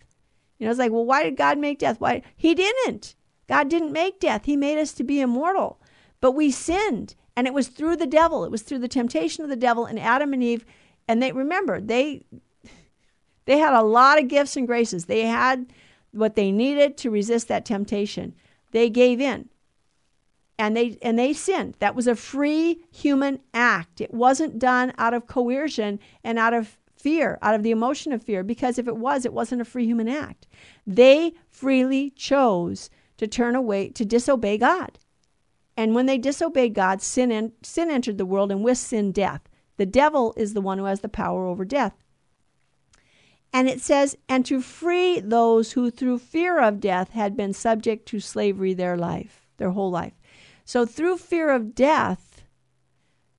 You 0.59 0.67
know, 0.67 0.71
it's 0.71 0.79
like, 0.79 0.93
well, 0.93 1.07
why 1.07 1.25
did 1.25 1.37
God 1.37 1.59
make 1.59 1.79
death? 1.79 1.99
Why? 1.99 2.23
He 2.37 2.55
didn't. 2.55 3.17
God 3.49 3.69
didn't 3.69 3.93
make 3.93 4.21
death. 4.21 4.45
He 4.45 4.57
made 4.57 4.79
us 4.79 4.93
to 4.95 5.05
be 5.05 5.21
immortal. 5.21 5.81
But 6.21 6.33
we 6.33 6.51
sinned, 6.51 7.15
and 7.37 7.47
it 7.47 7.55
was 7.55 7.69
through 7.69 7.97
the 7.97 8.07
devil. 8.07 8.45
It 8.45 8.51
was 8.51 8.63
through 8.63 8.79
the 8.79 8.89
temptation 8.89 9.43
of 9.43 9.51
the 9.51 9.57
devil 9.57 9.87
and 9.87 9.99
Adam 9.99 10.33
and 10.33 10.43
Eve. 10.43 10.65
And 11.09 11.23
they 11.23 11.33
remember 11.33 11.81
they 11.81 12.25
they 13.45 13.59
had 13.59 13.75
a 13.75 13.83
lot 13.83 14.21
of 14.21 14.29
gifts 14.29 14.57
and 14.57 14.67
graces. 14.67 15.07
They 15.07 15.23
had 15.23 15.73
what 16.13 16.37
they 16.37 16.53
needed 16.53 16.97
to 16.99 17.11
resist 17.11 17.49
that 17.49 17.65
temptation. 17.65 18.35
They 18.71 18.89
gave 18.89 19.21
in 19.21 19.49
and 20.59 20.77
they 20.77 20.97
and 21.03 21.19
they 21.19 21.33
sinned. 21.33 21.77
That 21.81 21.95
was 21.95 22.07
a 22.07 22.15
free 22.15 22.85
human 22.93 23.41
act. 23.53 24.01
It 24.01 24.15
wasn't 24.15 24.59
done 24.59 24.93
out 24.97 25.15
of 25.15 25.27
coercion 25.27 25.99
and 26.23 26.39
out 26.39 26.55
of 26.55 26.79
fear, 26.95 27.39
out 27.43 27.55
of 27.55 27.65
the 27.65 27.73
emotion 27.73 28.13
of 28.13 28.23
fear, 28.23 28.45
because 28.45 28.79
if 28.79 28.87
it 28.87 28.97
was, 28.97 29.25
it 29.25 29.33
wasn't 29.33 29.61
a 29.61 29.65
free 29.65 29.87
human 29.87 30.09
act. 30.09 30.47
They 30.87 31.33
freely 31.51 32.11
chose 32.11 32.91
to 33.23 33.29
turn 33.29 33.55
away, 33.55 33.89
to 33.91 34.05
disobey 34.05 34.59
God. 34.59 34.99
And 35.77 35.95
when 35.95 36.07
they 36.07 36.19
disobeyed 36.19 36.75
God, 36.75 37.01
sin, 37.01 37.31
en- 37.31 37.53
sin 37.63 37.89
entered 37.89 38.19
the 38.19 38.27
world, 38.27 38.51
and 38.51 38.65
with 38.65 38.79
sin, 38.79 39.13
death. 39.13 39.49
The 39.77 39.87
devil 39.87 40.35
is 40.37 40.55
the 40.55 40.61
one 40.61 40.79
who 40.79 40.85
has 40.87 41.01
the 41.01 41.09
power 41.09 41.47
over 41.47 41.65
death. 41.65 41.95
And 43.53 43.69
it 43.69 43.81
says, 43.81 44.17
and 44.29 44.45
to 44.47 44.61
free 44.61 45.21
those 45.21 45.73
who 45.73 45.91
through 45.91 46.19
fear 46.19 46.61
of 46.61 46.81
death 46.81 47.11
had 47.11 47.37
been 47.37 47.53
subject 47.53 48.07
to 48.09 48.19
slavery 48.19 48.75
their 48.75 48.97
life, 48.97 49.47
their 49.59 49.71
whole 49.71 49.91
life. 49.91 50.15
So 50.65 50.85
through 50.85 51.19
fear 51.19 51.51
of 51.51 51.75
death, 51.75 52.45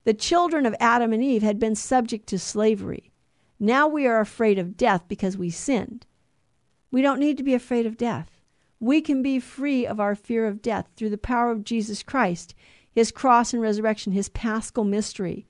the 0.04 0.14
children 0.14 0.64
of 0.64 0.74
Adam 0.80 1.12
and 1.12 1.22
Eve 1.22 1.42
had 1.42 1.58
been 1.58 1.74
subject 1.74 2.26
to 2.28 2.38
slavery. 2.38 3.12
Now 3.60 3.86
we 3.86 4.06
are 4.06 4.20
afraid 4.20 4.58
of 4.58 4.76
death 4.76 5.04
because 5.08 5.36
we 5.36 5.50
sinned. 5.50 6.06
We 6.90 7.02
don't 7.02 7.20
need 7.20 7.36
to 7.36 7.42
be 7.42 7.54
afraid 7.54 7.86
of 7.86 7.96
death. 7.96 8.33
We 8.84 9.00
can 9.00 9.22
be 9.22 9.40
free 9.40 9.86
of 9.86 9.98
our 9.98 10.14
fear 10.14 10.46
of 10.46 10.60
death 10.60 10.90
through 10.94 11.08
the 11.08 11.16
power 11.16 11.50
of 11.50 11.64
Jesus 11.64 12.02
Christ, 12.02 12.54
his 12.92 13.10
cross 13.10 13.54
and 13.54 13.62
resurrection, 13.62 14.12
his 14.12 14.28
paschal 14.28 14.84
mystery. 14.84 15.46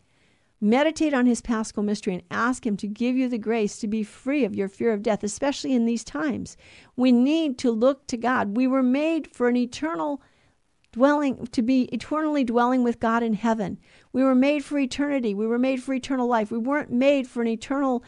Meditate 0.61 1.13
on 1.13 1.27
his 1.27 1.41
paschal 1.41 1.83
mystery 1.83 2.15
and 2.15 2.23
ask 2.31 2.65
him 2.65 2.77
to 2.77 2.87
give 2.87 3.17
you 3.17 3.29
the 3.29 3.37
grace 3.37 3.77
to 3.79 3.89
be 3.89 4.05
free 4.05 4.45
of 4.45 4.55
your 4.55 4.69
fear 4.69 4.93
of 4.93 5.03
death, 5.03 5.25
especially 5.25 5.73
in 5.73 5.85
these 5.85 6.05
times. 6.05 6.57
We 6.95 7.11
need 7.11 7.59
to 7.59 7.73
look 7.73 8.07
to 8.07 8.17
God. 8.17 8.57
We 8.57 8.69
were 8.69 8.85
made 8.85 9.27
for 9.27 9.49
an 9.49 9.57
eternal 9.57 10.23
dwelling, 10.93 11.49
to 11.49 11.61
be 11.61 11.87
eternally 11.93 12.45
dwelling 12.45 12.85
with 12.85 13.01
God 13.01 13.25
in 13.25 13.35
heaven. 13.35 13.81
We 14.13 14.23
were 14.23 14.37
made 14.37 14.65
for 14.65 14.79
eternity. 14.79 15.35
We 15.35 15.49
were 15.49 15.59
made 15.59 15.83
for 15.83 15.93
eternal 15.93 16.29
life. 16.29 16.53
We 16.53 16.59
weren't 16.59 16.93
made 16.93 17.27
for 17.27 17.43
an 17.43 17.49
eternal 17.49 18.05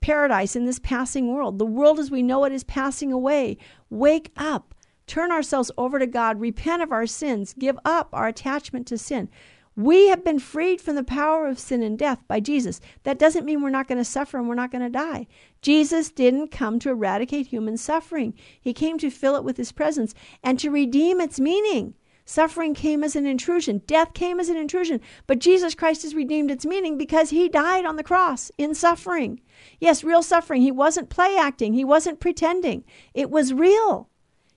paradise 0.00 0.56
in 0.56 0.64
this 0.64 0.78
passing 0.78 1.32
world. 1.32 1.58
The 1.58 1.66
world 1.66 1.98
as 1.98 2.10
we 2.10 2.22
know 2.22 2.44
it 2.44 2.52
is 2.52 2.64
passing 2.64 3.12
away. 3.12 3.58
Wake 3.88 4.32
up. 4.36 4.74
Turn 5.06 5.32
ourselves 5.32 5.70
over 5.76 5.98
to 5.98 6.06
God. 6.06 6.40
Repent 6.40 6.82
of 6.82 6.92
our 6.92 7.06
sins. 7.06 7.54
Give 7.58 7.78
up 7.84 8.08
our 8.12 8.28
attachment 8.28 8.86
to 8.88 8.98
sin. 8.98 9.28
We 9.76 10.08
have 10.08 10.24
been 10.24 10.40
freed 10.40 10.80
from 10.80 10.96
the 10.96 11.04
power 11.04 11.46
of 11.46 11.58
sin 11.58 11.82
and 11.82 11.98
death 11.98 12.22
by 12.28 12.40
Jesus. 12.40 12.80
That 13.04 13.18
doesn't 13.18 13.44
mean 13.44 13.62
we're 13.62 13.70
not 13.70 13.88
going 13.88 13.98
to 13.98 14.04
suffer 14.04 14.36
and 14.36 14.48
we're 14.48 14.54
not 14.54 14.70
going 14.70 14.82
to 14.82 14.90
die. 14.90 15.26
Jesus 15.62 16.10
didn't 16.10 16.50
come 16.50 16.78
to 16.80 16.90
eradicate 16.90 17.46
human 17.46 17.76
suffering, 17.76 18.34
He 18.60 18.72
came 18.72 18.98
to 18.98 19.10
fill 19.10 19.36
it 19.36 19.44
with 19.44 19.56
His 19.56 19.72
presence 19.72 20.12
and 20.42 20.58
to 20.58 20.70
redeem 20.70 21.20
its 21.20 21.40
meaning. 21.40 21.94
Suffering 22.30 22.74
came 22.74 23.02
as 23.02 23.16
an 23.16 23.26
intrusion, 23.26 23.82
death 23.88 24.14
came 24.14 24.38
as 24.38 24.48
an 24.48 24.56
intrusion, 24.56 25.00
but 25.26 25.40
Jesus 25.40 25.74
Christ 25.74 26.02
has 26.02 26.14
redeemed 26.14 26.48
its 26.48 26.64
meaning 26.64 26.96
because 26.96 27.30
He 27.30 27.48
died 27.48 27.84
on 27.84 27.96
the 27.96 28.04
cross 28.04 28.52
in 28.56 28.72
suffering. 28.72 29.40
Yes, 29.80 30.04
real 30.04 30.22
suffering. 30.22 30.62
He 30.62 30.70
wasn't 30.70 31.10
play 31.10 31.36
acting, 31.36 31.72
He 31.72 31.84
wasn't 31.84 32.20
pretending, 32.20 32.84
it 33.14 33.32
was 33.32 33.52
real. 33.52 34.08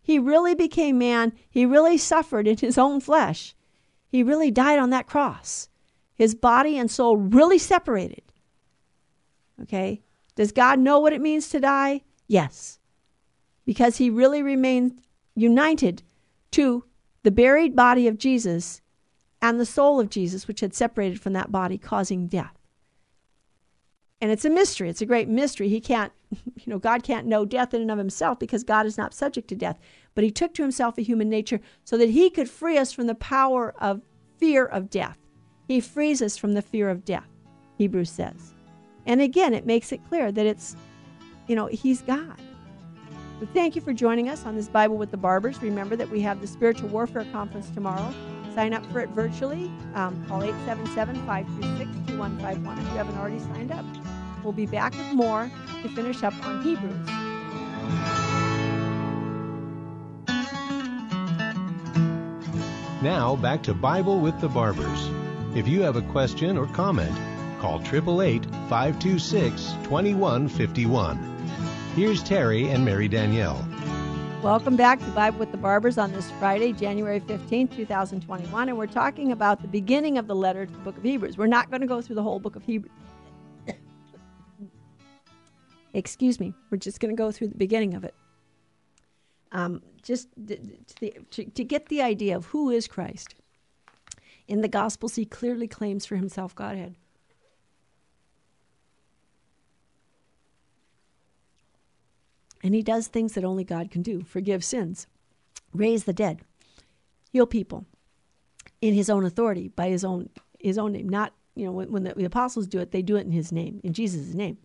He 0.03 0.19
really 0.19 0.53
became 0.53 0.99
man, 0.99 1.33
He 1.49 1.65
really 1.65 1.97
suffered 1.97 2.47
in 2.47 2.57
His 2.57 2.77
own 2.77 2.99
flesh. 3.01 3.55
He 4.07 4.21
really 4.21 4.51
died 4.51 4.77
on 4.77 4.91
that 4.91 5.07
cross. 5.07 5.67
His 6.13 6.35
body 6.35 6.77
and 6.77 6.91
soul 6.91 7.17
really 7.17 7.57
separated. 7.57 8.21
Okay? 9.63 10.03
Does 10.35 10.51
God 10.51 10.77
know 10.77 10.99
what 10.99 11.13
it 11.13 11.21
means 11.21 11.49
to 11.49 11.59
die? 11.59 12.01
Yes. 12.27 12.77
Because 13.65 13.97
he 13.97 14.11
really 14.11 14.43
remained 14.43 15.01
united 15.33 16.03
to 16.51 16.83
the 17.23 17.31
buried 17.31 17.75
body 17.75 18.07
of 18.07 18.17
Jesus 18.17 18.81
and 19.41 19.59
the 19.59 19.65
soul 19.65 19.99
of 19.99 20.09
Jesus, 20.09 20.47
which 20.47 20.59
had 20.59 20.73
separated 20.73 21.19
from 21.19 21.33
that 21.33 21.51
body, 21.51 21.77
causing 21.77 22.27
death. 22.27 22.57
And 24.21 24.31
it's 24.31 24.45
a 24.45 24.49
mystery. 24.49 24.89
It's 24.89 25.01
a 25.01 25.05
great 25.05 25.27
mystery. 25.27 25.67
He 25.67 25.81
can't, 25.81 26.13
you 26.31 26.63
know, 26.67 26.79
God 26.79 27.03
can't 27.03 27.27
know 27.27 27.43
death 27.43 27.73
in 27.73 27.81
and 27.81 27.91
of 27.91 27.97
himself 27.97 28.39
because 28.39 28.63
God 28.63 28.85
is 28.85 28.97
not 28.97 29.13
subject 29.13 29.49
to 29.49 29.55
death. 29.55 29.79
But 30.15 30.23
he 30.23 30.31
took 30.31 30.53
to 30.53 30.61
himself 30.61 30.97
a 30.97 31.01
human 31.01 31.29
nature 31.29 31.59
so 31.83 31.97
that 31.97 32.11
he 32.11 32.29
could 32.29 32.49
free 32.49 32.77
us 32.77 32.93
from 32.93 33.07
the 33.07 33.15
power 33.15 33.73
of 33.79 34.01
fear 34.37 34.65
of 34.65 34.89
death. 34.89 35.17
He 35.67 35.81
frees 35.81 36.21
us 36.21 36.37
from 36.37 36.53
the 36.53 36.61
fear 36.61 36.89
of 36.89 37.03
death, 37.03 37.27
Hebrews 37.77 38.09
says. 38.09 38.53
And 39.05 39.21
again, 39.21 39.53
it 39.53 39.65
makes 39.65 39.91
it 39.91 40.07
clear 40.07 40.31
that 40.31 40.45
it's, 40.45 40.77
you 41.47 41.55
know, 41.55 41.67
he's 41.67 42.01
God. 42.01 42.39
Thank 43.51 43.75
you 43.75 43.81
for 43.81 43.93
joining 43.93 44.29
us 44.29 44.45
on 44.45 44.55
this 44.55 44.69
Bible 44.69 44.95
with 44.95 45.11
the 45.11 45.17
Barbers. 45.17 45.61
Remember 45.61 45.95
that 45.95 46.09
we 46.09 46.21
have 46.21 46.39
the 46.39 46.47
Spiritual 46.47 46.89
Warfare 46.89 47.25
Conference 47.31 47.69
tomorrow. 47.71 48.13
Sign 48.55 48.73
up 48.73 48.85
for 48.91 48.99
it 48.99 49.09
virtually. 49.09 49.71
Um, 49.95 50.23
call 50.27 50.43
877 50.43 51.15
536 51.25 52.11
2151 52.11 52.77
if 52.77 52.83
you 52.83 52.97
haven't 52.97 53.17
already 53.17 53.39
signed 53.39 53.71
up. 53.71 53.85
We'll 54.43 54.53
be 54.53 54.65
back 54.65 54.93
with 54.93 55.13
more 55.13 55.51
to 55.81 55.89
finish 55.89 56.23
up 56.23 56.33
on 56.45 56.63
Hebrews. 56.63 57.07
Now 63.01 63.35
back 63.35 63.63
to 63.63 63.73
Bible 63.73 64.19
with 64.19 64.39
the 64.39 64.47
Barbers. 64.47 65.09
If 65.55 65.67
you 65.67 65.81
have 65.81 65.95
a 65.95 66.01
question 66.01 66.57
or 66.57 66.67
comment, 66.67 67.15
call 67.59 67.81
888 67.81 68.45
526 68.69 69.73
2151. 69.83 71.32
Here's 71.95 72.23
Terry 72.23 72.69
and 72.69 72.83
Mary 72.83 73.07
Danielle. 73.07 73.63
Welcome 74.41 74.75
back 74.75 74.97
to 74.97 75.05
Bible 75.11 75.37
with 75.37 75.51
the 75.51 75.59
Barbers 75.59 75.99
on 75.99 76.11
this 76.11 76.31
Friday, 76.39 76.73
January 76.73 77.19
15th, 77.19 77.75
2021. 77.75 78.67
And 78.67 78.75
we're 78.75 78.87
talking 78.87 79.31
about 79.31 79.61
the 79.61 79.67
beginning 79.67 80.17
of 80.17 80.25
the 80.25 80.33
letter 80.33 80.65
to 80.65 80.71
the 80.71 80.79
book 80.79 80.97
of 80.97 81.03
Hebrews. 81.03 81.37
We're 81.37 81.45
not 81.45 81.69
going 81.69 81.81
to 81.81 81.87
go 81.87 82.01
through 82.01 82.15
the 82.15 82.23
whole 82.23 82.39
book 82.39 82.55
of 82.55 82.63
Hebrews. 82.63 82.91
Excuse 85.93 86.39
me. 86.39 86.55
We're 86.71 86.79
just 86.79 86.99
going 86.99 87.15
to 87.15 87.15
go 87.15 87.31
through 87.31 87.49
the 87.49 87.57
beginning 87.57 87.93
of 87.93 88.03
it. 88.03 88.15
Um, 89.51 89.83
just 90.01 90.29
to, 90.47 91.11
to, 91.29 91.45
to 91.45 91.63
get 91.63 91.89
the 91.89 92.01
idea 92.01 92.35
of 92.35 92.47
who 92.47 92.71
is 92.71 92.87
Christ. 92.87 93.35
In 94.47 94.61
the 94.61 94.67
Gospels, 94.67 95.13
he 95.13 95.25
clearly 95.25 95.67
claims 95.67 96.07
for 96.07 96.15
himself 96.15 96.55
Godhead. 96.55 96.95
And 102.63 102.73
he 102.73 102.81
does 102.81 103.07
things 103.07 103.33
that 103.33 103.43
only 103.43 103.65
God 103.65 103.91
can 103.91 104.01
do 104.01 104.23
forgive 104.23 104.63
sins, 104.63 105.05
raise 105.73 106.05
the 106.05 106.13
dead, 106.13 106.39
heal 107.31 107.45
people 107.45 107.85
in 108.81 108.93
his 108.93 109.09
own 109.09 109.25
authority, 109.25 109.67
by 109.67 109.89
his 109.89 110.05
own, 110.05 110.29
his 110.59 110.77
own 110.77 110.93
name. 110.93 111.09
Not, 111.09 111.33
you 111.55 111.65
know, 111.65 111.73
when, 111.73 111.91
when 111.91 112.03
the, 112.03 112.13
the 112.13 112.25
apostles 112.25 112.67
do 112.67 112.79
it, 112.79 112.91
they 112.91 113.01
do 113.01 113.17
it 113.17 113.25
in 113.25 113.31
his 113.31 113.51
name, 113.51 113.81
in 113.83 113.93
Jesus' 113.93 114.33
name. 114.33 114.57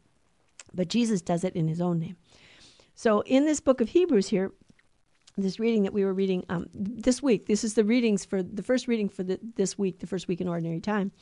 But 0.73 0.89
Jesus 0.89 1.21
does 1.21 1.45
it 1.45 1.57
in 1.57 1.67
his 1.67 1.81
own 1.81 1.99
name. 1.99 2.17
So 2.95 3.21
in 3.23 3.47
this 3.47 3.61
book 3.61 3.81
of 3.81 3.91
Hebrews 3.91 4.29
here, 4.29 4.53
this 5.37 5.61
reading 5.61 5.85
that 5.85 5.93
we 5.93 6.05
were 6.05 6.15
reading 6.15 6.45
um, 6.49 6.67
this 6.75 7.23
week, 7.23 7.47
this 7.47 7.63
is 7.65 7.75
the 7.75 7.85
readings 7.85 8.25
for 8.25 8.43
the 8.43 8.63
first 8.63 8.89
reading 8.89 9.09
for 9.09 9.23
the, 9.23 9.39
this 9.57 9.79
week, 9.79 10.01
the 10.01 10.07
first 10.07 10.29
week 10.29 10.41
in 10.41 10.49
ordinary 10.49 10.81
time. 10.81 11.13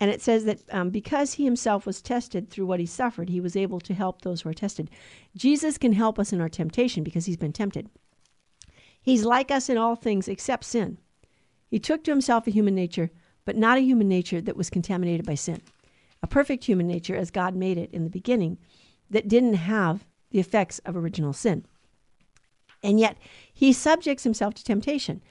And 0.00 0.10
it 0.10 0.22
says 0.22 0.46
that 0.46 0.60
um, 0.72 0.88
because 0.88 1.34
he 1.34 1.44
himself 1.44 1.84
was 1.84 2.00
tested 2.00 2.48
through 2.48 2.64
what 2.64 2.80
he 2.80 2.86
suffered, 2.86 3.28
he 3.28 3.40
was 3.40 3.54
able 3.54 3.80
to 3.80 3.92
help 3.92 4.22
those 4.22 4.40
who 4.40 4.48
are 4.48 4.54
tested. 4.54 4.90
Jesus 5.36 5.76
can 5.76 5.92
help 5.92 6.18
us 6.18 6.32
in 6.32 6.40
our 6.40 6.48
temptation 6.48 7.04
because 7.04 7.26
he's 7.26 7.36
been 7.36 7.52
tempted. 7.52 7.90
He's 9.02 9.26
like 9.26 9.50
us 9.50 9.68
in 9.68 9.76
all 9.76 9.96
things 9.96 10.26
except 10.26 10.64
sin. 10.64 10.98
He 11.68 11.78
took 11.78 12.02
to 12.04 12.10
himself 12.10 12.46
a 12.46 12.50
human 12.50 12.74
nature, 12.74 13.10
but 13.44 13.56
not 13.56 13.76
a 13.76 13.82
human 13.82 14.08
nature 14.08 14.40
that 14.40 14.56
was 14.56 14.70
contaminated 14.70 15.26
by 15.26 15.34
sin. 15.34 15.60
A 16.22 16.26
perfect 16.26 16.64
human 16.64 16.86
nature 16.86 17.16
as 17.16 17.30
God 17.30 17.54
made 17.54 17.78
it 17.78 17.90
in 17.92 18.04
the 18.04 18.10
beginning 18.10 18.58
that 19.10 19.28
didn't 19.28 19.54
have 19.54 20.06
the 20.30 20.40
effects 20.40 20.78
of 20.80 20.96
original 20.96 21.32
sin. 21.32 21.64
And 22.82 22.98
yet, 22.98 23.18
he 23.52 23.72
subjects 23.72 24.24
himself 24.24 24.54
to 24.54 24.64
temptation, 24.64 25.22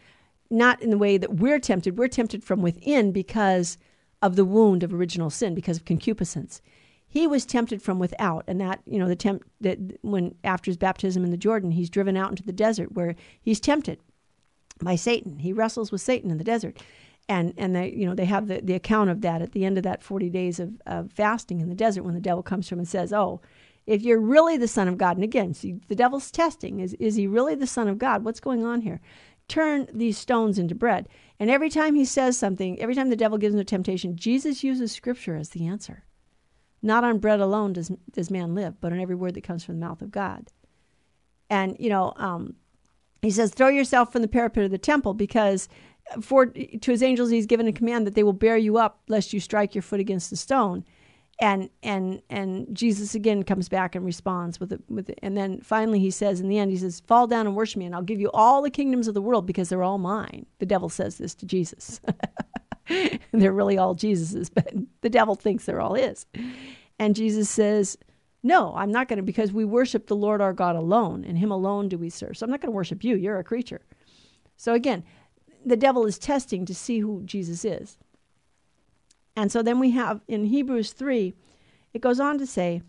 not 0.51 0.81
in 0.81 0.91
the 0.91 0.97
way 0.97 1.17
that 1.17 1.35
we're 1.35 1.59
tempted. 1.59 1.97
We're 1.97 2.07
tempted 2.07 2.43
from 2.43 2.61
within 2.61 3.11
because 3.11 3.77
of 4.21 4.35
the 4.35 4.45
wound 4.45 4.83
of 4.83 4.93
original 4.93 5.29
sin, 5.29 5.53
because 5.53 5.77
of 5.77 5.85
concupiscence. 5.85 6.61
He 7.07 7.25
was 7.25 7.45
tempted 7.45 7.81
from 7.81 7.97
without, 7.97 8.43
and 8.47 8.61
that 8.61 8.81
you 8.85 8.99
know 8.99 9.07
the 9.07 9.15
temp 9.15 9.43
that 9.61 9.79
when 10.01 10.35
after 10.43 10.69
his 10.69 10.77
baptism 10.77 11.23
in 11.23 11.31
the 11.31 11.37
Jordan, 11.37 11.71
he's 11.71 11.89
driven 11.89 12.15
out 12.15 12.29
into 12.29 12.43
the 12.43 12.51
desert 12.51 12.91
where 12.91 13.15
he's 13.41 13.59
tempted 13.59 13.99
by 14.81 14.95
Satan. 14.95 15.39
He 15.39 15.53
wrestles 15.53 15.91
with 15.91 16.01
Satan 16.01 16.29
in 16.29 16.37
the 16.37 16.43
desert, 16.43 16.77
and 17.29 17.53
and 17.57 17.75
they 17.75 17.91
you 17.91 18.05
know 18.05 18.15
they 18.15 18.25
have 18.25 18.47
the, 18.47 18.59
the 18.61 18.73
account 18.73 19.09
of 19.09 19.21
that 19.21 19.41
at 19.41 19.53
the 19.53 19.63
end 19.63 19.77
of 19.77 19.83
that 19.83 20.03
40 20.03 20.29
days 20.29 20.59
of, 20.59 20.81
of 20.85 21.13
fasting 21.13 21.61
in 21.61 21.69
the 21.69 21.75
desert 21.75 22.03
when 22.03 22.15
the 22.15 22.19
devil 22.19 22.43
comes 22.43 22.67
to 22.67 22.75
him 22.75 22.79
and 22.79 22.87
says 22.87 23.13
oh 23.13 23.39
if 23.85 24.01
you're 24.01 24.19
really 24.19 24.57
the 24.57 24.67
son 24.67 24.87
of 24.87 24.97
god 24.97 25.15
and 25.15 25.23
again 25.23 25.53
see 25.53 25.79
the 25.87 25.95
devil's 25.95 26.31
testing 26.31 26.79
is 26.79 26.95
is 26.95 27.15
he 27.15 27.27
really 27.27 27.55
the 27.55 27.67
son 27.67 27.87
of 27.87 27.99
god 27.99 28.25
what's 28.25 28.39
going 28.39 28.65
on 28.65 28.81
here 28.81 28.99
turn 29.47 29.87
these 29.93 30.17
stones 30.17 30.57
into 30.57 30.75
bread 30.75 31.07
and 31.39 31.49
every 31.49 31.69
time 31.69 31.95
he 31.95 32.05
says 32.05 32.37
something 32.37 32.79
every 32.79 32.95
time 32.95 33.09
the 33.09 33.15
devil 33.15 33.37
gives 33.37 33.53
him 33.53 33.61
a 33.61 33.65
temptation 33.65 34.15
jesus 34.15 34.63
uses 34.63 34.91
scripture 34.91 35.35
as 35.35 35.49
the 35.49 35.65
answer. 35.65 36.03
Not 36.81 37.03
on 37.03 37.19
bread 37.19 37.41
alone 37.41 37.73
does, 37.73 37.91
does 38.11 38.31
man 38.31 38.55
live 38.55 38.79
but 38.81 38.93
on 38.93 38.99
every 38.99 39.15
word 39.15 39.33
that 39.33 39.43
comes 39.43 39.63
from 39.63 39.79
the 39.79 39.85
mouth 39.85 40.01
of 40.01 40.11
god. 40.11 40.51
And 41.49 41.75
you 41.79 41.89
know 41.89 42.13
um, 42.15 42.55
he 43.21 43.31
says 43.31 43.53
throw 43.53 43.69
yourself 43.69 44.11
from 44.11 44.21
the 44.21 44.27
parapet 44.27 44.63
of 44.63 44.71
the 44.71 44.77
temple 44.77 45.13
because 45.13 45.67
for 46.21 46.47
to 46.47 46.91
his 46.91 47.03
angels 47.03 47.29
he's 47.29 47.45
given 47.45 47.67
a 47.67 47.73
command 47.73 48.07
that 48.07 48.15
they 48.15 48.23
will 48.23 48.33
bear 48.33 48.57
you 48.57 48.77
up 48.77 49.01
lest 49.07 49.33
you 49.33 49.39
strike 49.39 49.75
your 49.75 49.81
foot 49.81 49.99
against 49.99 50.29
the 50.29 50.37
stone 50.37 50.83
and 51.39 51.69
and 51.83 52.21
and 52.29 52.67
Jesus 52.75 53.15
again 53.15 53.43
comes 53.43 53.69
back 53.69 53.95
and 53.95 54.05
responds 54.05 54.59
with 54.59 54.73
it 54.73 54.81
with 54.89 55.09
it. 55.09 55.19
and 55.21 55.37
then 55.37 55.61
finally 55.61 55.99
he 55.99 56.11
says 56.11 56.39
in 56.41 56.49
the 56.49 56.57
end 56.57 56.71
he 56.71 56.77
says 56.77 57.01
fall 57.01 57.27
down 57.27 57.47
and 57.47 57.55
worship 57.55 57.77
me 57.77 57.85
and 57.85 57.95
I'll 57.95 58.01
give 58.01 58.19
you 58.19 58.29
all 58.33 58.61
the 58.61 58.69
kingdoms 58.69 59.07
of 59.07 59.13
the 59.13 59.21
world 59.21 59.45
because 59.45 59.69
they're 59.69 59.83
all 59.83 59.97
mine 59.97 60.45
the 60.59 60.65
devil 60.65 60.89
says 60.89 61.17
this 61.17 61.33
to 61.35 61.45
Jesus 61.45 62.01
they're 63.31 63.53
really 63.53 63.77
all 63.77 63.95
Jesus's 63.95 64.49
but 64.49 64.71
the 65.01 65.09
devil 65.09 65.35
thinks 65.35 65.65
they're 65.65 65.81
all 65.81 65.93
his 65.95 66.25
and 66.99 67.15
Jesus 67.15 67.49
says 67.49 67.97
no 68.43 68.73
I'm 68.75 68.91
not 68.91 69.07
going 69.07 69.17
to 69.17 69.23
because 69.23 69.53
we 69.53 69.65
worship 69.65 70.07
the 70.07 70.15
Lord 70.15 70.41
our 70.41 70.53
God 70.53 70.75
alone 70.75 71.23
and 71.23 71.37
him 71.37 71.51
alone 71.51 71.87
do 71.87 71.97
we 71.97 72.09
serve 72.09 72.37
so 72.37 72.45
I'm 72.45 72.51
not 72.51 72.61
going 72.61 72.71
to 72.71 72.75
worship 72.75 73.03
you 73.03 73.15
you're 73.15 73.39
a 73.39 73.43
creature 73.43 73.81
so 74.57 74.73
again 74.73 75.03
the 75.65 75.77
devil 75.77 76.05
is 76.05 76.17
testing 76.17 76.65
to 76.65 76.75
see 76.75 76.99
who 76.99 77.21
Jesus 77.25 77.65
is. 77.65 77.97
And 79.35 79.51
so 79.51 79.61
then 79.61 79.79
we 79.79 79.91
have 79.91 80.21
in 80.27 80.45
Hebrews 80.45 80.93
3, 80.93 81.33
it 81.93 82.01
goes 82.01 82.19
on 82.19 82.37
to 82.37 82.45
say, 82.45 82.81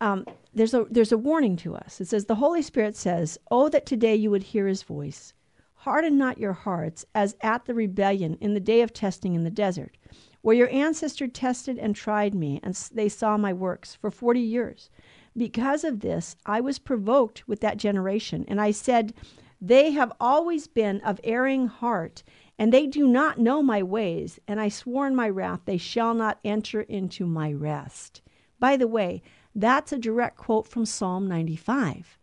um, 0.00 0.26
there's, 0.52 0.74
a, 0.74 0.86
there's 0.90 1.12
a 1.12 1.18
warning 1.18 1.56
to 1.58 1.74
us. 1.74 2.00
It 2.00 2.08
says, 2.08 2.24
The 2.24 2.34
Holy 2.36 2.62
Spirit 2.62 2.96
says, 2.96 3.38
Oh, 3.50 3.68
that 3.68 3.86
today 3.86 4.14
you 4.14 4.30
would 4.30 4.42
hear 4.42 4.66
his 4.66 4.82
voice. 4.82 5.32
Harden 5.74 6.16
not 6.16 6.38
your 6.38 6.52
hearts 6.52 7.04
as 7.14 7.36
at 7.40 7.66
the 7.66 7.74
rebellion 7.74 8.38
in 8.40 8.54
the 8.54 8.60
day 8.60 8.80
of 8.80 8.92
testing 8.92 9.34
in 9.34 9.44
the 9.44 9.50
desert, 9.50 9.96
where 10.40 10.56
your 10.56 10.70
ancestor 10.70 11.26
tested 11.26 11.78
and 11.78 11.94
tried 11.94 12.34
me, 12.34 12.60
and 12.62 12.74
they 12.92 13.08
saw 13.08 13.36
my 13.36 13.52
works 13.52 13.94
for 13.94 14.10
40 14.10 14.40
years. 14.40 14.88
Because 15.36 15.84
of 15.84 16.00
this, 16.00 16.36
I 16.46 16.60
was 16.60 16.78
provoked 16.78 17.46
with 17.46 17.60
that 17.60 17.76
generation, 17.76 18.44
and 18.48 18.60
I 18.60 18.70
said, 18.70 19.12
they 19.60 19.92
have 19.92 20.12
always 20.20 20.66
been 20.66 21.00
of 21.00 21.20
erring 21.24 21.68
heart, 21.68 22.22
and 22.58 22.72
they 22.72 22.86
do 22.86 23.06
not 23.06 23.38
know 23.38 23.62
my 23.62 23.82
ways. 23.82 24.38
And 24.46 24.60
I 24.60 24.68
swore 24.68 25.06
in 25.06 25.16
my 25.16 25.28
wrath, 25.28 25.60
they 25.64 25.76
shall 25.76 26.14
not 26.14 26.38
enter 26.44 26.82
into 26.82 27.26
my 27.26 27.52
rest. 27.52 28.22
By 28.58 28.76
the 28.76 28.88
way, 28.88 29.22
that's 29.54 29.92
a 29.92 29.98
direct 29.98 30.36
quote 30.36 30.68
from 30.68 30.86
Psalm 30.86 31.28
95. 31.28 32.18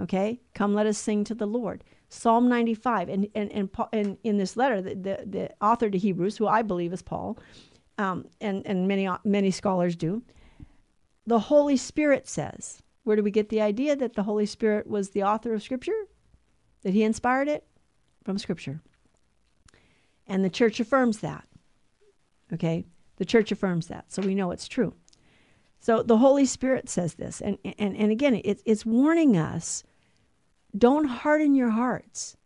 Okay? 0.00 0.40
Come, 0.54 0.74
let 0.74 0.86
us 0.86 0.98
sing 0.98 1.24
to 1.24 1.34
the 1.34 1.46
Lord. 1.46 1.84
Psalm 2.08 2.48
95. 2.48 3.08
And, 3.08 3.28
and, 3.34 3.52
and, 3.52 3.70
and 3.92 4.18
in 4.24 4.38
this 4.38 4.56
letter, 4.56 4.80
the, 4.80 4.94
the, 4.94 5.24
the, 5.26 5.50
author 5.60 5.90
to 5.90 5.98
Hebrews, 5.98 6.36
who 6.36 6.46
I 6.46 6.62
believe 6.62 6.92
is 6.92 7.02
Paul, 7.02 7.38
um, 7.98 8.26
and, 8.40 8.66
and 8.66 8.88
many, 8.88 9.08
many 9.24 9.50
scholars 9.50 9.94
do, 9.94 10.22
the 11.26 11.38
Holy 11.38 11.76
Spirit 11.76 12.26
says, 12.28 12.82
where 13.04 13.16
do 13.16 13.22
we 13.22 13.30
get 13.30 13.50
the 13.50 13.60
idea 13.60 13.94
that 13.96 14.14
the 14.14 14.22
Holy 14.22 14.46
Spirit 14.46 14.86
was 14.86 15.10
the 15.10 15.22
author 15.22 15.52
of 15.54 15.62
Scripture? 15.62 16.06
that 16.82 16.94
he 16.94 17.02
inspired 17.02 17.48
it 17.48 17.64
from 18.24 18.38
Scripture. 18.38 18.80
And 20.30 20.44
the 20.44 20.48
church 20.48 20.80
affirms 20.80 21.18
that. 21.18 21.44
Okay? 22.52 22.86
The 23.16 23.24
church 23.24 23.52
affirms 23.52 23.88
that. 23.88 24.10
So 24.12 24.22
we 24.22 24.34
know 24.34 24.52
it's 24.52 24.68
true. 24.68 24.94
So 25.80 26.02
the 26.02 26.18
Holy 26.18 26.46
Spirit 26.46 26.88
says 26.88 27.14
this. 27.14 27.40
And, 27.40 27.58
and, 27.64 27.96
and 27.96 28.12
again, 28.12 28.36
it, 28.36 28.62
it's 28.64 28.86
warning 28.86 29.36
us 29.36 29.82
don't 30.76 31.06
harden 31.06 31.56
your 31.56 31.70
hearts. 31.70 32.36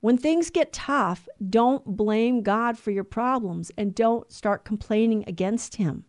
When 0.00 0.16
things 0.16 0.48
get 0.48 0.72
tough, 0.72 1.28
don't 1.50 1.84
blame 1.84 2.42
God 2.42 2.78
for 2.78 2.90
your 2.90 3.04
problems 3.04 3.70
and 3.76 3.94
don't 3.94 4.32
start 4.32 4.64
complaining 4.64 5.24
against 5.26 5.76
Him. 5.76 6.06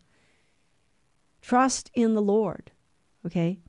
Trust 1.42 1.92
in 1.94 2.14
the 2.14 2.22
Lord. 2.22 2.72
Okay? 3.26 3.60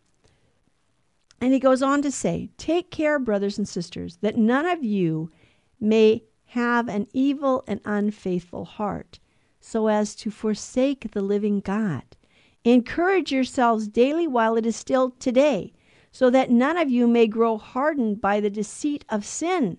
And 1.41 1.53
he 1.53 1.59
goes 1.59 1.83
on 1.83 2.01
to 2.03 2.11
say, 2.11 2.51
Take 2.57 2.91
care, 2.91 3.19
brothers 3.19 3.59
and 3.59 3.69
sisters, 3.69 4.19
that 4.23 4.37
none 4.37 4.67
of 4.67 4.85
you 4.85 5.31
may 5.81 6.23
have 6.47 6.89
an 6.89 7.07
evil 7.13 7.65
and 7.67 7.81
unfaithful 7.85 8.65
heart, 8.65 9.19
so 9.61 9.89
as 9.89 10.15
to 10.17 10.31
forsake 10.31 11.11
the 11.11 11.23
living 11.23 11.61
God. 11.61 12.05
Encourage 12.65 13.33
yourselves 13.33 13.89
daily 13.89 14.27
while 14.27 14.57
it 14.57 14.67
is 14.67 14.77
still 14.77 15.11
today, 15.19 15.73
so 16.11 16.31
that 16.31 16.51
none 16.51 16.77
of 16.77 16.91
you 16.91 17.07
may 17.07 17.27
grow 17.27 17.59
hardened 17.59 18.21
by 18.21 18.41
the 18.41 18.51
deceit 18.51 19.05
of 19.09 19.25
sin. 19.25 19.79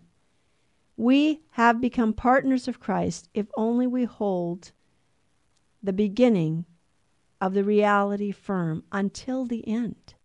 We 0.96 1.42
have 1.52 1.82
become 1.82 2.14
partners 2.14 2.68
of 2.68 2.80
Christ 2.80 3.30
if 3.34 3.48
only 3.56 3.88
we 3.88 4.06
hold 4.06 4.72
the 5.82 5.94
beginning 5.94 6.66
of 7.40 7.54
the 7.54 7.64
reality 7.64 8.32
firm 8.32 8.84
until 8.92 9.46
the 9.46 9.68
end. 9.68 10.16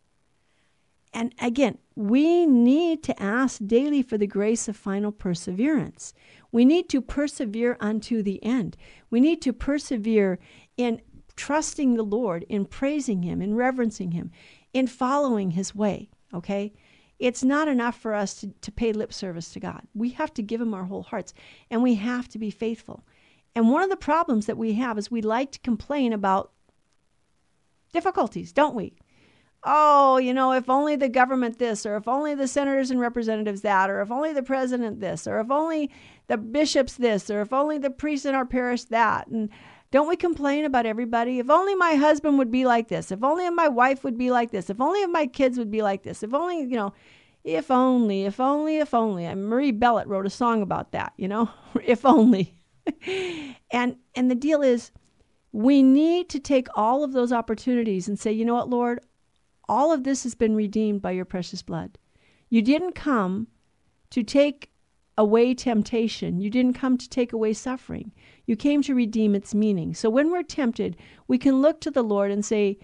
And 1.12 1.34
again, 1.40 1.78
we 1.94 2.46
need 2.46 3.02
to 3.04 3.22
ask 3.22 3.60
daily 3.66 4.02
for 4.02 4.16
the 4.16 4.26
grace 4.26 4.68
of 4.68 4.76
final 4.76 5.12
perseverance. 5.12 6.14
We 6.50 6.64
need 6.64 6.88
to 6.90 7.00
persevere 7.00 7.76
unto 7.80 8.22
the 8.22 8.42
end. 8.42 8.76
We 9.10 9.20
need 9.20 9.42
to 9.42 9.52
persevere 9.52 10.38
in 10.76 11.00
trusting 11.36 11.94
the 11.94 12.02
Lord, 12.02 12.44
in 12.48 12.66
praising 12.66 13.22
Him, 13.22 13.42
in 13.42 13.54
reverencing 13.54 14.12
Him, 14.12 14.30
in 14.72 14.86
following 14.86 15.52
His 15.52 15.74
way. 15.74 16.10
Okay? 16.32 16.72
It's 17.18 17.44
not 17.44 17.68
enough 17.68 17.98
for 17.98 18.14
us 18.14 18.34
to, 18.40 18.48
to 18.48 18.72
pay 18.72 18.92
lip 18.92 19.12
service 19.12 19.50
to 19.52 19.60
God. 19.60 19.82
We 19.94 20.10
have 20.10 20.34
to 20.34 20.42
give 20.42 20.60
Him 20.60 20.74
our 20.74 20.84
whole 20.84 21.04
hearts, 21.04 21.34
and 21.70 21.82
we 21.82 21.94
have 21.96 22.28
to 22.28 22.38
be 22.38 22.50
faithful. 22.50 23.04
And 23.54 23.70
one 23.70 23.82
of 23.82 23.90
the 23.90 23.96
problems 23.96 24.46
that 24.46 24.56
we 24.56 24.74
have 24.74 24.98
is 24.98 25.10
we 25.10 25.22
like 25.22 25.52
to 25.52 25.60
complain 25.60 26.12
about 26.12 26.52
difficulties, 27.92 28.52
don't 28.52 28.74
we? 28.74 28.94
Oh, 29.64 30.18
you 30.18 30.34
know, 30.34 30.52
if 30.52 30.68
only 30.68 30.96
the 30.96 31.08
government 31.08 31.58
this, 31.58 31.86
or 31.86 31.96
if 31.96 32.08
only 32.08 32.34
the 32.34 32.48
senators 32.48 32.90
and 32.90 33.00
representatives 33.00 33.60
that, 33.62 33.90
or 33.90 34.00
if 34.00 34.10
only 34.10 34.32
the 34.32 34.42
president 34.42 35.00
this, 35.00 35.26
or 35.26 35.38
if 35.40 35.50
only 35.50 35.90
the 36.26 36.36
bishops 36.36 36.94
this, 36.94 37.30
or 37.30 37.40
if 37.42 37.52
only 37.52 37.78
the 37.78 37.90
priests 37.90 38.26
in 38.26 38.34
our 38.34 38.46
parish 38.46 38.84
that. 38.84 39.28
And 39.28 39.50
don't 39.92 40.08
we 40.08 40.16
complain 40.16 40.64
about 40.64 40.86
everybody? 40.86 41.38
If 41.38 41.50
only 41.50 41.74
my 41.74 41.94
husband 41.94 42.38
would 42.38 42.50
be 42.50 42.64
like 42.64 42.88
this, 42.88 43.12
if 43.12 43.22
only 43.22 43.48
my 43.50 43.68
wife 43.68 44.02
would 44.04 44.18
be 44.18 44.30
like 44.30 44.50
this, 44.50 44.68
if 44.70 44.80
only 44.80 45.06
my 45.06 45.26
kids 45.26 45.58
would 45.58 45.70
be 45.70 45.82
like 45.82 46.02
this, 46.02 46.22
if 46.22 46.34
only, 46.34 46.60
you 46.60 46.76
know, 46.76 46.92
if 47.44 47.70
only, 47.70 48.24
if 48.24 48.40
only, 48.40 48.78
if 48.78 48.94
only. 48.94 49.26
And 49.26 49.46
Marie 49.46 49.72
Bellet 49.72 50.06
wrote 50.06 50.26
a 50.26 50.30
song 50.30 50.62
about 50.62 50.92
that, 50.92 51.12
you 51.16 51.28
know, 51.28 51.50
if 51.84 52.04
only. 52.04 52.54
and 53.70 53.96
and 54.16 54.28
the 54.30 54.34
deal 54.34 54.62
is 54.62 54.90
we 55.52 55.82
need 55.82 56.28
to 56.30 56.40
take 56.40 56.66
all 56.74 57.04
of 57.04 57.12
those 57.12 57.32
opportunities 57.32 58.08
and 58.08 58.18
say, 58.18 58.32
you 58.32 58.44
know 58.44 58.54
what, 58.54 58.70
Lord, 58.70 59.00
all 59.68 59.92
of 59.92 60.04
this 60.04 60.22
has 60.24 60.34
been 60.34 60.54
redeemed 60.54 61.02
by 61.02 61.12
your 61.12 61.24
precious 61.24 61.62
blood. 61.62 61.98
You 62.48 62.62
didn't 62.62 62.92
come 62.92 63.48
to 64.10 64.22
take 64.22 64.70
away 65.16 65.54
temptation. 65.54 66.40
You 66.40 66.50
didn't 66.50 66.74
come 66.74 66.98
to 66.98 67.08
take 67.08 67.32
away 67.32 67.52
suffering. 67.52 68.12
You 68.46 68.56
came 68.56 68.82
to 68.82 68.94
redeem 68.94 69.34
its 69.34 69.54
meaning. 69.54 69.94
So 69.94 70.10
when 70.10 70.30
we're 70.30 70.42
tempted, 70.42 70.96
we 71.28 71.38
can 71.38 71.62
look 71.62 71.80
to 71.80 71.90
the 71.90 72.02
Lord 72.02 72.30
and 72.30 72.44
say, 72.44 72.78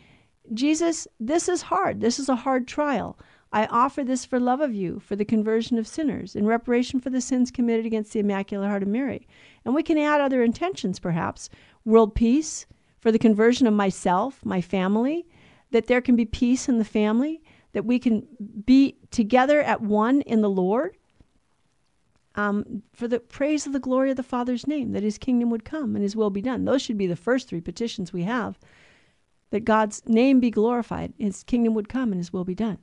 Jesus, 0.54 1.06
this 1.20 1.48
is 1.48 1.62
hard. 1.62 2.00
This 2.00 2.18
is 2.18 2.28
a 2.28 2.36
hard 2.36 2.66
trial. 2.68 3.18
I 3.50 3.66
offer 3.66 4.04
this 4.04 4.26
for 4.26 4.38
love 4.38 4.60
of 4.60 4.74
you, 4.74 5.00
for 5.00 5.16
the 5.16 5.24
conversion 5.24 5.78
of 5.78 5.86
sinners, 5.86 6.36
in 6.36 6.46
reparation 6.46 7.00
for 7.00 7.08
the 7.08 7.20
sins 7.20 7.50
committed 7.50 7.86
against 7.86 8.12
the 8.12 8.20
Immaculate 8.20 8.68
Heart 8.68 8.82
of 8.82 8.88
Mary. 8.88 9.26
And 9.64 9.74
we 9.74 9.82
can 9.82 9.96
add 9.96 10.20
other 10.20 10.42
intentions, 10.42 10.98
perhaps 10.98 11.48
world 11.84 12.14
peace, 12.14 12.66
for 13.00 13.10
the 13.10 13.18
conversion 13.18 13.66
of 13.66 13.72
myself, 13.72 14.44
my 14.44 14.60
family, 14.60 15.26
that 15.70 15.86
there 15.86 16.00
can 16.00 16.16
be 16.16 16.24
peace 16.24 16.68
in 16.68 16.78
the 16.78 16.84
family, 16.84 17.42
that 17.72 17.84
we 17.84 17.98
can 17.98 18.26
be 18.64 18.96
together 19.10 19.60
at 19.60 19.80
one 19.80 20.22
in 20.22 20.40
the 20.40 20.50
Lord. 20.50 20.96
Um, 22.34 22.82
for 22.92 23.08
the 23.08 23.18
praise 23.18 23.66
of 23.66 23.72
the 23.72 23.80
glory 23.80 24.10
of 24.10 24.16
the 24.16 24.22
Father's 24.22 24.66
name, 24.66 24.92
that 24.92 25.02
his 25.02 25.18
kingdom 25.18 25.50
would 25.50 25.64
come 25.64 25.96
and 25.96 26.02
his 26.02 26.14
will 26.14 26.30
be 26.30 26.40
done. 26.40 26.64
Those 26.64 26.82
should 26.82 26.96
be 26.96 27.08
the 27.08 27.16
first 27.16 27.48
three 27.48 27.60
petitions 27.60 28.12
we 28.12 28.22
have 28.22 28.58
that 29.50 29.64
God's 29.64 30.02
name 30.06 30.40
be 30.40 30.50
glorified, 30.50 31.12
his 31.18 31.42
kingdom 31.42 31.74
would 31.74 31.88
come 31.88 32.12
and 32.12 32.20
his 32.20 32.32
will 32.32 32.44
be 32.44 32.54
done. 32.54 32.78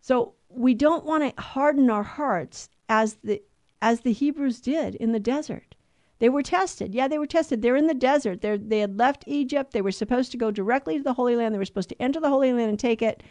So 0.00 0.34
we 0.48 0.74
don't 0.74 1.04
want 1.04 1.36
to 1.36 1.42
harden 1.42 1.90
our 1.90 2.02
hearts 2.02 2.68
as 2.88 3.14
the 3.22 3.42
as 3.82 4.00
the 4.00 4.12
Hebrews 4.12 4.60
did 4.60 4.94
in 4.96 5.12
the 5.12 5.20
desert. 5.20 5.69
They 6.20 6.28
were 6.28 6.42
tested. 6.42 6.94
Yeah, 6.94 7.08
they 7.08 7.18
were 7.18 7.26
tested. 7.26 7.60
They're 7.60 7.76
in 7.76 7.86
the 7.86 7.94
desert. 7.94 8.40
They're, 8.40 8.58
they 8.58 8.78
had 8.80 8.98
left 8.98 9.24
Egypt. 9.26 9.72
They 9.72 9.82
were 9.82 9.90
supposed 9.90 10.30
to 10.32 10.38
go 10.38 10.50
directly 10.50 10.98
to 10.98 11.02
the 11.02 11.14
Holy 11.14 11.34
Land. 11.34 11.54
They 11.54 11.58
were 11.58 11.64
supposed 11.64 11.88
to 11.88 12.00
enter 12.00 12.20
the 12.20 12.28
Holy 12.28 12.52
Land 12.52 12.68
and 12.68 12.78
take 12.78 13.02
it. 13.02 13.22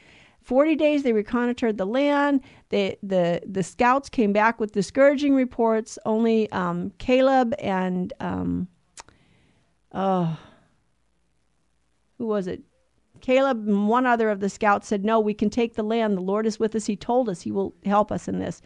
40 0.42 0.76
days 0.76 1.04
they 1.04 1.14
reconnoitered 1.14 1.78
the 1.78 1.86
land. 1.86 2.42
They, 2.70 2.98
the, 3.04 3.42
the 3.46 3.64
scouts 3.64 4.10
came 4.10 4.34
back 4.34 4.60
with 4.60 4.72
discouraging 4.72 5.36
reports. 5.36 6.00
Only 6.06 6.52
um, 6.52 6.92
Caleb 6.98 7.54
and, 7.60 8.12
um, 8.20 8.68
oh, 9.94 10.38
who 12.18 12.26
was 12.26 12.48
it? 12.48 12.62
Caleb 13.22 13.68
and 13.68 13.88
one 13.88 14.06
other 14.06 14.30
of 14.30 14.40
the 14.40 14.50
scouts 14.50 14.88
said, 14.88 15.04
No, 15.04 15.20
we 15.20 15.34
can 15.34 15.50
take 15.50 15.76
the 15.76 15.84
land. 15.84 16.18
The 16.18 16.22
Lord 16.22 16.46
is 16.46 16.60
with 16.60 16.74
us. 16.74 16.86
He 16.86 16.96
told 16.96 17.30
us 17.30 17.42
He 17.42 17.52
will 17.52 17.74
help 17.86 18.12
us 18.12 18.28
in 18.28 18.40
this. 18.40 18.62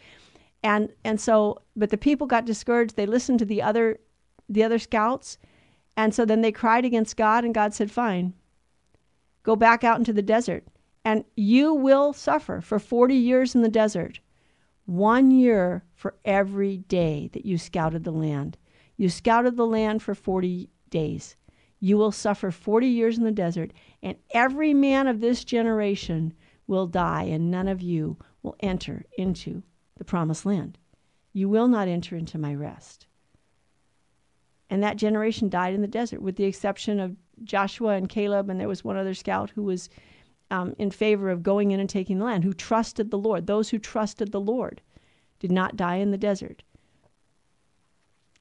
And, 0.62 0.90
and 1.04 1.20
so, 1.20 1.60
but 1.76 1.90
the 1.90 1.98
people 1.98 2.26
got 2.26 2.46
discouraged. 2.46 2.96
They 2.96 3.06
listened 3.06 3.38
to 3.40 3.44
the 3.44 3.60
other, 3.60 3.98
the 4.48 4.62
other 4.62 4.78
scouts. 4.78 5.38
And 5.96 6.14
so 6.14 6.24
then 6.24 6.40
they 6.40 6.52
cried 6.52 6.84
against 6.84 7.16
God, 7.16 7.44
and 7.44 7.54
God 7.54 7.72
said, 7.72 7.90
Fine, 7.90 8.34
go 9.42 9.54
back 9.56 9.84
out 9.84 9.98
into 9.98 10.12
the 10.12 10.22
desert 10.22 10.64
and 11.04 11.24
you 11.36 11.74
will 11.74 12.12
suffer 12.12 12.60
for 12.60 12.78
40 12.78 13.14
years 13.14 13.54
in 13.54 13.62
the 13.62 13.68
desert. 13.68 14.20
One 14.86 15.30
year 15.30 15.84
for 15.94 16.14
every 16.24 16.78
day 16.78 17.28
that 17.32 17.44
you 17.44 17.58
scouted 17.58 18.04
the 18.04 18.10
land. 18.10 18.56
You 18.96 19.08
scouted 19.08 19.56
the 19.56 19.66
land 19.66 20.02
for 20.02 20.14
40 20.14 20.70
days. 20.88 21.36
You 21.80 21.98
will 21.98 22.12
suffer 22.12 22.50
40 22.50 22.86
years 22.86 23.18
in 23.18 23.24
the 23.24 23.32
desert, 23.32 23.72
and 24.02 24.16
every 24.30 24.72
man 24.72 25.06
of 25.06 25.20
this 25.20 25.44
generation 25.44 26.32
will 26.66 26.86
die, 26.86 27.24
and 27.24 27.50
none 27.50 27.68
of 27.68 27.82
you 27.82 28.16
will 28.42 28.56
enter 28.60 29.04
into 29.18 29.62
the 29.96 30.04
promised 30.04 30.46
land. 30.46 30.78
You 31.32 31.48
will 31.48 31.68
not 31.68 31.88
enter 31.88 32.16
into 32.16 32.38
my 32.38 32.54
rest. 32.54 33.06
And 34.74 34.82
that 34.82 34.96
generation 34.96 35.48
died 35.48 35.72
in 35.72 35.82
the 35.82 35.86
desert, 35.86 36.20
with 36.20 36.34
the 36.34 36.42
exception 36.42 36.98
of 36.98 37.14
Joshua 37.44 37.90
and 37.90 38.08
Caleb, 38.08 38.50
and 38.50 38.58
there 38.58 38.66
was 38.66 38.82
one 38.82 38.96
other 38.96 39.14
scout 39.14 39.50
who 39.50 39.62
was 39.62 39.88
um, 40.50 40.74
in 40.80 40.90
favor 40.90 41.30
of 41.30 41.44
going 41.44 41.70
in 41.70 41.78
and 41.78 41.88
taking 41.88 42.18
the 42.18 42.24
land, 42.24 42.42
who 42.42 42.52
trusted 42.52 43.12
the 43.12 43.16
Lord. 43.16 43.46
Those 43.46 43.68
who 43.68 43.78
trusted 43.78 44.32
the 44.32 44.40
Lord 44.40 44.82
did 45.38 45.52
not 45.52 45.76
die 45.76 45.98
in 45.98 46.10
the 46.10 46.18
desert. 46.18 46.64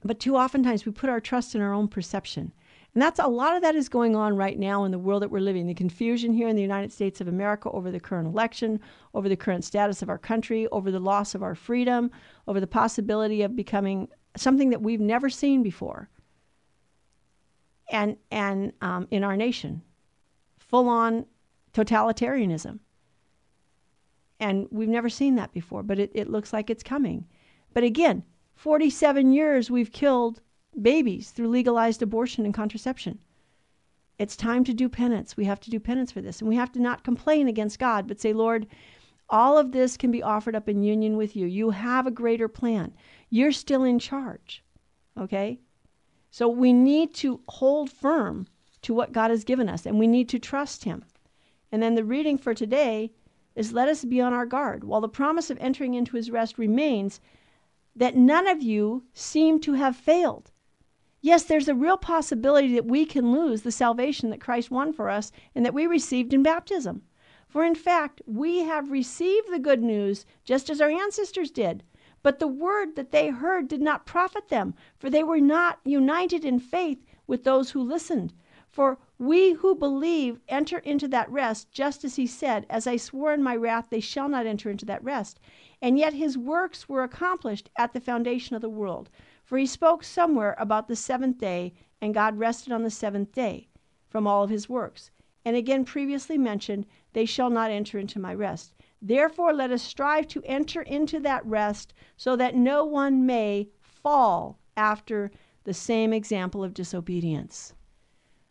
But 0.04 0.20
too 0.20 0.36
oftentimes 0.36 0.88
we 0.88 0.92
put 0.92 1.12
our 1.12 1.22
trust 1.22 1.54
in 1.54 1.62
our 1.62 1.72
own 1.72 1.88
perception. 1.88 2.52
And 2.96 3.02
that's 3.04 3.20
a 3.20 3.28
lot 3.28 3.56
of 3.56 3.62
that 3.62 3.76
is 3.76 3.88
going 3.88 4.16
on 4.16 4.36
right 4.36 4.58
now 4.58 4.86
in 4.86 4.92
the 4.92 4.98
world 4.98 5.22
that 5.22 5.30
we're 5.30 5.38
living. 5.38 5.68
The 5.68 5.76
confusion 5.76 6.34
here 6.34 6.48
in 6.48 6.56
the 6.56 6.64
United 6.64 6.92
States 6.92 7.22
of 7.22 7.28
America 7.28 7.70
over 7.70 7.92
the 7.92 8.00
current 8.00 8.28
election, 8.28 8.80
over 9.14 9.30
the 9.30 9.36
current 9.36 9.66
status 9.66 10.02
of 10.02 10.10
our 10.10 10.18
country, 10.18 10.68
over 10.70 10.90
the 10.90 11.00
loss 11.00 11.36
of 11.36 11.44
our 11.44 11.54
freedom, 11.54 12.10
over 12.48 12.60
the 12.60 12.66
possibility 12.66 13.44
of 13.44 13.56
becoming 13.56 14.08
something 14.36 14.72
that 14.72 14.82
we've 14.82 15.00
never 15.00 15.30
seen 15.30 15.62
before. 15.62 16.10
And 17.92 18.18
and 18.32 18.74
um, 18.82 19.08
in 19.12 19.24
our 19.24 19.36
nation, 19.36 19.82
full 20.60 20.90
on 20.90 21.26
totalitarianism. 21.74 22.80
And 24.40 24.68
we've 24.72 24.90
never 24.90 25.10
seen 25.10 25.36
that 25.36 25.54
before, 25.54 25.84
but 25.84 26.00
it, 26.00 26.12
it 26.14 26.30
looks 26.30 26.52
like 26.52 26.70
it's 26.70 26.84
coming. 26.84 27.26
But 27.74 27.84
again, 27.84 28.24
47 28.56 29.32
years 29.32 29.72
we've 29.72 29.92
killed 29.92 30.42
babies 30.82 31.32
through 31.32 31.50
legalized 31.50 32.02
abortion 32.02 32.46
and 32.46 32.54
contraception. 32.54 33.20
It's 34.20 34.36
time 34.36 34.64
to 34.66 34.74
do 34.74 34.90
penance. 34.90 35.36
We 35.36 35.46
have 35.46 35.60
to 35.62 35.70
do 35.70 35.80
penance 35.80 36.12
for 36.12 36.22
this. 36.22 36.40
And 36.40 36.50
we 36.50 36.56
have 36.56 36.72
to 36.74 36.82
not 36.82 37.04
complain 37.04 37.48
against 37.48 37.80
God, 37.80 38.08
but 38.08 38.20
say, 38.20 38.34
Lord, 38.34 38.68
all 39.30 39.58
of 39.58 39.72
this 39.72 39.98
can 39.98 40.12
be 40.12 40.22
offered 40.22 40.56
up 40.56 40.70
in 40.70 40.84
union 40.84 41.18
with 41.18 41.36
you. 41.36 41.48
You 41.48 41.72
have 41.72 42.06
a 42.06 42.12
greater 42.12 42.48
plan. 42.48 42.94
You're 43.30 43.52
still 43.52 43.84
in 43.84 44.00
charge. 44.00 44.64
Okay? 45.18 45.60
So 46.34 46.50
we 46.50 46.74
need 46.74 47.14
to 47.18 47.42
hold 47.48 47.92
firm 47.92 48.48
to 48.82 48.92
what 48.92 49.12
God 49.12 49.30
has 49.30 49.44
given 49.44 49.70
us, 49.70 49.86
and 49.86 50.00
we 50.00 50.08
need 50.08 50.28
to 50.30 50.40
trust 50.40 50.84
Him. 50.84 51.06
And 51.72 51.84
then 51.84 51.94
the 51.94 52.04
reading 52.04 52.40
for 52.40 52.56
today 52.56 53.12
is 53.54 53.72
let 53.72 53.88
us 53.88 54.04
be 54.04 54.20
on 54.20 54.34
our 54.34 54.48
guard 54.48 54.84
while 54.84 55.00
the 55.00 55.08
promise 55.08 55.52
of 55.52 55.60
entering 55.60 55.94
into 55.94 56.18
his 56.18 56.32
rest 56.32 56.58
remains 56.58 57.22
that 57.96 58.16
none 58.16 58.48
of 58.48 58.64
you 58.64 59.04
seem 59.14 59.60
to 59.60 59.74
have 59.74 59.96
failed. 59.96 60.50
Yes, 61.22 61.44
there's 61.44 61.68
a 61.68 61.76
real 61.76 61.98
possibility 61.98 62.74
that 62.74 62.88
we 62.88 63.06
can 63.06 63.32
lose 63.32 63.62
the 63.62 63.72
salvation 63.72 64.32
that 64.32 64.42
Christ 64.42 64.72
won 64.72 64.92
for 64.92 65.12
us 65.12 65.32
and 65.54 65.64
that 65.64 65.76
we 65.76 65.86
received 65.86 66.34
in 66.34 66.42
baptism. 66.42 67.04
For 67.48 67.64
in 67.64 67.76
fact, 67.76 68.24
we 68.26 68.64
have 68.64 68.90
received 68.90 69.52
the 69.52 69.60
good 69.60 69.84
news 69.84 70.26
just 70.44 70.72
as 70.72 70.82
our 70.82 70.90
ancestors 70.90 71.52
did. 71.52 71.84
But 72.24 72.40
the 72.40 72.48
word 72.48 72.96
that 72.96 73.12
they 73.12 73.28
heard 73.28 73.68
did 73.68 73.82
not 73.82 74.06
profit 74.06 74.48
them, 74.48 74.76
for 74.98 75.10
they 75.10 75.24
were 75.24 75.42
not 75.42 75.80
united 75.84 76.46
in 76.46 76.58
faith 76.58 77.06
with 77.28 77.44
those 77.44 77.72
who 77.72 77.84
listened. 77.84 78.34
For 78.70 78.98
we 79.20 79.52
who 79.52 79.76
believe 79.76 80.40
enter 80.48 80.80
into 80.80 81.08
that 81.10 81.30
rest, 81.30 81.72
just 81.72 82.04
as 82.06 82.16
he 82.16 82.26
said, 82.26 82.66
As 82.70 82.88
I 82.88 82.96
swore 82.96 83.34
in 83.34 83.44
my 83.44 83.56
wrath, 83.58 83.90
they 83.90 84.00
shall 84.00 84.30
not 84.30 84.46
enter 84.46 84.70
into 84.72 84.86
that 84.86 85.04
rest. 85.04 85.40
And 85.82 86.00
yet 86.00 86.14
his 86.14 86.38
works 86.38 86.88
were 86.88 87.04
accomplished 87.04 87.70
at 87.76 87.92
the 87.92 88.00
foundation 88.00 88.56
of 88.56 88.62
the 88.62 88.70
world. 88.70 89.10
For 89.44 89.58
he 89.58 89.66
spoke 89.66 90.04
somewhere 90.04 90.56
about 90.58 90.88
the 90.88 90.96
seventh 90.96 91.38
day, 91.38 91.74
and 92.02 92.14
God 92.14 92.40
rested 92.40 92.72
on 92.72 92.84
the 92.84 92.90
seventh 92.90 93.34
day 93.34 93.68
from 94.10 94.26
all 94.28 94.44
of 94.44 94.50
his 94.50 94.70
works. 94.70 95.12
And 95.44 95.58
again, 95.58 95.84
previously 95.84 96.38
mentioned, 96.38 96.86
They 97.12 97.26
shall 97.26 97.50
not 97.50 97.70
enter 97.70 98.00
into 98.00 98.18
my 98.18 98.34
rest. 98.34 98.74
Therefore, 99.06 99.52
let 99.52 99.70
us 99.70 99.84
strive 99.84 100.28
to 100.30 100.42
enter 100.46 100.82
into 100.82 101.20
that 101.20 101.46
rest, 101.46 101.94
so 102.16 102.38
that 102.38 102.56
no 102.56 102.86
one 102.86 103.26
may 103.26 103.68
fall 103.82 104.60
after 104.78 105.30
the 105.66 105.74
same 105.74 106.14
example 106.14 106.64
of 106.64 106.74
disobedience. 106.74 107.74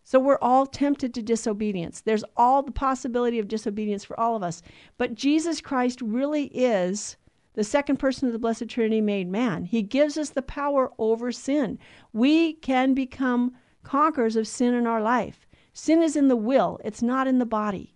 So 0.04 0.20
we're 0.20 0.38
all 0.42 0.66
tempted 0.66 1.14
to 1.14 1.22
disobedience. 1.22 2.02
There's 2.02 2.24
all 2.36 2.62
the 2.62 2.70
possibility 2.70 3.38
of 3.38 3.48
disobedience 3.48 4.04
for 4.04 4.18
all 4.20 4.36
of 4.36 4.42
us. 4.42 4.60
But 4.98 5.14
Jesus 5.14 5.62
Christ 5.62 6.02
really 6.02 6.46
is 6.48 7.16
the 7.54 7.64
second 7.64 7.98
person 7.98 8.26
of 8.26 8.32
the 8.32 8.38
Blessed 8.38 8.68
Trinity 8.68 9.00
made 9.00 9.28
man. 9.28 9.64
He 9.64 9.80
gives 9.82 10.18
us 10.18 10.30
the 10.30 10.42
power 10.42 10.90
over 10.98 11.32
sin. 11.32 11.78
We 12.12 12.54
can 12.54 12.92
become 12.92 13.52
conquerors 13.84 14.36
of 14.36 14.46
sin 14.46 14.74
in 14.74 14.86
our 14.86 15.00
life. 15.00 15.46
Sin 15.72 16.02
is 16.02 16.16
in 16.16 16.28
the 16.28 16.36
will, 16.36 16.78
it's 16.84 17.02
not 17.02 17.26
in 17.26 17.38
the 17.38 17.46
body. 17.46 17.91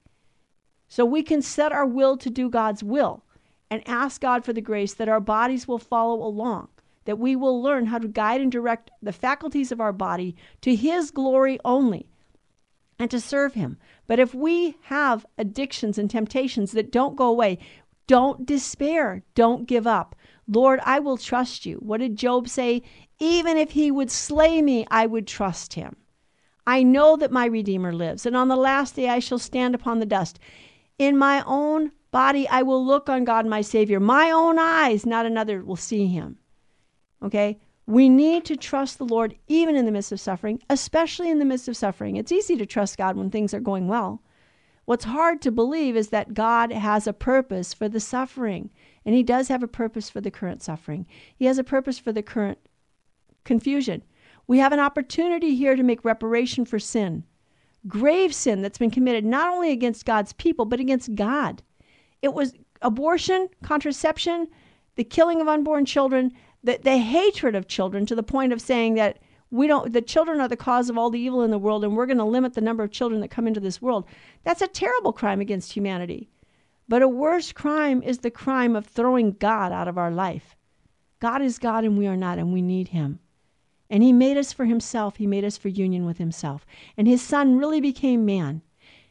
So 0.89 1.05
we 1.05 1.23
can 1.23 1.43
set 1.43 1.73
our 1.73 1.87
will 1.87 2.17
to 2.19 2.31
do 2.31 2.49
God's 2.49 2.83
will 2.83 3.25
and 3.71 3.83
ask 3.87 4.21
God 4.21 4.45
for 4.45 4.53
the 4.53 4.61
grace 4.61 4.95
that 4.95 5.09
our 5.09 5.21
bodies 5.21 5.67
will 5.67 5.79
follow 5.79 6.23
along 6.23 6.69
that 7.07 7.19
we 7.19 7.35
will 7.35 7.63
learn 7.63 7.87
how 7.87 7.99
to 7.99 8.09
guide 8.09 8.41
and 8.41 8.53
direct 8.53 8.91
the 9.01 9.13
faculties 9.13 9.73
of 9.73 9.81
our 9.81 9.93
body 9.93 10.37
to 10.61 10.77
His 10.77 11.11
glory 11.11 11.59
only 11.65 12.07
and 12.99 13.11
to 13.11 13.21
serve 13.21 13.55
Him. 13.55 13.79
But 14.07 14.19
if 14.19 14.35
we 14.35 14.77
have 14.83 15.25
addictions 15.39 15.99
and 15.99 16.11
temptations 16.11 16.73
that 16.73 16.93
don't 16.93 17.17
go 17.17 17.29
away, 17.29 17.59
don't 18.07 18.45
despair. 18.45 19.23
Don't 19.35 19.67
give 19.67 19.87
up. 19.87 20.15
Lord, 20.47 20.81
I 20.85 20.99
will 20.99 21.17
trust 21.17 21.65
you. 21.67 21.77
What 21.77 21.99
did 21.99 22.17
Job 22.17 22.49
say? 22.49 22.83
Even 23.19 23.57
if 23.57 23.71
he 23.73 23.91
would 23.91 24.11
slay 24.11 24.61
me, 24.63 24.87
I 24.91 25.07
would 25.07 25.27
trust 25.27 25.75
him. 25.75 25.97
I 26.67 26.83
know 26.83 27.17
that 27.17 27.33
my 27.33 27.47
Redeemer 27.47 27.93
lives, 27.93 28.27
and 28.27 28.37
on 28.37 28.49
the 28.49 28.57
last 28.57 28.97
day 28.97 29.09
I 29.09 29.19
shall 29.21 29.39
stand 29.39 29.75
upon 29.75 29.99
the 29.99 30.07
dust. 30.07 30.39
In 30.99 31.17
my 31.17 31.43
own 31.47 31.93
body 32.11 32.49
I 32.49 32.63
will 32.63 32.85
look 32.85 33.09
on 33.09 33.25
God 33.25 33.47
my 33.47 33.61
Savior. 33.61 34.01
My 34.01 34.31
own 34.31 34.59
eyes, 34.59 35.05
not 35.05 35.27
another, 35.27 35.63
will 35.63 35.77
see 35.77 36.07
him. 36.07 36.39
Okay? 37.23 37.59
We 37.87 38.09
need 38.09 38.45
to 38.47 38.57
trust 38.57 38.99
the 38.99 39.05
Lord 39.05 39.37
even 39.47 39.77
in 39.77 39.85
the 39.85 39.93
midst 39.93 40.11
of 40.11 40.21
suffering, 40.21 40.61
especially 40.69 41.31
in 41.31 41.39
the 41.39 41.45
midst 41.45 41.69
of 41.69 41.77
suffering. 41.77 42.17
It's 42.17 42.33
easy 42.33 42.57
to 42.57 42.67
trust 42.67 42.99
God 42.99 43.17
when 43.17 43.31
things 43.31 43.55
are 43.55 43.61
going 43.61 43.87
well. 43.87 44.23
What's 44.87 45.05
hard 45.05 45.43
to 45.43 45.51
believe 45.51 45.97
is 45.97 46.09
that 46.09 46.35
God 46.35 46.73
has 46.73 47.07
a 47.07 47.13
purpose 47.13 47.75
for 47.75 47.89
the 47.89 48.01
suffering, 48.01 48.71
and 49.05 49.15
He 49.15 49.23
does 49.23 49.49
have 49.49 49.63
a 49.63 49.69
purpose 49.69 50.09
for 50.09 50.21
the 50.21 50.31
current 50.31 50.63
suffering. 50.63 51.07
He 51.37 51.45
has 51.47 51.59
a 51.59 51.65
purpose 51.65 51.99
for 51.99 52.13
the 52.13 52.23
current 52.23 52.59
confusion. 53.45 54.03
We 54.47 54.59
have 54.59 54.73
an 54.73 54.81
opportunity 54.81 55.57
here 55.57 55.77
to 55.77 55.83
make 55.83 56.05
reparation 56.05 56.65
for 56.65 56.79
sin, 56.79 57.25
grave 57.87 58.35
sin 58.35 58.63
that's 58.63 58.79
been 58.79 58.91
committed 58.91 59.25
not 59.25 59.53
only 59.53 59.71
against 59.71 60.05
God's 60.05 60.33
people, 60.35 60.65
but 60.65 60.81
against 60.81 61.15
God. 61.15 61.63
It 62.23 62.35
was 62.35 62.55
abortion, 62.83 63.49
contraception, 63.63 64.49
the 64.97 65.05
killing 65.05 65.41
of 65.41 65.49
unborn 65.49 65.85
children, 65.85 66.33
the, 66.65 66.79
the 66.83 66.99
hatred 66.99 67.55
of 67.55 67.69
children 67.69 68.07
to 68.07 68.15
the 68.15 68.23
point 68.23 68.53
of 68.53 68.61
saying 68.61 68.95
that 68.95 69.19
we 69.51 69.67
don't 69.67 69.93
the 69.93 70.03
children 70.03 70.41
are 70.41 70.49
the 70.49 70.57
cause 70.57 70.91
of 70.91 70.99
all 70.99 71.11
the 71.11 71.21
evil 71.21 71.43
in 71.43 71.53
the 71.53 71.59
world 71.59 71.85
and 71.85 71.97
we're 71.97 72.07
going 72.07 72.19
to 72.19 72.25
limit 72.25 72.55
the 72.55 72.61
number 72.61 72.83
of 72.83 72.91
children 72.91 73.21
that 73.21 73.31
come 73.31 73.47
into 73.47 73.61
this 73.61 73.81
world. 73.81 74.05
That's 74.43 74.63
a 74.63 74.67
terrible 74.67 75.13
crime 75.13 75.41
against 75.41 75.73
humanity. 75.73 76.29
But 76.89 77.03
a 77.03 77.09
worse 77.09 77.53
crime 77.53 78.03
is 78.03 78.19
the 78.19 78.31
crime 78.31 78.75
of 78.75 78.87
throwing 78.87 79.33
god 79.33 79.73
out 79.73 79.89
of 79.89 79.99
our 79.99 80.11
life. 80.11 80.57
God 81.21 81.43
is 81.43 81.59
god 81.59 81.85
and 81.85 81.97
we 81.97 82.07
are 82.09 82.17
not 82.17 82.39
and 82.39 82.53
we 82.53 82.63
need 82.63 82.89
him 82.89 83.21
and 83.89 84.03
he 84.03 84.13
made 84.13 84.37
us 84.37 84.53
for 84.53 84.65
himself 84.65 85.17
he 85.17 85.27
made 85.27 85.45
us 85.45 85.57
for 85.57 85.69
union 85.69 86.05
with 86.05 86.19
himself 86.19 86.67
and 86.97 87.07
his 87.07 87.23
son 87.23 87.57
really 87.57 87.81
became 87.81 88.25
man 88.25 88.63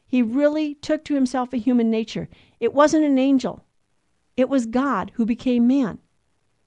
he 0.05 0.21
really 0.21 0.75
took 0.75 1.03
to 1.03 1.15
himself 1.15 1.53
a 1.53 1.57
human 1.57 1.89
nature 1.89 2.29
it 2.59 2.73
wasn't 2.73 3.03
an 3.03 3.17
angel 3.17 3.63
it 4.37 4.49
was 4.49 4.65
god 4.65 5.11
who 5.15 5.25
became 5.25 5.67
man 5.67 5.99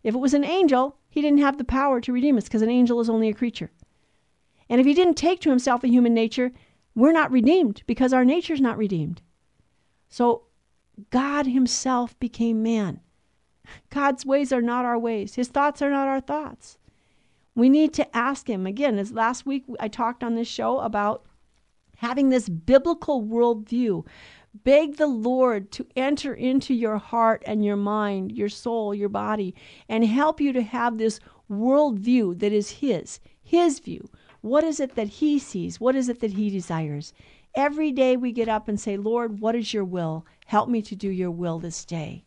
if 0.03 0.15
it 0.15 0.19
was 0.19 0.35
an 0.35 0.45
angel, 0.45 0.97
he 1.11 1.21
didn't 1.21 1.41
have 1.41 1.59
the 1.59 1.65
power 1.65 2.01
to 2.01 2.13
redeem 2.13 2.37
us 2.37 2.45
because 2.45 2.63
an 2.63 2.71
angel 2.71 3.01
is 3.01 3.11
only 3.11 3.29
a 3.29 3.35
creature. 3.35 3.71
And 4.69 4.81
if 4.81 4.87
he 4.87 4.95
didn't 4.95 5.17
take 5.17 5.41
to 5.41 5.51
himself 5.51 5.83
a 5.83 5.89
human 5.89 6.15
nature, 6.15 6.53
we're 6.95 7.13
not 7.13 7.31
redeemed 7.31 7.83
because 7.87 8.13
our 8.13 8.25
nature's 8.25 8.61
not 8.61 8.79
redeemed. 8.79 9.23
So 10.09 10.45
God 11.11 11.47
Himself 11.47 12.19
became 12.19 12.63
man. 12.63 13.01
God's 13.91 14.25
ways 14.25 14.53
are 14.53 14.63
not 14.63 14.85
our 14.85 14.99
ways, 14.99 15.35
His 15.35 15.49
thoughts 15.49 15.83
are 15.83 15.91
not 15.91 16.09
our 16.09 16.21
thoughts. 16.21 16.78
We 17.59 17.69
need 17.69 17.93
to 17.95 18.17
ask 18.17 18.49
Him. 18.49 18.67
Again, 18.67 19.01
as 19.01 19.11
last 19.11 19.45
week 19.45 19.65
I 19.81 19.89
talked 19.89 20.23
on 20.23 20.37
this 20.37 20.47
show 20.47 20.79
about 20.79 21.25
having 21.97 22.29
this 22.29 22.49
biblical 22.49 23.25
worldview. 23.25 24.07
Beg 24.63 24.97
the 24.97 25.09
Lord 25.09 25.73
to 25.73 25.85
enter 25.97 26.33
into 26.33 26.73
your 26.73 26.99
heart 26.99 27.43
and 27.47 27.65
your 27.65 27.75
mind, 27.75 28.31
your 28.31 28.49
soul, 28.49 28.95
your 28.95 29.09
body, 29.09 29.57
and 29.89 30.07
help 30.07 30.41
you 30.41 30.53
to 30.53 30.63
have 30.63 30.99
this 30.99 31.19
worldview 31.51 32.39
that 32.39 32.53
is 32.53 32.71
His, 32.71 33.19
His 33.43 33.81
view. 33.81 34.09
What 34.41 34.63
is 34.63 34.79
it 34.79 34.95
that 34.95 35.09
He 35.09 35.41
sees? 35.41 35.81
What 35.81 35.97
is 35.97 36.09
it 36.09 36.21
that 36.21 36.35
He 36.35 36.51
desires? 36.51 37.13
Every 37.57 37.91
day 37.91 38.17
we 38.17 38.31
get 38.31 38.49
up 38.49 38.69
and 38.69 38.79
say, 38.79 38.97
Lord, 38.97 39.41
what 39.41 39.57
is 39.57 39.75
your 39.75 39.85
will? 39.85 40.25
Help 40.47 40.69
me 40.69 40.81
to 40.83 40.95
do 40.95 41.09
your 41.09 41.33
will 41.33 41.59
this 41.59 41.85
day. 41.85 42.25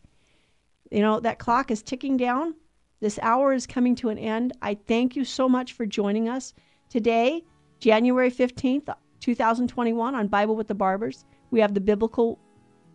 You 0.92 1.00
know, 1.00 1.22
that 1.22 1.40
clock 1.40 1.72
is 1.72 1.82
ticking 1.82 2.18
down. 2.18 2.56
This 3.02 3.18
hour 3.24 3.52
is 3.52 3.66
coming 3.66 3.96
to 3.96 4.10
an 4.10 4.20
end. 4.20 4.54
I 4.62 4.76
thank 4.76 5.16
you 5.16 5.26
so 5.26 5.50
much 5.50 5.74
for 5.74 5.88
joining 5.88 6.30
us 6.30 6.54
today, 6.88 7.44
January 7.80 8.30
15th, 8.30 8.94
2021, 9.20 10.14
on 10.14 10.28
Bible 10.28 10.56
with 10.56 10.68
the 10.68 10.76
Barbers. 10.76 11.26
We 11.50 11.60
have 11.62 11.74
the 11.74 11.82
biblical, 11.82 12.38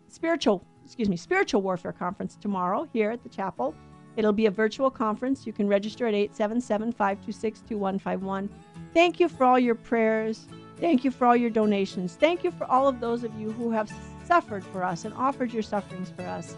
spiritual, 0.07 0.65
excuse 0.85 1.09
me, 1.09 1.17
spiritual 1.17 1.61
warfare 1.61 1.91
conference 1.91 2.37
tomorrow 2.37 2.87
here 2.93 3.11
at 3.11 3.21
the 3.21 3.27
chapel. 3.27 3.75
It'll 4.15 4.31
be 4.31 4.45
a 4.45 4.51
virtual 4.51 4.89
conference. 4.89 5.45
You 5.45 5.51
can 5.51 5.67
register 5.67 6.07
at 6.07 6.13
877 6.13 6.93
526 6.93 7.59
2151. 7.67 8.49
Thank 8.93 9.19
you 9.19 9.27
for 9.27 9.43
all 9.43 9.59
your 9.59 9.75
prayers. 9.75 10.47
Thank 10.77 11.03
you 11.03 11.11
for 11.11 11.27
all 11.27 11.35
your 11.35 11.49
donations. 11.49 12.15
Thank 12.15 12.45
you 12.45 12.51
for 12.51 12.63
all 12.71 12.87
of 12.87 13.01
those 13.01 13.25
of 13.25 13.37
you 13.37 13.51
who 13.51 13.71
have 13.71 13.91
suffered 14.25 14.63
for 14.63 14.85
us 14.85 15.03
and 15.03 15.13
offered 15.15 15.51
your 15.51 15.63
sufferings 15.63 16.09
for 16.11 16.23
us. 16.23 16.55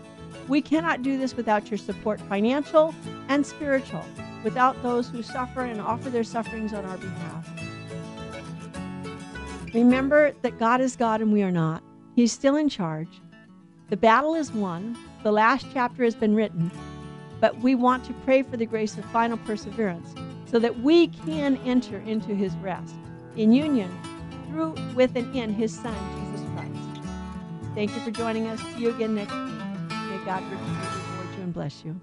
We 0.47 0.61
cannot 0.61 1.01
do 1.01 1.17
this 1.17 1.36
without 1.36 1.69
your 1.69 1.77
support, 1.77 2.19
financial 2.21 2.93
and 3.27 3.45
spiritual, 3.45 4.03
without 4.43 4.82
those 4.82 5.09
who 5.09 5.21
suffer 5.21 5.61
and 5.61 5.80
offer 5.80 6.09
their 6.09 6.23
sufferings 6.23 6.73
on 6.73 6.86
our 6.86 6.97
behalf. 6.97 7.49
Remember 9.73 10.34
that 10.41 10.57
God 10.57 10.82
is 10.82 10.95
God 10.95 11.21
and 11.21 11.32
we 11.32 11.43
are 11.43 11.51
not. 11.51 11.84
He's 12.15 12.32
still 12.32 12.55
in 12.55 12.69
charge. 12.69 13.21
The 13.89 13.97
battle 13.97 14.36
is 14.36 14.51
won. 14.51 14.97
The 15.23 15.32
last 15.32 15.67
chapter 15.73 16.03
has 16.03 16.15
been 16.15 16.36
written. 16.36 16.71
But 17.39 17.57
we 17.59 17.75
want 17.75 18.03
to 18.05 18.13
pray 18.25 18.43
for 18.43 18.57
the 18.57 18.65
grace 18.65 18.97
of 18.97 19.05
final 19.05 19.38
perseverance 19.38 20.13
so 20.45 20.59
that 20.59 20.80
we 20.80 21.07
can 21.07 21.57
enter 21.57 21.99
into 21.99 22.34
his 22.34 22.53
rest 22.57 22.95
in 23.36 23.51
union 23.53 23.89
through, 24.47 24.75
with, 24.95 25.15
and 25.15 25.34
in 25.36 25.53
his 25.53 25.73
Son, 25.73 25.95
Jesus 26.21 26.45
Christ. 26.53 27.01
Thank 27.75 27.95
you 27.95 28.01
for 28.01 28.11
joining 28.11 28.47
us. 28.47 28.59
See 28.73 28.82
you 28.82 28.89
again 28.89 29.15
next 29.15 29.34
week. 29.34 29.59
God 30.26 30.43
richly 30.51 30.67
reward 30.67 31.36
you 31.38 31.43
and 31.43 31.53
bless 31.53 31.86
you. 31.86 31.99